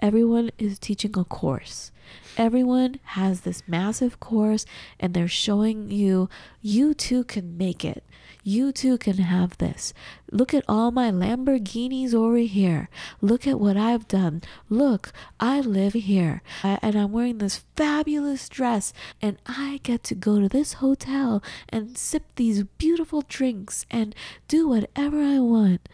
Everyone 0.00 0.50
is 0.58 0.78
teaching 0.78 1.16
a 1.16 1.24
course. 1.24 1.90
Everyone 2.36 2.98
has 3.04 3.42
this 3.42 3.62
massive 3.66 4.20
course 4.20 4.66
and 4.98 5.14
they're 5.14 5.28
showing 5.28 5.90
you, 5.90 6.28
you 6.60 6.94
too 6.94 7.24
can 7.24 7.56
make 7.56 7.84
it. 7.84 8.04
You 8.42 8.72
too 8.72 8.98
can 8.98 9.16
have 9.16 9.56
this. 9.56 9.94
Look 10.30 10.52
at 10.52 10.64
all 10.68 10.90
my 10.90 11.10
Lamborghinis 11.10 12.12
over 12.12 12.36
here. 12.36 12.90
Look 13.22 13.46
at 13.46 13.58
what 13.58 13.78
I've 13.78 14.06
done. 14.06 14.42
Look, 14.68 15.12
I 15.40 15.60
live 15.60 15.94
here 15.94 16.42
I, 16.62 16.78
and 16.82 16.94
I'm 16.96 17.12
wearing 17.12 17.38
this 17.38 17.64
fabulous 17.74 18.48
dress 18.50 18.92
and 19.22 19.38
I 19.46 19.80
get 19.82 20.02
to 20.04 20.14
go 20.14 20.40
to 20.40 20.48
this 20.48 20.74
hotel 20.74 21.42
and 21.70 21.96
sip 21.96 22.24
these 22.36 22.64
beautiful 22.64 23.22
drinks 23.22 23.86
and 23.90 24.14
do 24.46 24.68
whatever 24.68 25.22
I 25.22 25.38
want. 25.38 25.88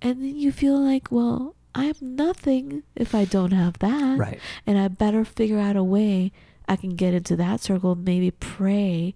And 0.00 0.22
then 0.22 0.36
you 0.36 0.52
feel 0.52 0.78
like, 0.78 1.10
well, 1.10 1.56
I'm 1.74 1.94
nothing 2.00 2.82
if 2.94 3.14
I 3.14 3.24
don't 3.24 3.52
have 3.52 3.78
that. 3.78 4.18
Right. 4.18 4.40
And 4.66 4.78
I 4.78 4.88
better 4.88 5.24
figure 5.24 5.58
out 5.58 5.76
a 5.76 5.84
way 5.84 6.32
I 6.68 6.76
can 6.76 6.96
get 6.96 7.14
into 7.14 7.36
that 7.36 7.60
circle, 7.60 7.94
maybe 7.94 8.30
pray 8.30 9.14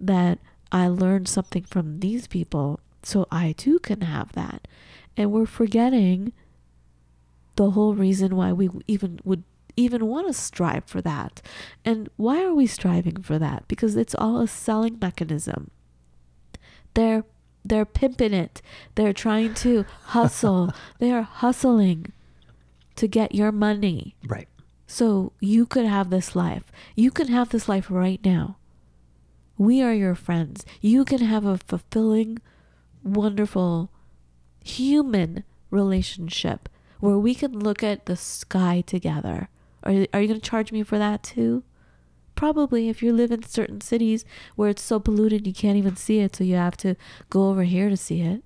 that 0.00 0.38
I 0.72 0.88
learned 0.88 1.28
something 1.28 1.64
from 1.64 2.00
these 2.00 2.26
people 2.26 2.80
so 3.02 3.26
I 3.30 3.52
too 3.52 3.78
can 3.78 4.00
have 4.02 4.32
that. 4.32 4.66
And 5.16 5.32
we're 5.32 5.46
forgetting 5.46 6.32
the 7.56 7.70
whole 7.70 7.94
reason 7.94 8.36
why 8.36 8.52
we 8.52 8.68
even 8.86 9.20
would 9.24 9.44
even 9.76 10.06
want 10.06 10.26
to 10.26 10.32
strive 10.32 10.84
for 10.84 11.02
that. 11.02 11.42
And 11.84 12.08
why 12.16 12.42
are 12.42 12.54
we 12.54 12.66
striving 12.66 13.22
for 13.22 13.38
that? 13.38 13.68
Because 13.68 13.94
it's 13.94 14.14
all 14.14 14.40
a 14.40 14.48
selling 14.48 14.98
mechanism. 15.00 15.70
They're 16.94 17.24
they're 17.68 17.84
pimping 17.84 18.32
it. 18.32 18.62
They're 18.94 19.12
trying 19.12 19.54
to 19.54 19.84
hustle. 20.06 20.72
they 20.98 21.10
are 21.10 21.22
hustling 21.22 22.12
to 22.96 23.06
get 23.06 23.34
your 23.34 23.52
money. 23.52 24.16
Right. 24.26 24.48
So 24.86 25.32
you 25.40 25.66
could 25.66 25.84
have 25.84 26.10
this 26.10 26.36
life. 26.36 26.64
You 26.94 27.10
can 27.10 27.28
have 27.28 27.50
this 27.50 27.68
life 27.68 27.90
right 27.90 28.24
now. 28.24 28.56
We 29.58 29.82
are 29.82 29.94
your 29.94 30.14
friends. 30.14 30.64
You 30.80 31.04
can 31.04 31.20
have 31.20 31.44
a 31.44 31.58
fulfilling, 31.58 32.38
wonderful, 33.02 33.90
human 34.62 35.44
relationship 35.70 36.68
where 37.00 37.18
we 37.18 37.34
can 37.34 37.58
look 37.58 37.82
at 37.82 38.06
the 38.06 38.16
sky 38.16 38.82
together. 38.86 39.48
Are, 39.82 40.06
are 40.12 40.20
you 40.20 40.28
going 40.28 40.40
to 40.40 40.50
charge 40.50 40.72
me 40.72 40.82
for 40.82 40.98
that 40.98 41.22
too? 41.22 41.62
Probably 42.36 42.88
if 42.88 43.02
you 43.02 43.12
live 43.12 43.32
in 43.32 43.42
certain 43.42 43.80
cities 43.80 44.24
where 44.54 44.70
it's 44.70 44.82
so 44.82 45.00
polluted 45.00 45.46
you 45.46 45.52
can't 45.52 45.76
even 45.76 45.96
see 45.96 46.20
it, 46.20 46.36
so 46.36 46.44
you 46.44 46.54
have 46.54 46.76
to 46.78 46.94
go 47.28 47.48
over 47.48 47.64
here 47.64 47.88
to 47.88 47.96
see 47.96 48.20
it. 48.20 48.44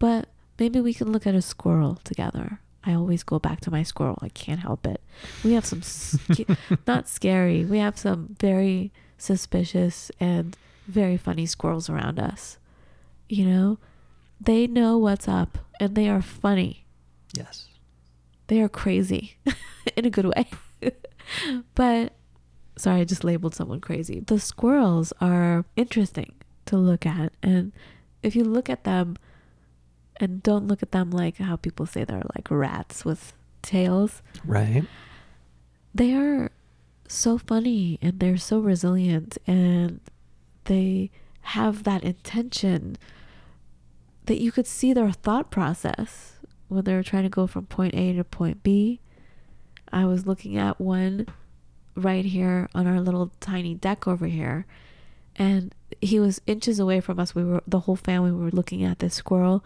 But 0.00 0.28
maybe 0.58 0.80
we 0.80 0.92
can 0.92 1.12
look 1.12 1.26
at 1.26 1.34
a 1.36 1.42
squirrel 1.42 2.00
together. 2.02 2.58
I 2.82 2.94
always 2.94 3.22
go 3.22 3.38
back 3.38 3.60
to 3.60 3.70
my 3.70 3.82
squirrel. 3.82 4.18
I 4.20 4.28
can't 4.30 4.60
help 4.60 4.86
it. 4.86 5.00
We 5.44 5.52
have 5.52 5.64
some, 5.64 5.82
sca- 5.82 6.56
not 6.86 7.08
scary, 7.08 7.64
we 7.64 7.78
have 7.78 7.96
some 7.98 8.36
very 8.40 8.92
suspicious 9.16 10.10
and 10.18 10.56
very 10.86 11.16
funny 11.16 11.46
squirrels 11.46 11.88
around 11.88 12.18
us. 12.18 12.58
You 13.28 13.46
know, 13.46 13.78
they 14.40 14.66
know 14.66 14.98
what's 14.98 15.28
up 15.28 15.58
and 15.80 15.94
they 15.94 16.08
are 16.08 16.22
funny. 16.22 16.84
Yes. 17.32 17.68
They 18.48 18.60
are 18.60 18.68
crazy 18.68 19.36
in 19.96 20.04
a 20.04 20.10
good 20.10 20.26
way. 20.26 20.46
but 21.74 22.12
sorry, 22.76 23.00
I 23.00 23.04
just 23.04 23.24
labeled 23.24 23.54
someone 23.54 23.80
crazy. 23.80 24.20
The 24.20 24.38
squirrels 24.40 25.12
are 25.20 25.64
interesting 25.76 26.34
to 26.66 26.76
look 26.76 27.06
at. 27.06 27.32
And 27.42 27.72
if 28.22 28.34
you 28.34 28.44
look 28.44 28.68
at 28.70 28.84
them 28.84 29.16
and 30.16 30.42
don't 30.42 30.66
look 30.68 30.82
at 30.82 30.92
them 30.92 31.10
like 31.10 31.36
how 31.38 31.56
people 31.56 31.86
say 31.86 32.04
they're 32.04 32.22
like 32.34 32.50
rats 32.50 33.04
with 33.04 33.32
tails, 33.62 34.22
Right. 34.44 34.84
they 35.94 36.14
are 36.14 36.50
so 37.08 37.38
funny 37.38 37.98
and 38.02 38.18
they're 38.20 38.36
so 38.38 38.58
resilient 38.58 39.36
and 39.46 40.00
they 40.64 41.10
have 41.42 41.84
that 41.84 42.02
intention 42.02 42.96
that 44.26 44.40
you 44.40 44.50
could 44.50 44.66
see 44.66 44.92
their 44.94 45.12
thought 45.12 45.50
process 45.50 46.38
when 46.68 46.84
they're 46.84 47.02
trying 47.02 47.24
to 47.24 47.28
go 47.28 47.46
from 47.46 47.66
point 47.66 47.94
A 47.94 48.14
to 48.14 48.24
point 48.24 48.62
B. 48.62 49.00
I 49.92 50.06
was 50.06 50.26
looking 50.26 50.56
at 50.56 50.80
one 50.80 51.26
right 51.96 52.24
here 52.24 52.68
on 52.74 52.86
our 52.86 53.00
little 53.00 53.30
tiny 53.40 53.74
deck 53.74 54.06
over 54.08 54.26
here 54.26 54.66
and 55.36 55.74
he 56.00 56.18
was 56.20 56.40
inches 56.46 56.78
away 56.78 57.00
from 57.00 57.18
us. 57.18 57.34
We 57.34 57.44
were 57.44 57.62
the 57.66 57.80
whole 57.80 57.96
family 57.96 58.30
were 58.32 58.50
looking 58.50 58.82
at 58.84 58.98
this 59.00 59.14
squirrel 59.14 59.64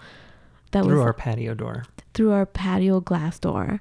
that 0.73 0.83
Through 0.85 0.93
was 0.95 0.97
through 0.99 1.03
our 1.07 1.13
patio 1.15 1.55
door. 1.55 1.85
through 2.15 2.33
our 2.33 2.47
patio 2.47 3.01
glass 3.01 3.39
door 3.39 3.81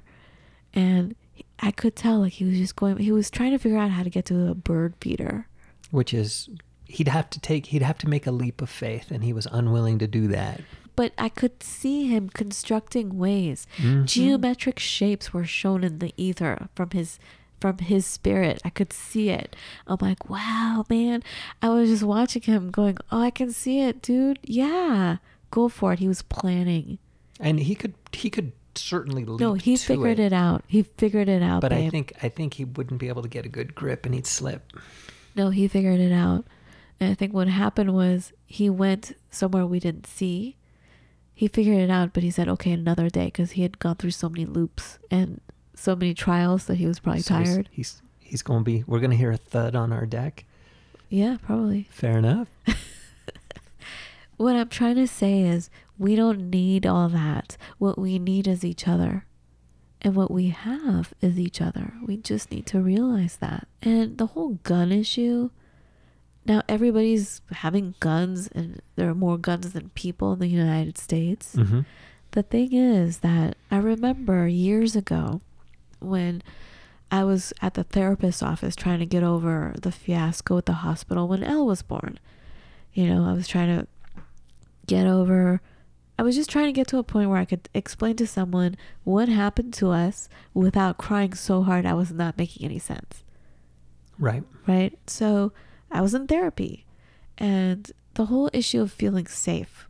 and 0.74 1.14
I 1.60 1.70
could 1.70 1.96
tell 1.96 2.20
like 2.20 2.34
he 2.34 2.44
was 2.44 2.56
just 2.58 2.76
going 2.76 2.96
he 2.98 3.12
was 3.12 3.30
trying 3.30 3.50
to 3.52 3.58
figure 3.58 3.78
out 3.78 3.90
how 3.90 4.02
to 4.02 4.10
get 4.10 4.24
to 4.26 4.48
a 4.48 4.54
bird 4.54 4.94
feeder. 5.00 5.46
which 5.90 6.14
is 6.14 6.48
he'd 6.86 7.08
have 7.08 7.28
to 7.30 7.40
take 7.40 7.66
he'd 7.66 7.82
have 7.82 7.98
to 7.98 8.08
make 8.08 8.26
a 8.26 8.30
leap 8.30 8.62
of 8.62 8.70
faith 8.70 9.10
and 9.10 9.22
he 9.24 9.32
was 9.32 9.46
unwilling 9.52 9.98
to 9.98 10.06
do 10.06 10.26
that 10.28 10.60
But 10.96 11.12
I 11.16 11.28
could 11.28 11.62
see 11.62 12.08
him 12.08 12.28
constructing 12.28 13.18
ways. 13.18 13.68
Mhm. 13.76 14.04
Geometric 14.06 14.80
shapes 14.80 15.32
were 15.32 15.44
shown 15.44 15.84
in 15.84 16.00
the 16.00 16.12
ether 16.16 16.68
from 16.74 16.90
his 16.90 17.20
from 17.60 17.78
his 17.78 18.06
spirit. 18.06 18.60
I 18.64 18.70
could 18.70 18.92
see 18.92 19.30
it. 19.30 19.54
I'm 19.86 19.98
like, 20.00 20.28
wow, 20.30 20.84
man. 20.88 21.22
I 21.62 21.68
was 21.70 21.90
just 21.90 22.02
watching 22.02 22.42
him 22.42 22.70
going, 22.70 22.98
Oh, 23.10 23.20
I 23.20 23.30
can 23.30 23.52
see 23.52 23.80
it, 23.80 24.00
dude. 24.02 24.38
Yeah. 24.42 25.16
Go 25.50 25.68
for 25.68 25.92
it. 25.92 25.98
He 25.98 26.08
was 26.08 26.22
planning. 26.22 26.98
and 27.40 27.60
he 27.60 27.74
could 27.74 27.94
he 28.12 28.30
could 28.30 28.52
certainly 28.74 29.24
No, 29.24 29.54
he 29.54 29.76
figured 29.76 30.18
it. 30.18 30.32
out. 30.32 30.62
He 30.68 30.82
figured 30.82 31.28
it 31.28 31.42
out, 31.42 31.60
but 31.62 31.72
i 31.72 31.88
think 31.90 32.12
i 32.22 32.28
think 32.28 32.54
he 32.54 32.64
wouldn't 32.64 33.00
be 33.00 33.08
able 33.08 33.22
to 33.22 33.28
get 33.28 33.44
a 33.44 33.48
good 33.48 33.74
grip 33.74 34.06
and 34.06 34.14
he'd 34.14 34.26
slip 34.26 34.72
No, 35.34 35.50
he 35.50 35.66
figured 35.68 35.98
it 36.00 36.12
out. 36.12 36.44
And 37.00 37.10
I 37.10 37.14
think 37.14 37.32
what 37.32 37.48
happened 37.48 37.92
was 37.94 38.32
he 38.46 38.68
went 38.70 39.14
somewhere 39.30 39.64
we 39.66 39.78
didn't 39.80 40.06
see. 40.06 40.56
He 41.34 41.46
figured 41.46 41.78
it 41.78 41.90
out, 41.90 42.12
but 42.12 42.24
he 42.24 42.30
said, 42.32 42.48
okay, 42.48 42.72
another 42.72 43.08
day, 43.08 43.26
because 43.26 43.52
he 43.52 43.62
had 43.62 43.78
gone 43.78 43.94
through 43.96 44.10
so 44.10 44.28
many 44.28 44.44
loops 44.44 44.98
and 45.10 45.40
so 45.78 45.94
many 45.96 46.12
trials 46.14 46.64
that 46.66 46.76
he 46.76 46.86
was 46.86 46.98
probably 47.00 47.22
So 47.22 47.34
tired. 47.34 47.68
he's 47.72 48.02
he's 48.18 48.42
going 48.42 48.60
to 48.60 48.64
be 48.64 48.84
we're 48.86 49.00
going 49.00 49.10
to 49.12 49.16
hear 49.16 49.30
a 49.32 49.36
thud 49.36 49.74
on 49.76 49.92
our 49.92 50.04
deck 50.06 50.44
Yeah, 51.08 51.36
probably. 51.42 51.86
fair 51.90 52.18
enough 52.18 52.48
What 54.36 54.54
I'm 54.54 54.68
trying 54.68 54.94
to 54.96 55.08
say 55.08 55.40
is 55.42 55.68
we 55.98 56.14
don't 56.14 56.48
need 56.50 56.86
all 56.86 57.08
that. 57.08 57.56
What 57.78 57.98
we 57.98 58.20
need 58.20 58.46
is 58.46 58.64
each 58.64 58.86
other. 58.86 59.24
And 60.00 60.14
what 60.14 60.30
we 60.30 60.50
have 60.50 61.12
is 61.20 61.40
each 61.40 61.60
other. 61.60 61.94
We 62.06 62.18
just 62.18 62.52
need 62.52 62.64
to 62.66 62.78
realize 62.80 63.38
that. 63.38 63.66
And 63.82 64.16
the 64.16 64.26
whole 64.26 64.58
gun 64.62 64.92
issue 64.92 65.50
now 66.46 66.62
everybody's 66.68 67.42
having 67.50 67.94
guns 68.00 68.48
and 68.54 68.80
there 68.96 69.10
are 69.10 69.14
more 69.14 69.36
guns 69.38 69.72
than 69.72 69.88
people 69.90 70.32
in 70.34 70.38
the 70.38 70.46
United 70.46 70.96
States. 70.98 71.54
hmm 71.56 71.80
The 72.30 72.44
thing 72.44 72.72
is 72.74 73.18
that 73.18 73.56
I 73.72 73.78
remember 73.78 74.46
years 74.46 74.94
ago 74.94 75.40
when 76.00 76.42
I 77.10 77.24
was 77.24 77.52
at 77.62 77.74
the 77.74 77.84
therapist's 77.84 78.42
office 78.42 78.76
trying 78.76 78.98
to 78.98 79.06
get 79.06 79.22
over 79.22 79.74
the 79.80 79.92
fiasco 79.92 80.58
at 80.58 80.66
the 80.66 80.74
hospital 80.74 81.28
when 81.28 81.42
Elle 81.42 81.66
was 81.66 81.82
born. 81.82 82.18
You 82.92 83.08
know, 83.08 83.28
I 83.28 83.32
was 83.32 83.48
trying 83.48 83.78
to 83.78 83.86
get 84.86 85.06
over, 85.06 85.60
I 86.18 86.22
was 86.22 86.36
just 86.36 86.50
trying 86.50 86.66
to 86.66 86.72
get 86.72 86.86
to 86.88 86.98
a 86.98 87.02
point 87.02 87.30
where 87.30 87.38
I 87.38 87.44
could 87.44 87.68
explain 87.74 88.16
to 88.16 88.26
someone 88.26 88.76
what 89.04 89.28
happened 89.28 89.72
to 89.74 89.90
us 89.90 90.28
without 90.54 90.98
crying 90.98 91.34
so 91.34 91.62
hard 91.62 91.86
I 91.86 91.94
was 91.94 92.12
not 92.12 92.38
making 92.38 92.64
any 92.64 92.78
sense 92.78 93.22
right 94.18 94.42
right? 94.66 94.98
So 95.06 95.52
I 95.90 96.00
was 96.00 96.14
in 96.14 96.26
therapy, 96.26 96.84
and 97.36 97.90
the 98.14 98.26
whole 98.26 98.50
issue 98.52 98.82
of 98.82 98.92
feeling 98.92 99.26
safe 99.26 99.88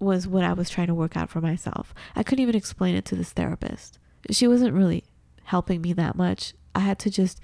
was 0.00 0.26
what 0.26 0.44
I 0.44 0.52
was 0.52 0.70
trying 0.70 0.86
to 0.88 0.94
work 0.94 1.16
out 1.16 1.28
for 1.28 1.40
myself. 1.40 1.94
I 2.16 2.22
couldn't 2.22 2.42
even 2.42 2.54
explain 2.54 2.94
it 2.94 3.04
to 3.06 3.16
this 3.16 3.32
therapist. 3.32 3.98
She 4.30 4.48
wasn't 4.48 4.74
really 4.74 5.04
helping 5.48 5.80
me 5.82 5.92
that 5.94 6.14
much. 6.16 6.54
I 6.74 6.80
had 6.80 6.98
to 7.00 7.10
just 7.10 7.40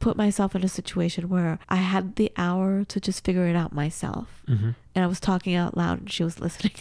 put 0.00 0.16
myself 0.16 0.54
in 0.54 0.64
a 0.64 0.68
situation 0.68 1.28
where 1.28 1.58
I 1.68 1.76
had 1.76 2.16
the 2.16 2.32
hour 2.36 2.84
to 2.84 3.00
just 3.00 3.24
figure 3.24 3.46
it 3.46 3.56
out 3.56 3.72
myself. 3.72 4.42
hmm 4.46 4.70
And 4.94 5.04
I 5.04 5.06
was 5.06 5.20
talking 5.20 5.54
out 5.54 5.76
loud 5.76 5.98
and 6.00 6.12
she 6.12 6.24
was 6.24 6.40
listening. 6.46 6.74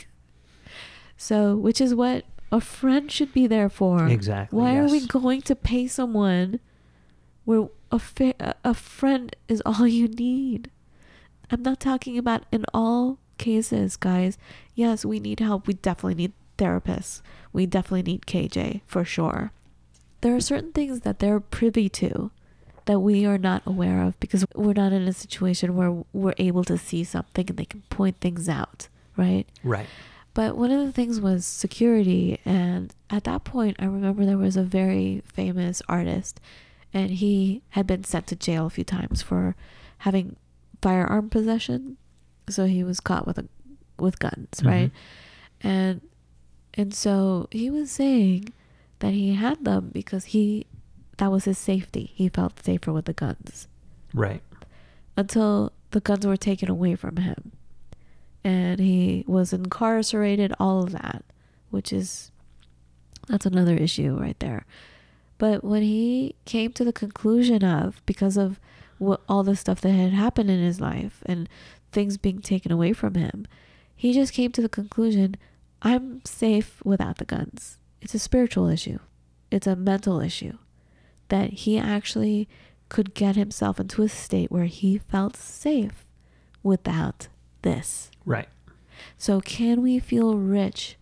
So, 1.18 1.56
which 1.56 1.80
is 1.80 1.93
what 1.95 2.26
a 2.51 2.60
friend 2.62 3.12
should 3.12 3.34
be 3.34 3.47
there 3.47 3.70
for. 3.70 4.08
Exactly, 4.08 4.58
Why 4.60 4.76
are 4.78 4.88
we 4.88 5.06
going 5.08 5.41
to 5.43 5.56
pay 5.56 5.88
someone 5.88 6.60
where 7.45 7.68
a 7.91 7.99
fa- 7.99 8.56
a 8.64 8.74
friend 8.74 9.36
is 9.47 9.62
all 9.66 9.88
you 9.88 10.08
need? 10.08 10.70
I'm 11.51 11.62
not 11.62 11.80
talking 11.80 12.18
about 12.18 12.43
in 12.51 12.66
all 12.74 13.20
cases, 13.38 13.95
guys. 13.97 14.38
Yes, 14.76 15.06
we 15.06 15.20
need 15.20 15.39
help. 15.39 15.68
We 15.68 15.74
definitely 15.76 16.16
need 16.16 16.34
therapists. 16.58 17.22
We 17.51 17.66
definitely 17.66 18.04
need 18.04 18.26
KJ 18.26 18.82
for 18.86 19.04
sure. 19.06 19.51
There 20.24 20.36
are 20.36 20.41
certain 20.41 20.71
things 20.71 21.01
that 21.01 21.19
they're 21.19 21.39
privy 21.39 21.89
to 21.89 22.32
that 22.86 22.99
we 22.99 23.26
are 23.26 23.38
not 23.38 23.61
aware 23.65 24.01
of 24.01 24.19
because 24.19 24.45
we're 24.55 24.74
not 24.74 24.91
in 24.93 25.07
a 25.07 25.13
situation 25.13 25.76
where 25.76 26.03
we're 26.11 26.34
able 26.38 26.63
to 26.65 26.78
see 26.78 27.03
something 27.03 27.45
and 27.49 27.57
they 27.57 27.65
can 27.65 27.84
point 27.89 28.17
things 28.19 28.47
out, 28.49 28.88
right? 29.15 29.45
right 29.63 29.88
But 30.34 30.57
one 30.57 30.71
of 30.71 30.86
the 30.86 30.91
things 30.91 31.19
was 31.21 31.45
security. 31.45 32.39
And 32.45 32.93
at 33.09 33.24
that 33.26 33.43
point, 33.43 33.76
I 33.80 33.86
remember 33.86 34.26
there 34.26 34.38
was 34.38 34.57
a 34.57 34.63
very 34.63 35.21
famous 35.26 35.82
artist, 35.88 36.39
and 36.93 37.11
he 37.11 37.61
had 37.71 37.86
been 37.88 38.03
sent 38.03 38.28
to 38.28 38.36
jail 38.36 38.65
a 38.65 38.69
few 38.69 38.84
times 38.84 39.21
for 39.21 39.55
having 39.99 40.36
firearm 40.82 41.30
possession. 41.30 41.97
So 42.49 42.65
he 42.65 42.84
was 42.84 42.99
caught 42.99 43.28
with 43.28 43.38
a 43.38 43.45
with 43.99 44.19
guns, 44.19 44.59
Mhm. 44.61 44.65
right? 44.67 44.91
And 45.61 46.01
and 46.74 46.93
so 46.93 47.47
he 47.51 47.69
was 47.69 47.91
saying 47.91 48.49
that 49.04 49.12
he 49.14 49.34
had 49.34 49.66
them 49.66 49.89
because 49.93 50.26
he 50.32 50.66
that 51.18 51.30
was 51.30 51.43
his 51.43 51.58
safety. 51.58 52.12
He 52.16 52.30
felt 52.30 52.64
safer 52.64 52.93
with 52.93 53.04
the 53.04 53.12
guns 53.14 53.68
Right. 54.14 54.41
until 55.18 55.74
the 55.91 55.99
guns 55.99 56.26
were 56.26 56.38
taken 56.38 56.70
away 56.70 56.95
from 56.95 57.18
him. 57.18 57.51
And 58.45 58.80
he 58.80 59.26
was 59.28 59.51
incarcerated, 59.51 60.54
all 60.58 60.82
of 60.84 60.93
that, 60.93 61.24
which 61.70 61.91
is 61.91 62.32
that's 63.28 63.45
another 63.45 63.76
issue 63.76 64.18
right 64.18 64.39
there. 64.39 64.66
But 65.38 65.66
when 65.66 65.82
he 65.84 66.36
came 66.45 66.72
to 66.74 66.86
the 66.86 66.93
conclusion 66.93 67.62
of 67.62 68.01
because 68.06 68.38
of 68.38 68.58
what 68.99 69.20
all 69.28 69.43
the 69.43 69.58
stuff 69.58 69.82
that 69.82 69.91
had 69.91 70.14
happened 70.14 70.49
in 70.49 70.62
his 70.62 70.80
life 70.80 71.24
and 71.26 71.49
things 71.91 72.18
being 72.18 72.39
taken 72.39 72.72
away 72.72 72.93
from 72.93 73.16
him, 73.16 73.47
he 73.95 74.14
just 74.14 74.32
came 74.32 74.51
to 74.54 74.62
the 74.62 74.70
conclusion, 74.70 75.36
I'm 75.82 76.24
safe 76.24 76.82
without 76.86 77.18
the 77.18 77.26
guns. 77.26 77.78
It's 78.04 78.14
a 78.14 78.20
spiritual 78.20 78.68
issue. 78.68 78.99
It's 79.49 79.66
a 79.66 79.78
mental 79.78 80.20
issue 80.20 80.58
that 81.30 81.51
he 81.51 81.78
actually 81.78 82.49
could 82.89 83.14
get 83.14 83.38
himself 83.38 83.80
into 83.80 84.04
a 84.04 84.10
state 84.10 84.51
where 84.51 84.66
he 84.66 84.97
felt 84.97 85.38
safe 85.38 86.06
without 86.62 87.30
this. 87.62 88.12
Right. 88.26 88.49
So, 89.18 89.39
can 89.39 89.82
we 89.82 89.99
feel 89.99 90.38
rich 90.38 90.97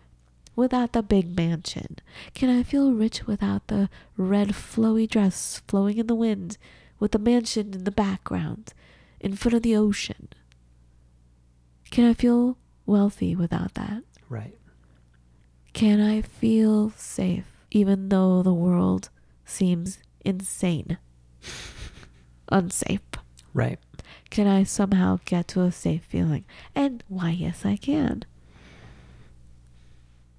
without 0.56 0.94
the 0.94 1.02
big 1.02 1.36
mansion? 1.36 1.98
Can 2.36 2.52
I 2.52 2.62
feel 2.62 2.94
rich 2.94 3.26
without 3.26 3.66
the 3.66 3.90
red 4.16 4.50
flowy 4.50 5.10
dress 5.10 5.64
flowing 5.68 5.98
in 5.98 6.06
the 6.06 6.16
wind 6.16 6.60
with 7.00 7.14
the 7.14 7.20
mansion 7.20 7.74
in 7.74 7.84
the 7.84 7.92
background 7.92 8.74
in 9.20 9.36
front 9.36 9.56
of 9.56 9.64
the 9.64 9.76
ocean? 9.76 10.30
Can 11.90 12.06
I 12.06 12.14
feel 12.14 12.58
wealthy 12.86 13.36
without 13.36 13.74
that? 13.74 14.04
Right. 14.30 14.56
Can 15.74 16.02
I 16.02 16.22
feel 16.22 16.92
safe 16.96 17.46
even 17.72 18.10
though 18.10 18.44
the 18.44 18.54
world 18.54 19.10
seems 19.46 20.00
insane? 20.26 20.98
Unsafe. 22.50 23.00
Right. 23.54 23.80
Can 24.30 24.48
I 24.48 24.64
somehow 24.64 25.20
get 25.26 25.48
to 25.50 25.62
a 25.62 25.72
safe 25.72 26.04
feeling? 26.06 26.46
And 26.76 27.04
why, 27.08 27.32
yes, 27.32 27.66
I 27.66 27.76
can. 27.78 28.24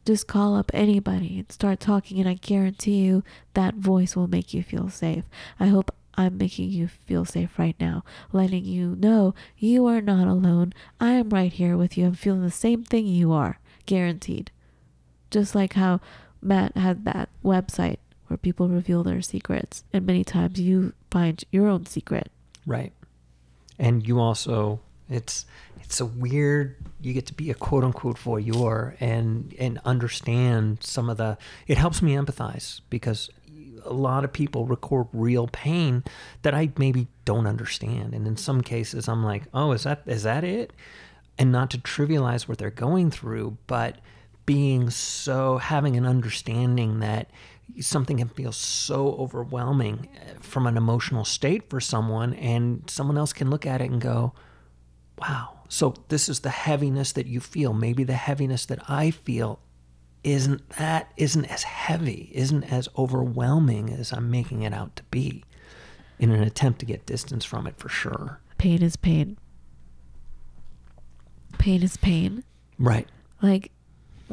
Just 0.04 0.26
call 0.26 0.56
up 0.56 0.70
anybody 0.74 1.38
and 1.38 1.52
start 1.52 1.78
talking, 1.78 2.18
and 2.18 2.28
I 2.28 2.34
guarantee 2.34 3.02
you 3.02 3.22
that 3.54 3.74
voice 3.74 4.16
will 4.16 4.28
make 4.28 4.52
you 4.52 4.62
feel 4.62 4.88
safe. 4.88 5.24
I 5.60 5.68
hope 5.68 5.94
I'm 6.14 6.36
making 6.36 6.70
you 6.70 6.88
feel 6.88 7.24
safe 7.24 7.58
right 7.58 7.76
now, 7.78 8.02
letting 8.32 8.64
you 8.64 8.96
know 8.96 9.34
you 9.56 9.86
are 9.86 10.00
not 10.00 10.26
alone. 10.26 10.72
I 11.00 11.12
am 11.12 11.28
right 11.30 11.52
here 11.52 11.76
with 11.76 11.96
you. 11.96 12.06
I'm 12.06 12.14
feeling 12.14 12.42
the 12.42 12.50
same 12.50 12.82
thing 12.82 13.06
you 13.06 13.32
are, 13.32 13.60
guaranteed. 13.86 14.50
Just 15.32 15.54
like 15.54 15.72
how 15.72 16.00
Matt 16.40 16.76
had 16.76 17.04
that 17.04 17.28
website 17.44 17.98
where 18.28 18.36
people 18.36 18.68
reveal 18.68 19.02
their 19.02 19.22
secrets, 19.22 19.82
and 19.92 20.06
many 20.06 20.22
times 20.22 20.60
you 20.60 20.92
find 21.10 21.42
your 21.50 21.66
own 21.68 21.86
secret. 21.86 22.30
Right. 22.66 22.92
And 23.78 24.06
you 24.06 24.20
also 24.20 24.80
it's 25.08 25.44
it's 25.82 26.00
a 26.00 26.06
weird 26.06 26.76
you 27.00 27.12
get 27.12 27.26
to 27.26 27.34
be 27.34 27.50
a 27.50 27.54
quote 27.54 27.84
unquote 27.84 28.16
voyeur 28.16 28.96
and 29.00 29.54
and 29.58 29.78
understand 29.84 30.82
some 30.82 31.10
of 31.10 31.16
the 31.16 31.36
it 31.66 31.76
helps 31.76 32.00
me 32.00 32.14
empathize 32.14 32.80
because 32.88 33.28
a 33.84 33.92
lot 33.92 34.24
of 34.24 34.32
people 34.32 34.64
record 34.64 35.08
real 35.12 35.48
pain 35.48 36.04
that 36.42 36.54
I 36.54 36.70
maybe 36.78 37.08
don't 37.24 37.48
understand. 37.48 38.14
And 38.14 38.26
in 38.26 38.36
some 38.36 38.60
cases 38.60 39.08
I'm 39.08 39.24
like, 39.24 39.44
"Oh, 39.52 39.72
is 39.72 39.82
that 39.82 40.02
is 40.06 40.22
that 40.22 40.44
it?" 40.44 40.72
And 41.38 41.50
not 41.50 41.70
to 41.70 41.78
trivialize 41.78 42.46
what 42.46 42.58
they're 42.58 42.70
going 42.70 43.10
through, 43.10 43.58
but 43.66 43.98
being 44.46 44.90
so 44.90 45.58
having 45.58 45.96
an 45.96 46.06
understanding 46.06 47.00
that 47.00 47.30
something 47.80 48.18
can 48.18 48.28
feel 48.28 48.52
so 48.52 49.14
overwhelming 49.14 50.08
uh, 50.16 50.34
from 50.40 50.66
an 50.66 50.76
emotional 50.76 51.24
state 51.24 51.70
for 51.70 51.80
someone 51.80 52.34
and 52.34 52.88
someone 52.90 53.16
else 53.16 53.32
can 53.32 53.48
look 53.50 53.64
at 53.66 53.80
it 53.80 53.90
and 53.90 54.00
go 54.00 54.32
wow 55.18 55.58
so 55.68 55.94
this 56.08 56.28
is 56.28 56.40
the 56.40 56.50
heaviness 56.50 57.12
that 57.12 57.26
you 57.26 57.40
feel 57.40 57.72
maybe 57.72 58.04
the 58.04 58.12
heaviness 58.14 58.66
that 58.66 58.78
i 58.90 59.10
feel 59.10 59.58
isn't 60.24 60.68
that 60.70 61.10
isn't 61.16 61.46
as 61.46 61.62
heavy 61.62 62.30
isn't 62.34 62.64
as 62.64 62.88
overwhelming 62.98 63.90
as 63.90 64.12
i'm 64.12 64.30
making 64.30 64.62
it 64.62 64.72
out 64.74 64.94
to 64.96 65.02
be 65.04 65.44
in 66.18 66.30
an 66.30 66.42
attempt 66.42 66.78
to 66.78 66.86
get 66.86 67.06
distance 67.06 67.44
from 67.44 67.66
it 67.66 67.76
for 67.76 67.88
sure 67.88 68.38
Pain 68.62 68.80
is 68.80 68.94
pain. 68.94 69.38
Pain 71.58 71.82
is 71.82 71.96
pain. 71.96 72.44
right 72.78 73.08
Like 73.40 73.72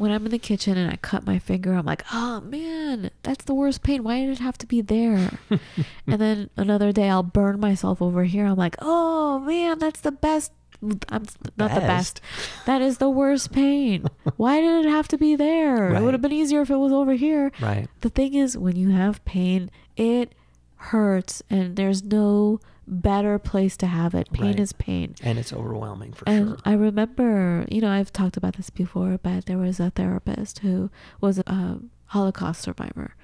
when 0.00 0.10
I'm 0.10 0.24
in 0.24 0.30
the 0.30 0.38
kitchen 0.38 0.78
and 0.78 0.90
I 0.90 0.96
cut 0.96 1.26
my 1.26 1.38
finger, 1.38 1.74
I'm 1.74 1.84
like, 1.84 2.04
oh 2.12 2.40
man, 2.40 3.10
that's 3.22 3.44
the 3.44 3.54
worst 3.54 3.82
pain. 3.82 4.02
Why 4.02 4.20
did 4.20 4.30
it 4.30 4.38
have 4.38 4.56
to 4.58 4.66
be 4.66 4.80
there? 4.80 5.38
and 6.06 6.20
then 6.20 6.50
another 6.56 6.90
day 6.90 7.10
I'll 7.10 7.22
burn 7.22 7.60
myself 7.60 8.00
over 8.00 8.24
here. 8.24 8.46
I'm 8.46 8.56
like, 8.56 8.76
oh 8.80 9.40
man, 9.40 9.78
that's 9.78 10.00
the 10.00 10.12
best. 10.12 10.52
I'm 10.82 11.26
not 11.58 11.74
the 11.74 11.80
best. 11.80 12.22
That 12.64 12.80
is 12.80 12.96
the 12.96 13.10
worst 13.10 13.52
pain. 13.52 14.06
Why 14.36 14.62
did 14.62 14.86
it 14.86 14.88
have 14.88 15.08
to 15.08 15.18
be 15.18 15.36
there? 15.36 15.94
It 15.94 16.00
would 16.00 16.14
have 16.14 16.22
been 16.22 16.32
easier 16.32 16.62
if 16.62 16.70
it 16.70 16.76
was 16.76 16.92
over 16.92 17.12
here. 17.12 17.52
right 17.60 17.86
The 18.00 18.08
thing 18.08 18.32
is, 18.32 18.56
when 18.56 18.76
you 18.76 18.88
have 18.90 19.22
pain, 19.26 19.70
it 19.98 20.32
hurts, 20.76 21.42
and 21.50 21.76
there's 21.76 22.02
no 22.02 22.60
better 22.90 23.38
place 23.38 23.76
to 23.78 23.86
have 23.86 24.14
it. 24.14 24.30
Pain 24.32 24.46
Right. 24.46 24.60
is 24.60 24.72
pain. 24.72 25.14
and 25.22 25.38
it's 25.38 25.52
overwhelming 25.52 26.12
for 26.12 26.24
sure. 26.26 26.34
And 26.34 26.48
sure 26.48 26.58
I 26.64 26.72
remember, 26.72 27.64
you 27.70 27.80
know, 27.80 27.90
I've 27.90 28.12
talked 28.12 28.36
about 28.36 28.56
this 28.56 28.68
before, 28.70 29.18
but 29.22 29.46
there 29.46 29.58
was 29.58 29.78
a 29.80 29.90
therapist 29.90 30.58
who 30.60 30.90
was 31.20 31.38
a 31.38 31.80
Holocaust 32.06 32.60
survivor. 32.62 33.14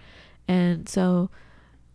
And 0.46 0.88
so 0.88 1.30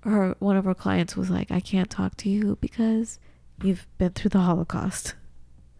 her 0.01 0.35
one 0.39 0.57
of 0.57 0.65
her 0.65 0.73
clients 0.75 1.15
was 1.15 1.29
like, 1.29 1.49
I 1.51 1.59
can't 1.61 1.89
talk 1.89 2.17
to 2.17 2.29
you 2.29 2.57
because 2.59 3.19
you've 3.63 3.87
been 3.97 4.11
through 4.11 4.29
the 4.29 4.39
Holocaust. 4.39 5.15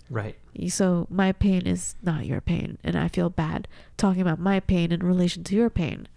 right 0.10 0.36
So 0.70 1.08
my 1.10 1.32
pain 1.34 1.66
is 1.68 1.96
not 2.02 2.26
your 2.26 2.42
pain. 2.42 2.78
And 2.84 2.96
I 2.96 3.08
feel 3.10 3.30
bad 3.30 3.68
talking 3.98 4.22
about 4.22 4.40
my 4.40 4.60
pain 4.60 4.92
in 4.92 5.02
relation 5.04 5.44
to 5.46 5.56
your 5.56 5.70
pain. 5.70 6.08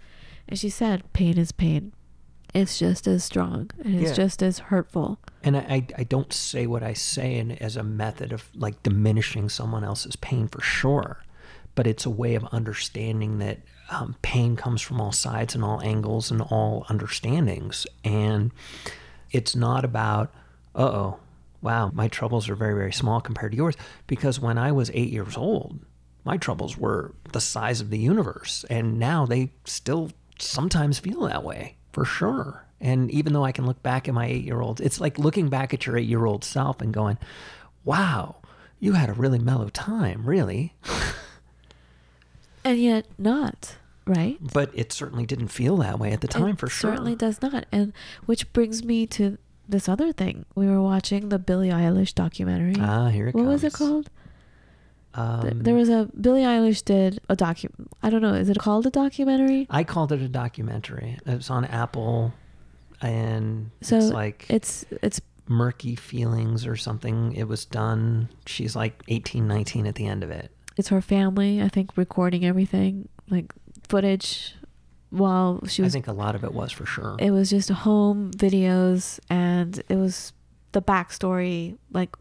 And 0.49 0.59
she 0.59 0.69
said, 0.69 1.11
pain 1.13 1.39
is 1.39 1.53
pain. 1.53 1.93
It's 2.55 2.79
just 2.79 3.07
as 3.09 3.25
strong 3.25 3.71
and 3.85 3.97
it's 4.01 4.11
Yeah. 4.11 4.25
just 4.25 4.43
as 4.43 4.59
hurtful. 4.61 5.19
and 5.43 5.57
I, 5.57 5.61
I, 5.61 5.87
I 5.99 6.05
don't 6.05 6.33
say 6.33 6.67
what 6.67 6.83
I 6.83 6.93
say 6.95 7.35
in, 7.37 7.51
as 7.53 7.77
a 7.77 7.83
method 7.83 8.33
of 8.33 8.49
like 8.55 8.83
diminishing 8.83 9.49
someone 9.49 9.85
else's 9.85 10.17
pain 10.17 10.47
for 10.49 10.61
sure, 10.63 11.23
but 11.75 11.87
it's 11.87 12.07
a 12.07 12.11
way 12.11 12.35
of 12.37 12.45
understanding 12.47 13.39
that 13.39 13.59
um, 13.91 14.15
pain 14.23 14.57
comes 14.57 14.81
from 14.81 15.01
all 15.01 15.13
sides 15.13 15.55
and 15.55 15.63
all 15.65 15.83
angles 15.83 16.31
and 16.31 16.41
all 16.41 16.87
understandings, 16.89 17.87
and 18.05 18.51
it's 19.33 19.55
not 19.57 19.85
about 19.85 20.33
uh 20.77 20.83
oh, 20.85 21.19
wow, 21.61 21.91
my 21.93 22.09
troubles 22.09 22.49
are 22.49 22.55
very 22.57 22.75
very 22.75 22.93
small 22.93 23.21
compared 23.21 23.53
to 23.53 23.57
yours. 23.59 23.75
Because 24.07 24.41
when 24.41 24.57
I 24.59 24.73
was 24.73 24.91
eight 24.95 25.11
years 25.11 25.37
old, 25.37 25.81
my 26.25 26.37
troubles 26.39 26.79
were 26.79 27.13
the 27.33 27.41
size 27.41 27.81
of 27.83 27.91
the 27.91 27.99
universe, 27.99 28.65
and 28.71 28.99
now 28.99 29.27
they 29.27 29.51
still 29.65 30.11
sometimes 30.39 30.99
feel 30.99 31.21
that 31.23 31.43
way 31.45 31.77
for 31.95 32.05
sure. 32.05 32.67
And 32.81 33.11
even 33.11 33.33
though 33.33 33.45
I 33.45 33.53
can 33.53 33.67
look 33.67 33.83
back 33.83 34.09
at 34.09 34.15
my 34.15 34.27
eight 34.27 34.45
year 34.45 34.61
old, 34.61 34.81
it's 34.81 35.01
like 35.01 35.19
looking 35.19 35.49
back 35.49 35.73
at 35.73 35.87
your 35.87 35.97
eight 35.97 36.09
year 36.09 36.27
old 36.27 36.45
self 36.45 36.83
and 36.83 36.93
going, 36.93 37.17
wow, 37.85 38.37
you 38.81 38.93
had 38.93 39.09
a 39.09 39.15
really 39.15 39.39
mellow 39.39 39.69
time, 39.69 40.27
really. 40.27 40.75
And 42.67 42.79
yet 42.79 43.07
not, 43.19 43.77
right? 44.07 44.39
But 44.41 44.71
it 44.75 44.91
certainly 44.93 45.27
didn't 45.27 45.49
feel 45.49 45.77
that 45.79 45.99
way 45.99 46.13
at 46.13 46.23
the 46.23 46.29
time 46.29 46.55
it 46.55 46.59
for 46.59 46.69
sure. 46.69 46.93
certainly 46.93 47.15
does 47.15 47.43
not. 47.43 47.67
And 47.71 47.93
which 48.25 48.53
brings 48.55 48.83
me 48.83 49.07
to 49.09 49.37
this 49.69 49.89
other 49.89 50.13
thing. 50.13 50.47
We 50.55 50.67
were 50.67 50.81
watching 50.81 51.29
the 51.29 51.39
Billie 51.39 51.69
Eilish 51.69 52.15
documentary. 52.15 52.75
Ah, 52.79 53.09
here 53.09 53.29
it 53.29 53.33
comes. 53.33 53.45
what 53.45 53.51
comes. 53.51 53.63
was 53.63 53.75
it 53.75 53.77
called? 53.77 54.11
Um, 55.17 55.61
there 55.63 55.75
was 55.75 55.89
a 55.89 56.09
Billie 56.21 56.43
Eilish 56.43 56.85
did 56.85 57.21
a 57.29 57.37
docu. 57.37 57.69
I 58.03 58.11
don't 58.11 58.21
know. 58.23 58.35
Is 58.35 58.49
it 58.49 58.59
called 58.59 58.87
a 58.87 58.91
documentary? 58.91 59.67
I 59.71 59.85
called 59.85 60.11
it 60.13 60.21
a 60.21 60.29
documentary. 60.29 61.19
It 61.25 61.35
was 61.37 61.51
on 61.51 61.65
Apple, 61.67 62.33
and 63.01 63.71
So 63.81 63.97
it's 63.99 64.11
like 64.11 64.47
it's 64.49 64.85
it's 65.03 65.21
murky 65.47 65.95
feelings 65.95 66.67
or 66.67 66.77
something. 66.77 67.33
It 67.35 67.47
was 67.49 67.65
done. 67.65 68.29
She's 68.47 68.75
like 68.75 69.03
18, 69.09 69.47
19 69.47 69.87
at 69.87 69.95
the 69.95 70.07
end 70.07 70.25
of 70.25 70.31
it. 70.31 70.51
it's 70.77 70.89
her 70.89 71.01
family. 71.01 71.63
I 71.63 71.69
think 71.69 71.97
recording 71.97 72.45
everything 72.45 73.09
like 73.31 73.53
footage 73.89 74.55
while 75.11 75.61
she 75.69 75.83
was. 75.83 75.93
I 75.93 75.97
think 75.97 76.09
a 76.09 76.13
lot 76.13 76.35
of 76.35 76.43
it 76.45 76.53
was 76.53 76.73
for 76.73 76.87
sure. 76.87 77.17
it 77.21 77.31
was 77.31 77.51
just 77.51 77.69
home 77.71 78.31
videos, 78.33 79.21
and 79.31 79.81
it 79.89 79.97
was 79.97 80.33
the 80.73 80.83
backstory, 80.83 81.79
like 81.93 82.17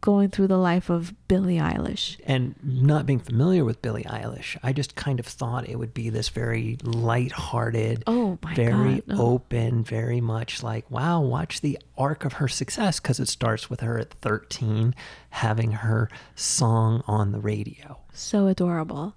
going 0.00 0.30
through 0.30 0.46
the 0.48 0.56
life 0.58 0.90
of 0.90 1.14
Billie 1.28 1.56
Eilish. 1.58 2.16
And 2.24 2.54
not 2.62 3.06
being 3.06 3.18
familiar 3.18 3.64
with 3.64 3.82
Billie 3.82 4.04
Eilish, 4.04 4.56
I 4.62 4.72
just 4.72 4.94
kind 4.96 5.18
of 5.20 5.26
thought 5.26 5.68
it 5.68 5.78
would 5.78 5.94
be 5.94 6.10
this 6.10 6.28
very 6.28 6.78
light-hearted, 6.82 8.04
Oh 8.06 8.38
my 8.42 8.54
very 8.54 8.94
god. 8.96 9.08
no. 9.08 9.20
open, 9.20 9.84
very 9.84 10.20
much 10.20 10.62
like, 10.62 10.90
wow, 10.90 11.20
watch 11.20 11.60
the 11.60 11.78
arc 11.96 12.24
of 12.24 12.34
her 12.34 12.48
success 12.48 13.00
because 13.00 13.18
it 13.20 13.28
starts 13.28 13.68
with 13.70 13.80
her 13.80 13.98
at 13.98 14.10
13 14.12 14.94
having 15.30 15.72
her 15.72 16.08
song 16.34 17.02
on 17.06 17.32
the 17.32 17.40
radio. 17.40 17.98
So 18.12 18.46
adorable. 18.46 19.14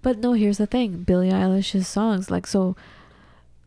But 0.00 0.18
no, 0.18 0.32
here's 0.34 0.58
the 0.58 0.66
thing. 0.66 1.02
Billie 1.02 1.30
Eilish's 1.30 1.88
songs 1.88 2.30
like 2.30 2.46
so 2.46 2.76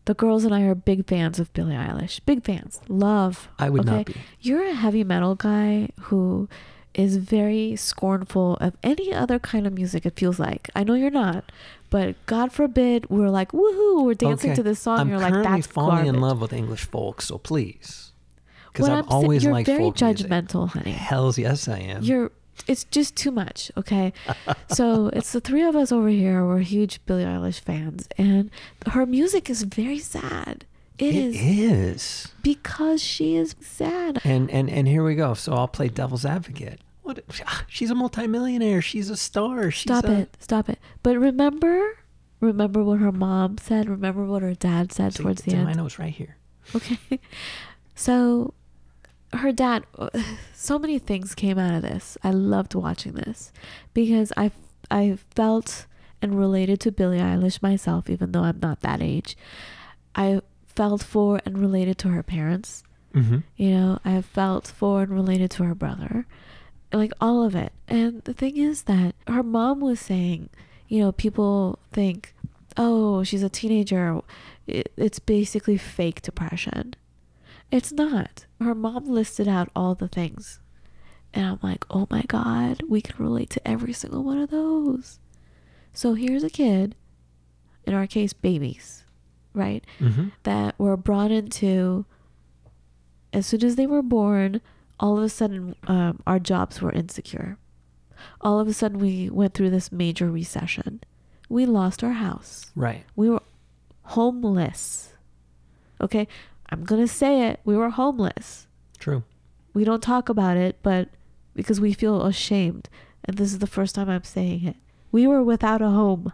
the 0.05 0.13
girls 0.13 0.43
and 0.45 0.53
I 0.53 0.61
are 0.63 0.75
big 0.75 1.07
fans 1.07 1.39
of 1.39 1.53
Billie 1.53 1.75
Eilish. 1.75 2.19
Big 2.25 2.43
fans. 2.43 2.81
Love. 2.87 3.49
I 3.59 3.69
would 3.69 3.85
not 3.85 4.01
okay? 4.01 4.13
be. 4.13 4.19
You're 4.39 4.65
a 4.67 4.73
heavy 4.73 5.03
metal 5.03 5.35
guy 5.35 5.89
who 6.01 6.49
is 6.93 7.17
very 7.17 7.75
scornful 7.75 8.57
of 8.59 8.75
any 8.83 9.13
other 9.13 9.39
kind 9.39 9.65
of 9.65 9.73
music 9.73 10.05
it 10.05 10.17
feels 10.17 10.39
like. 10.39 10.69
I 10.75 10.83
know 10.83 10.93
you're 10.95 11.09
not, 11.09 11.49
but 11.89 12.15
God 12.25 12.51
forbid 12.51 13.09
we're 13.09 13.29
like, 13.29 13.51
woohoo, 13.53 14.03
we're 14.03 14.13
dancing 14.13 14.51
Okay. 14.51 14.55
to 14.57 14.63
this 14.63 14.79
song. 14.79 14.99
I'm 14.99 15.09
you're 15.09 15.19
like, 15.19 15.33
that's 15.43 15.67
falling 15.67 16.07
in 16.07 16.19
love 16.19 16.41
with 16.41 16.51
English 16.51 16.85
folk, 16.85 17.21
so 17.21 17.37
please. 17.37 18.11
Because 18.73 18.89
I've 18.89 18.99
I'm 18.99 19.03
sa- 19.09 19.15
always 19.15 19.43
you're 19.43 19.53
liked 19.53 19.67
very 19.67 19.83
folk 19.83 20.01
music. 20.01 20.27
judgmental, 20.27 20.67
honey. 20.69 20.91
Hells 20.91 21.37
yes, 21.37 21.67
I 21.67 21.77
am. 21.79 22.03
You're 22.03 22.31
it's 22.67 22.83
just 22.85 23.15
too 23.15 23.31
much, 23.31 23.71
okay? 23.77 24.13
so 24.69 25.07
it's 25.13 25.31
the 25.31 25.41
three 25.41 25.63
of 25.63 25.75
us 25.75 25.91
over 25.91 26.09
here. 26.09 26.45
We're 26.45 26.59
huge 26.59 26.99
Billie 27.05 27.23
Eilish 27.25 27.59
fans, 27.59 28.07
and 28.17 28.49
her 28.87 29.05
music 29.05 29.49
is 29.49 29.63
very 29.63 29.99
sad. 29.99 30.65
It 30.97 31.15
is 31.15 31.35
is. 31.35 32.27
because 32.43 33.01
she 33.01 33.35
is 33.35 33.55
sad. 33.59 34.21
And 34.23 34.51
and 34.51 34.69
and 34.69 34.87
here 34.87 35.03
we 35.03 35.15
go. 35.15 35.33
So 35.33 35.53
I'll 35.53 35.67
play 35.67 35.87
devil's 35.89 36.25
advocate. 36.25 36.79
What? 37.01 37.23
She's 37.67 37.89
a 37.89 37.95
multimillionaire. 37.95 38.81
She's 38.83 39.09
a 39.09 39.17
star. 39.17 39.71
She's 39.71 39.91
Stop 39.91 40.05
a, 40.05 40.11
it, 40.19 40.37
stop 40.39 40.69
it. 40.69 40.77
But 41.01 41.17
remember, 41.17 41.97
remember 42.39 42.83
what 42.83 42.99
her 42.99 43.11
mom 43.11 43.57
said. 43.57 43.89
Remember 43.89 44.25
what 44.25 44.43
her 44.43 44.53
dad 44.53 44.91
said 44.91 45.13
See, 45.15 45.23
towards 45.23 45.41
the 45.41 45.53
end. 45.53 45.63
my 45.63 45.71
end. 45.71 45.79
notes 45.79 45.97
right 45.97 46.13
here. 46.13 46.37
Okay. 46.75 46.99
So 47.93 48.53
her 49.33 49.51
dad 49.51 49.85
so 50.53 50.77
many 50.77 50.99
things 50.99 51.35
came 51.35 51.57
out 51.57 51.73
of 51.73 51.81
this. 51.81 52.17
I 52.23 52.31
loved 52.31 52.75
watching 52.75 53.13
this 53.13 53.51
because 53.93 54.31
I 54.37 54.51
I 54.89 55.17
felt 55.35 55.85
and 56.21 56.37
related 56.37 56.79
to 56.81 56.91
Billie 56.91 57.19
Eilish 57.19 57.61
myself 57.61 58.09
even 58.09 58.31
though 58.31 58.43
I'm 58.43 58.59
not 58.59 58.81
that 58.81 59.01
age. 59.01 59.37
I 60.15 60.41
felt 60.65 61.03
for 61.03 61.41
and 61.45 61.57
related 61.57 61.97
to 61.99 62.09
her 62.09 62.23
parents. 62.23 62.83
Mm-hmm. 63.13 63.39
You 63.57 63.71
know, 63.71 63.99
I 64.05 64.21
felt 64.21 64.67
for 64.67 65.01
and 65.01 65.11
related 65.11 65.51
to 65.51 65.63
her 65.63 65.75
brother. 65.75 66.25
Like 66.93 67.11
all 67.21 67.43
of 67.43 67.55
it. 67.55 67.71
And 67.87 68.21
the 68.23 68.33
thing 68.33 68.57
is 68.57 68.83
that 68.83 69.15
her 69.27 69.43
mom 69.43 69.79
was 69.79 69.99
saying, 69.99 70.49
you 70.87 71.01
know, 71.01 71.11
people 71.13 71.79
think, 71.93 72.33
oh, 72.75 73.23
she's 73.23 73.43
a 73.43 73.49
teenager. 73.49 74.21
It's 74.67 75.19
basically 75.19 75.77
fake 75.77 76.21
depression. 76.21 76.95
It's 77.71 77.91
not. 77.91 78.45
Her 78.59 78.75
mom 78.75 79.05
listed 79.05 79.47
out 79.47 79.69
all 79.75 79.95
the 79.95 80.07
things. 80.07 80.59
And 81.33 81.45
I'm 81.45 81.59
like, 81.63 81.85
oh 81.89 82.07
my 82.09 82.23
God, 82.23 82.83
we 82.89 83.01
can 83.01 83.23
relate 83.23 83.49
to 83.51 83.65
every 83.67 83.93
single 83.93 84.23
one 84.23 84.37
of 84.37 84.49
those. 84.49 85.19
So 85.93 86.13
here's 86.13 86.43
a 86.43 86.49
kid, 86.49 86.95
in 87.85 87.93
our 87.93 88.07
case, 88.07 88.33
babies, 88.33 89.05
right? 89.53 89.83
Mm-hmm. 89.99 90.29
that 90.43 90.77
were 90.77 90.97
brought 90.97 91.31
into 91.31 92.05
as 93.33 93.45
soon 93.47 93.63
as 93.63 93.75
they 93.77 93.87
were 93.87 94.01
born 94.01 94.59
all 94.99 95.17
of 95.17 95.23
a 95.23 95.29
sudden 95.29 95.75
um, 95.87 96.21
our 96.27 96.37
jobs 96.37 96.81
were 96.81 96.91
insecure 96.91 97.57
all 98.41 98.59
of 98.59 98.67
a 98.67 98.73
sudden 98.73 98.99
we 98.99 99.29
went 99.29 99.53
through 99.53 99.69
this 99.69 99.89
major 99.91 100.29
recession 100.29 101.01
we 101.49 101.65
lost 101.65 102.03
our 102.03 102.11
house 102.11 102.71
Right. 102.75 103.03
we 103.15 103.29
were 103.29 103.41
homeless 104.03 105.13
okay 106.01 106.27
i'm 106.71 106.83
gonna 106.83 107.07
say 107.07 107.47
it 107.49 107.59
we 107.63 107.75
were 107.75 107.89
homeless 107.89 108.67
True. 108.99 109.23
we 109.73 109.83
don't 109.83 110.03
talk 110.03 110.29
about 110.29 110.57
it 110.57 110.77
but 110.83 111.09
because 111.55 111.81
we 111.81 111.93
feel 111.93 112.25
ashamed 112.25 112.89
and 113.25 113.37
this 113.37 113.51
is 113.51 113.59
the 113.59 113.67
first 113.67 113.95
time 113.95 114.09
i'm 114.09 114.23
saying 114.23 114.65
it 114.65 114.75
we 115.11 115.27
were 115.27 115.43
without 115.43 115.81
a 115.81 115.89
home 115.89 116.31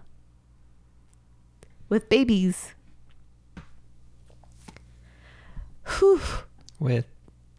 with 1.90 2.10
babies 2.10 2.74
Whew. 6.00 6.20
With 6.80 7.06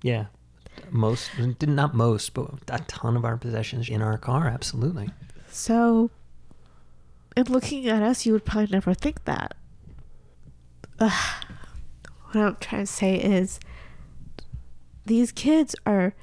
yeah, 0.02 0.26
most 0.90 1.30
not 1.62 1.94
most, 1.94 2.34
but 2.34 2.50
a 2.68 2.78
ton 2.86 3.16
of 3.16 3.24
our 3.24 3.36
possessions 3.36 3.88
in 3.88 4.02
our 4.02 4.18
car. 4.18 4.46
Absolutely. 4.46 5.10
So, 5.50 6.10
in 7.36 7.44
looking 7.46 7.88
at 7.88 8.02
us, 8.02 8.26
you 8.26 8.32
would 8.32 8.44
probably 8.44 8.70
never 8.70 8.94
think 8.94 9.24
that. 9.24 9.54
Ugh. 11.00 11.44
What 12.30 12.36
I'm 12.44 12.56
trying 12.60 12.82
to 12.82 12.86
say 12.92 13.16
is, 13.16 13.58
these 15.06 15.32
kids 15.32 15.74
are 15.86 16.14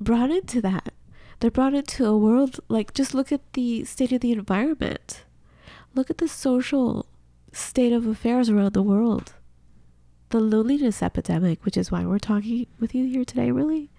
brought 0.00 0.30
into 0.30 0.60
that. 0.62 0.92
They're 1.40 1.50
brought 1.50 1.72
into 1.74 2.04
a 2.04 2.16
world 2.18 2.60
like 2.68 2.92
just 2.92 3.14
look 3.14 3.32
at 3.32 3.40
the 3.54 3.84
state 3.84 4.12
of 4.12 4.20
the 4.20 4.32
environment. 4.32 5.24
Look 5.94 6.10
at 6.10 6.18
the 6.18 6.28
social 6.28 7.06
state 7.52 7.92
of 7.92 8.06
affairs 8.06 8.50
around 8.50 8.74
the 8.74 8.82
world. 8.82 9.32
The 10.28 10.40
loneliness 10.40 11.02
epidemic, 11.02 11.64
which 11.64 11.76
is 11.76 11.90
why 11.90 12.04
we're 12.04 12.18
talking 12.18 12.66
with 12.78 12.94
you 12.94 13.06
here 13.06 13.24
today, 13.24 13.50
really. 13.50 13.90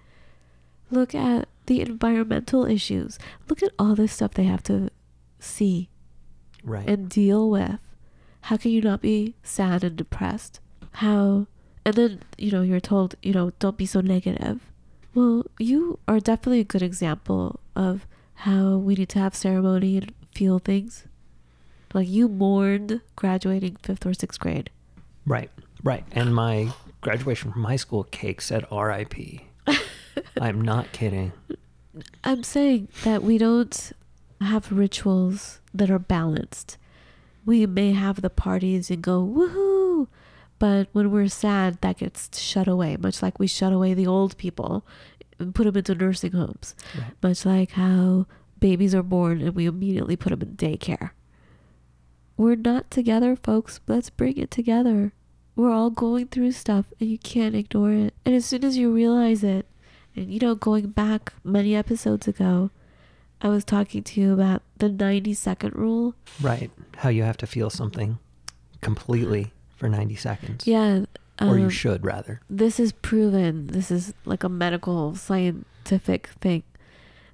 Look 0.90 1.14
at 1.14 1.48
the 1.66 1.80
environmental 1.80 2.64
issues. 2.64 3.18
Look 3.48 3.62
at 3.62 3.72
all 3.78 3.94
this 3.94 4.12
stuff 4.12 4.34
they 4.34 4.44
have 4.44 4.62
to 4.64 4.90
see 5.38 5.88
Right. 6.62 6.88
and 6.88 7.08
deal 7.08 7.50
with. 7.50 7.80
How 8.42 8.56
can 8.56 8.70
you 8.70 8.80
not 8.80 9.02
be 9.02 9.34
sad 9.42 9.82
and 9.84 9.96
depressed? 9.96 10.60
How, 10.92 11.46
and 11.84 11.94
then, 11.94 12.22
you 12.38 12.50
know, 12.50 12.62
you're 12.62 12.80
told, 12.80 13.14
you 13.22 13.32
know, 13.32 13.52
don't 13.58 13.76
be 13.76 13.86
so 13.86 14.00
negative. 14.00 14.60
Well, 15.14 15.44
you 15.58 15.98
are 16.08 16.20
definitely 16.20 16.60
a 16.60 16.64
good 16.64 16.82
example 16.82 17.60
of 17.76 18.06
how 18.34 18.76
we 18.76 18.94
need 18.94 19.08
to 19.10 19.18
have 19.18 19.34
ceremony 19.34 19.98
and 19.98 20.12
feel 20.34 20.58
things. 20.58 21.04
Like 21.94 22.08
you 22.08 22.28
mourned 22.28 23.00
graduating 23.16 23.76
fifth 23.82 24.06
or 24.06 24.14
sixth 24.14 24.40
grade. 24.40 24.70
right. 25.26 25.50
Right. 25.84 26.04
And 26.12 26.32
my 26.32 26.68
graduation 27.00 27.50
from 27.50 27.64
high 27.64 27.74
school 27.76 28.04
cake 28.04 28.40
said 28.40 28.64
R.I.P. 28.70 29.48
I'm 30.40 30.60
not 30.60 30.92
kidding. 30.92 31.32
I'm 32.22 32.44
saying 32.44 32.86
that 33.02 33.24
we 33.24 33.36
don't 33.36 33.92
have 34.40 34.70
rituals 34.70 35.60
that 35.74 35.90
are 35.90 35.98
balanced. 35.98 36.78
We 37.44 37.66
may 37.66 37.92
have 37.92 38.22
the 38.22 38.30
parties 38.30 38.92
and 38.92 39.02
go 39.02 39.26
woohoo, 39.26 40.06
but 40.62 40.86
when 40.92 41.10
we're 41.10 41.26
sad, 41.26 41.80
that 41.80 41.98
gets 41.98 42.38
shut 42.38 42.68
away. 42.68 42.96
Much 42.96 43.20
like 43.20 43.40
we 43.40 43.48
shut 43.48 43.72
away 43.72 43.94
the 43.94 44.06
old 44.06 44.36
people 44.36 44.86
and 45.40 45.52
put 45.52 45.64
them 45.64 45.76
into 45.76 45.92
nursing 45.92 46.30
homes. 46.30 46.76
Right. 46.96 47.10
Much 47.20 47.44
like 47.44 47.72
how 47.72 48.26
babies 48.60 48.94
are 48.94 49.02
born 49.02 49.42
and 49.42 49.56
we 49.56 49.66
immediately 49.66 50.14
put 50.14 50.30
them 50.30 50.40
in 50.40 50.54
daycare. 50.54 51.10
We're 52.36 52.54
not 52.54 52.92
together, 52.92 53.34
folks. 53.34 53.80
Let's 53.88 54.08
bring 54.08 54.38
it 54.38 54.52
together. 54.52 55.12
We're 55.56 55.72
all 55.72 55.90
going 55.90 56.28
through 56.28 56.52
stuff 56.52 56.86
and 57.00 57.10
you 57.10 57.18
can't 57.18 57.56
ignore 57.56 57.90
it. 57.90 58.14
And 58.24 58.32
as 58.32 58.44
soon 58.44 58.64
as 58.64 58.76
you 58.76 58.92
realize 58.92 59.42
it, 59.42 59.66
and 60.14 60.32
you 60.32 60.38
know, 60.38 60.54
going 60.54 60.90
back 60.90 61.32
many 61.42 61.74
episodes 61.74 62.28
ago, 62.28 62.70
I 63.40 63.48
was 63.48 63.64
talking 63.64 64.04
to 64.04 64.20
you 64.20 64.32
about 64.32 64.62
the 64.76 64.88
90 64.88 65.34
second 65.34 65.74
rule. 65.74 66.14
Right. 66.40 66.70
How 66.98 67.08
you 67.08 67.24
have 67.24 67.38
to 67.38 67.48
feel 67.48 67.68
something 67.68 68.20
completely 68.80 69.52
for 69.82 69.88
90 69.88 70.14
seconds. 70.14 70.66
Yeah. 70.66 71.06
Or 71.40 71.58
you 71.58 71.64
um, 71.64 71.70
should 71.70 72.04
rather. 72.04 72.40
this 72.48 72.78
is 72.78 72.92
proven 72.92 73.66
this 73.68 73.90
is 73.90 74.14
like 74.24 74.44
a 74.44 74.48
medical 74.48 75.16
scientific 75.16 76.28
thing 76.40 76.62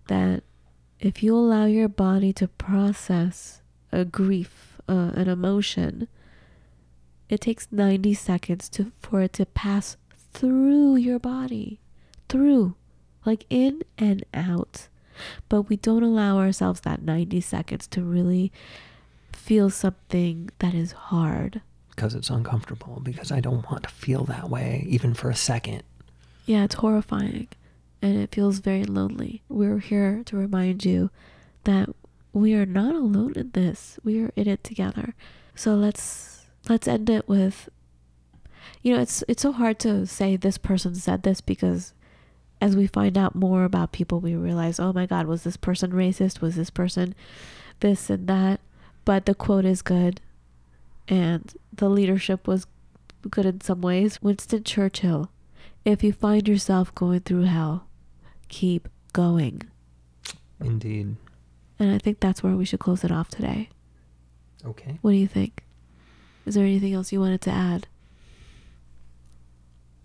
that 0.07 0.44
if 0.99 1.22
you 1.22 1.34
allow 1.34 1.66
your 1.66 1.88
body 1.88 2.32
to 2.34 2.49
process 2.49 3.61
a 3.92 4.07
grief 4.07 4.80
uh, 4.88 5.11
an 5.14 5.28
emotion 5.28 6.09
it 7.28 7.42
takes 7.42 7.68
90 7.70 8.14
seconds 8.14 8.70
to 8.70 8.92
for 9.01 9.20
it 9.20 9.34
to 9.34 9.44
pass 9.44 9.99
through 10.32 10.96
your 10.96 11.18
body 11.18 11.78
through 12.30 12.76
like 13.26 13.44
in 13.51 13.82
and 13.99 14.24
out 14.32 14.88
but 15.51 15.62
we 15.62 15.76
don't 15.76 16.05
allow 16.05 16.38
ourselves 16.38 16.80
that 16.80 17.03
90 17.03 17.42
seconds 17.42 17.86
to 17.88 18.03
really 18.03 18.51
feel 19.32 19.68
something 19.68 20.49
that 20.61 20.72
is 20.72 20.92
hard 20.92 21.61
Because 21.99 22.14
it's 22.14 22.30
uncomfortable. 22.30 23.01
Because 23.03 23.32
I 23.32 23.40
don't 23.40 23.68
want 23.68 23.82
to 23.82 23.88
feel 23.88 24.22
that 24.24 24.49
way, 24.49 24.86
even 24.88 25.14
for 25.14 25.30
a 25.30 25.34
second. 25.34 25.82
Yeah, 26.46 26.64
it's 26.64 26.76
horrifying 26.76 27.49
and 28.01 28.16
it 28.16 28.34
feels 28.34 28.59
very 28.59 28.84
lonely. 28.84 29.42
We're 29.49 29.78
here 29.78 30.22
to 30.26 30.36
remind 30.36 30.84
you 30.84 31.11
that 31.64 31.88
we 32.32 32.55
are 32.55 32.66
not 32.66 32.94
alone 32.94 33.32
in 33.36 33.51
this. 33.51 33.99
We 34.05 34.20
are 34.22 34.30
in 34.36 34.49
it 34.49 34.62
together. 34.62 35.14
So 35.55 35.74
let's 35.74 36.46
let's 36.68 36.86
end 36.86 37.11
it 37.11 37.28
with 37.28 37.68
you 38.82 38.94
know, 38.94 39.03
it's 39.03 39.24
it's 39.26 39.42
so 39.42 39.53
hard 39.53 39.78
to 39.80 40.07
say 40.07 40.36
this 40.36 40.59
person 40.59 40.94
said 40.94 41.22
this 41.22 41.40
because 41.40 41.92
as 42.61 42.76
we 42.76 42.86
find 42.86 43.16
out 43.16 43.34
more 43.34 43.64
about 43.64 43.92
people, 43.92 44.20
we 44.20 44.34
realize, 44.34 44.80
oh 44.80 44.92
my 44.92 45.07
God, 45.07 45.26
was 45.26 45.44
this 45.44 45.57
person 45.57 45.92
racist? 45.92 46.40
Was 46.40 46.57
this 46.57 46.70
person 46.70 47.14
this 47.80 48.11
and 48.11 48.26
that? 48.28 48.61
But 49.05 49.26
the 49.26 49.34
quote 49.34 49.64
is 49.64 49.82
good, 49.82 50.20
and 51.09 51.52
the 51.72 51.88
leadership 51.88 52.46
was 52.46 52.66
good 53.28 53.46
in 53.46 53.61
some 53.61 53.80
ways. 53.80 54.20
Winston 54.22 54.64
Churchill, 54.64 55.30
if 55.84 56.04
you 56.04 56.12
find 56.12 56.46
yourself 56.46 56.94
going 56.94 57.20
through 57.20 57.44
hell, 57.44 57.86
keep 58.48 58.88
going. 59.12 59.62
Indeed. 60.61 61.16
And 61.78 61.94
I 61.94 61.98
think 61.98 62.20
that's 62.20 62.42
where 62.42 62.56
we 62.56 62.64
should 62.64 62.80
close 62.80 63.04
it 63.04 63.12
off 63.12 63.28
today. 63.28 63.68
Okay. 64.64 64.98
What 65.00 65.12
do 65.12 65.16
you 65.16 65.28
think? 65.28 65.64
Is 66.44 66.54
there 66.54 66.64
anything 66.64 66.94
else 66.94 67.12
you 67.12 67.20
wanted 67.20 67.40
to 67.42 67.50
add? 67.50 67.86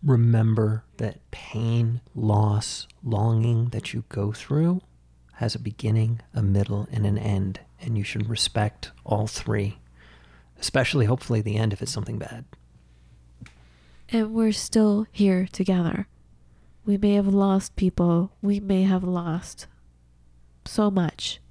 Remember 0.03 0.83
that 0.97 1.19
pain, 1.31 2.01
loss, 2.13 2.87
longing 3.03 3.69
that 3.69 3.93
you 3.93 4.03
go 4.09 4.31
through 4.31 4.81
has 5.37 5.55
a 5.55 5.59
beginning, 5.59 6.21
a 6.33 6.43
middle, 6.43 6.87
and 6.91 7.05
an 7.05 7.17
end, 7.17 7.59
and 7.81 7.97
you 7.97 8.03
should 8.03 8.29
respect 8.29 8.91
all 9.03 9.27
three, 9.27 9.79
especially 10.63 11.05
hopefully 11.05 11.41
the 11.41 11.57
end 11.57 11.73
if 11.73 11.81
it's 11.81 11.91
something 11.91 12.17
bad. 12.17 12.45
And 14.07 14.33
we're 14.33 14.53
still 14.53 15.05
here 15.11 15.45
together. 15.51 16.07
We 16.85 16.97
may 16.97 17.15
have 17.15 17.27
lost 17.27 17.75
people, 17.75 18.31
we 18.41 18.61
may 18.61 18.83
have 18.83 19.03
lost 19.03 19.67
so 20.63 20.89
much, 20.89 21.41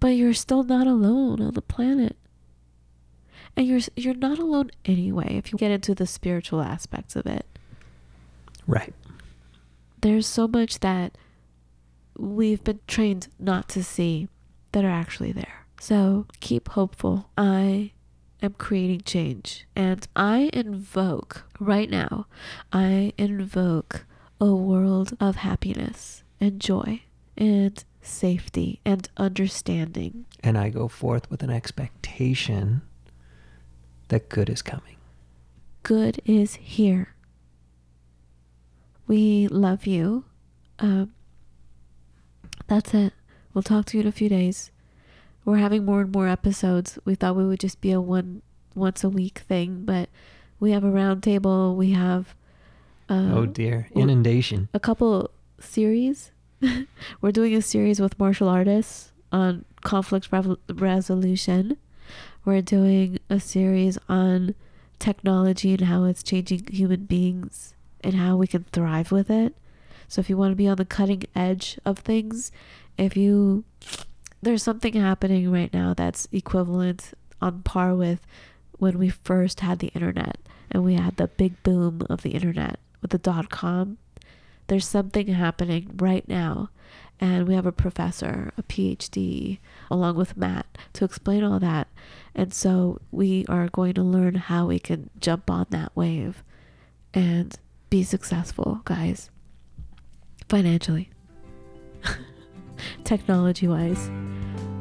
but 0.00 0.08
you're 0.08 0.34
still 0.34 0.62
not 0.62 0.86
alone 0.86 1.40
on 1.40 1.54
the 1.54 1.62
planet. 1.62 2.16
And 3.56 3.66
you're 3.66 3.80
you're 3.96 4.14
not 4.14 4.38
alone 4.38 4.70
anyway 4.84 5.36
if 5.36 5.50
you 5.50 5.58
get 5.58 5.70
into 5.70 5.94
the 5.94 6.06
spiritual 6.06 6.60
aspects 6.60 7.16
of 7.16 7.26
it. 7.26 7.46
Right. 8.66 8.94
There's 10.02 10.26
so 10.26 10.46
much 10.46 10.80
that 10.80 11.16
we've 12.18 12.62
been 12.62 12.80
trained 12.86 13.28
not 13.38 13.66
to 13.70 13.82
see 13.82 14.28
that 14.72 14.84
are 14.84 14.90
actually 14.90 15.32
there. 15.32 15.57
So 15.80 16.26
keep 16.40 16.70
hopeful. 16.70 17.30
I 17.36 17.92
am 18.42 18.54
creating 18.54 19.02
change. 19.02 19.66
And 19.74 20.06
I 20.14 20.50
invoke 20.52 21.44
right 21.58 21.90
now, 21.90 22.26
I 22.72 23.12
invoke 23.16 24.04
a 24.40 24.54
world 24.54 25.16
of 25.20 25.36
happiness 25.36 26.22
and 26.40 26.60
joy 26.60 27.02
and 27.36 27.82
safety 28.02 28.80
and 28.84 29.08
understanding. 29.16 30.26
And 30.42 30.56
I 30.56 30.68
go 30.70 30.88
forth 30.88 31.30
with 31.30 31.42
an 31.42 31.50
expectation 31.50 32.82
that 34.08 34.28
good 34.28 34.48
is 34.48 34.62
coming. 34.62 34.96
Good 35.82 36.20
is 36.24 36.54
here. 36.56 37.14
We 39.06 39.48
love 39.48 39.86
you. 39.86 40.24
Um, 40.78 41.12
that's 42.66 42.92
it. 42.94 43.12
We'll 43.54 43.62
talk 43.62 43.86
to 43.86 43.96
you 43.96 44.02
in 44.02 44.08
a 44.08 44.12
few 44.12 44.28
days. 44.28 44.70
We're 45.48 45.56
having 45.56 45.86
more 45.86 46.02
and 46.02 46.12
more 46.12 46.28
episodes. 46.28 46.98
We 47.06 47.14
thought 47.14 47.34
we 47.34 47.46
would 47.46 47.58
just 47.58 47.80
be 47.80 47.90
a 47.90 48.02
one 48.02 48.42
once 48.74 49.02
a 49.02 49.08
week 49.08 49.38
thing, 49.38 49.86
but 49.86 50.10
we 50.60 50.72
have 50.72 50.84
a 50.84 50.90
round 50.90 51.22
table. 51.22 51.74
We 51.74 51.92
have 51.92 52.34
uh, 53.08 53.32
oh 53.32 53.46
dear, 53.46 53.88
inundation. 53.94 54.68
A 54.74 54.78
couple 54.78 55.30
series. 55.58 56.32
We're 57.22 57.32
doing 57.32 57.54
a 57.54 57.62
series 57.62 57.98
with 57.98 58.18
martial 58.18 58.46
artists 58.46 59.12
on 59.32 59.64
conflict 59.80 60.28
rev- 60.30 60.58
resolution. 60.68 61.78
We're 62.44 62.60
doing 62.60 63.18
a 63.30 63.40
series 63.40 63.96
on 64.06 64.54
technology 64.98 65.72
and 65.72 65.84
how 65.84 66.04
it's 66.04 66.22
changing 66.22 66.66
human 66.70 67.06
beings 67.06 67.72
and 68.02 68.16
how 68.16 68.36
we 68.36 68.48
can 68.48 68.64
thrive 68.64 69.10
with 69.10 69.30
it. 69.30 69.56
So 70.08 70.20
if 70.20 70.28
you 70.28 70.36
want 70.36 70.52
to 70.52 70.56
be 70.56 70.68
on 70.68 70.76
the 70.76 70.84
cutting 70.84 71.22
edge 71.34 71.78
of 71.86 72.00
things, 72.00 72.52
if 72.98 73.16
you 73.16 73.64
there's 74.42 74.62
something 74.62 74.94
happening 74.94 75.50
right 75.50 75.72
now 75.72 75.94
that's 75.94 76.28
equivalent 76.32 77.12
on 77.40 77.62
par 77.62 77.94
with 77.94 78.20
when 78.78 78.98
we 78.98 79.08
first 79.08 79.60
had 79.60 79.78
the 79.78 79.88
internet 79.88 80.38
and 80.70 80.84
we 80.84 80.94
had 80.94 81.16
the 81.16 81.28
big 81.28 81.62
boom 81.62 82.06
of 82.08 82.22
the 82.22 82.30
internet 82.30 82.78
with 83.02 83.10
the 83.10 83.18
dot 83.18 83.50
com. 83.50 83.98
There's 84.68 84.86
something 84.86 85.28
happening 85.28 85.92
right 85.96 86.28
now 86.28 86.70
and 87.20 87.48
we 87.48 87.54
have 87.54 87.66
a 87.66 87.72
professor, 87.72 88.52
a 88.56 88.62
PhD, 88.62 89.58
along 89.90 90.16
with 90.16 90.36
Matt 90.36 90.66
to 90.92 91.04
explain 91.04 91.42
all 91.42 91.58
that. 91.58 91.88
And 92.34 92.54
so 92.54 93.00
we 93.10 93.44
are 93.48 93.68
going 93.68 93.94
to 93.94 94.02
learn 94.02 94.36
how 94.36 94.66
we 94.66 94.78
can 94.78 95.10
jump 95.18 95.50
on 95.50 95.66
that 95.70 95.90
wave 95.96 96.44
and 97.12 97.58
be 97.90 98.04
successful, 98.04 98.82
guys, 98.84 99.30
financially, 100.48 101.10
technology 103.04 103.68
wise. 103.68 104.08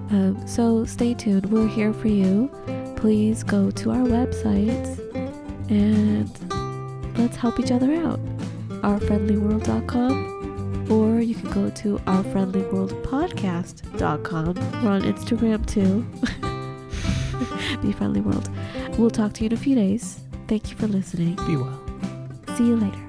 Um, 0.09 0.41
so 0.47 0.85
stay 0.85 1.13
tuned. 1.13 1.47
We're 1.47 1.67
here 1.67 1.91
for 1.93 2.07
you. 2.07 2.49
Please 2.95 3.43
go 3.43 3.69
to 3.71 3.91
our 3.91 4.05
website 4.05 4.97
and 5.69 6.31
let's 7.17 7.35
help 7.35 7.59
each 7.59 7.71
other 7.71 7.93
out. 7.95 8.21
OurFriendlyWorld.com 8.81 10.87
or 10.89 11.19
you 11.19 11.35
can 11.35 11.51
go 11.51 11.69
to 11.69 11.97
ourfriendlyworldpodcast.com. 11.99 14.53
We're 14.83 14.91
on 14.91 15.01
Instagram 15.01 15.65
too. 15.65 16.05
Be 17.81 17.91
Friendly 17.91 18.21
World. 18.21 18.49
We'll 18.97 19.09
talk 19.09 19.33
to 19.33 19.43
you 19.43 19.47
in 19.47 19.53
a 19.53 19.57
few 19.57 19.75
days. 19.75 20.21
Thank 20.47 20.71
you 20.71 20.77
for 20.77 20.87
listening. 20.87 21.35
Be 21.45 21.57
well. 21.57 21.83
See 22.55 22.67
you 22.67 22.77
later. 22.77 23.07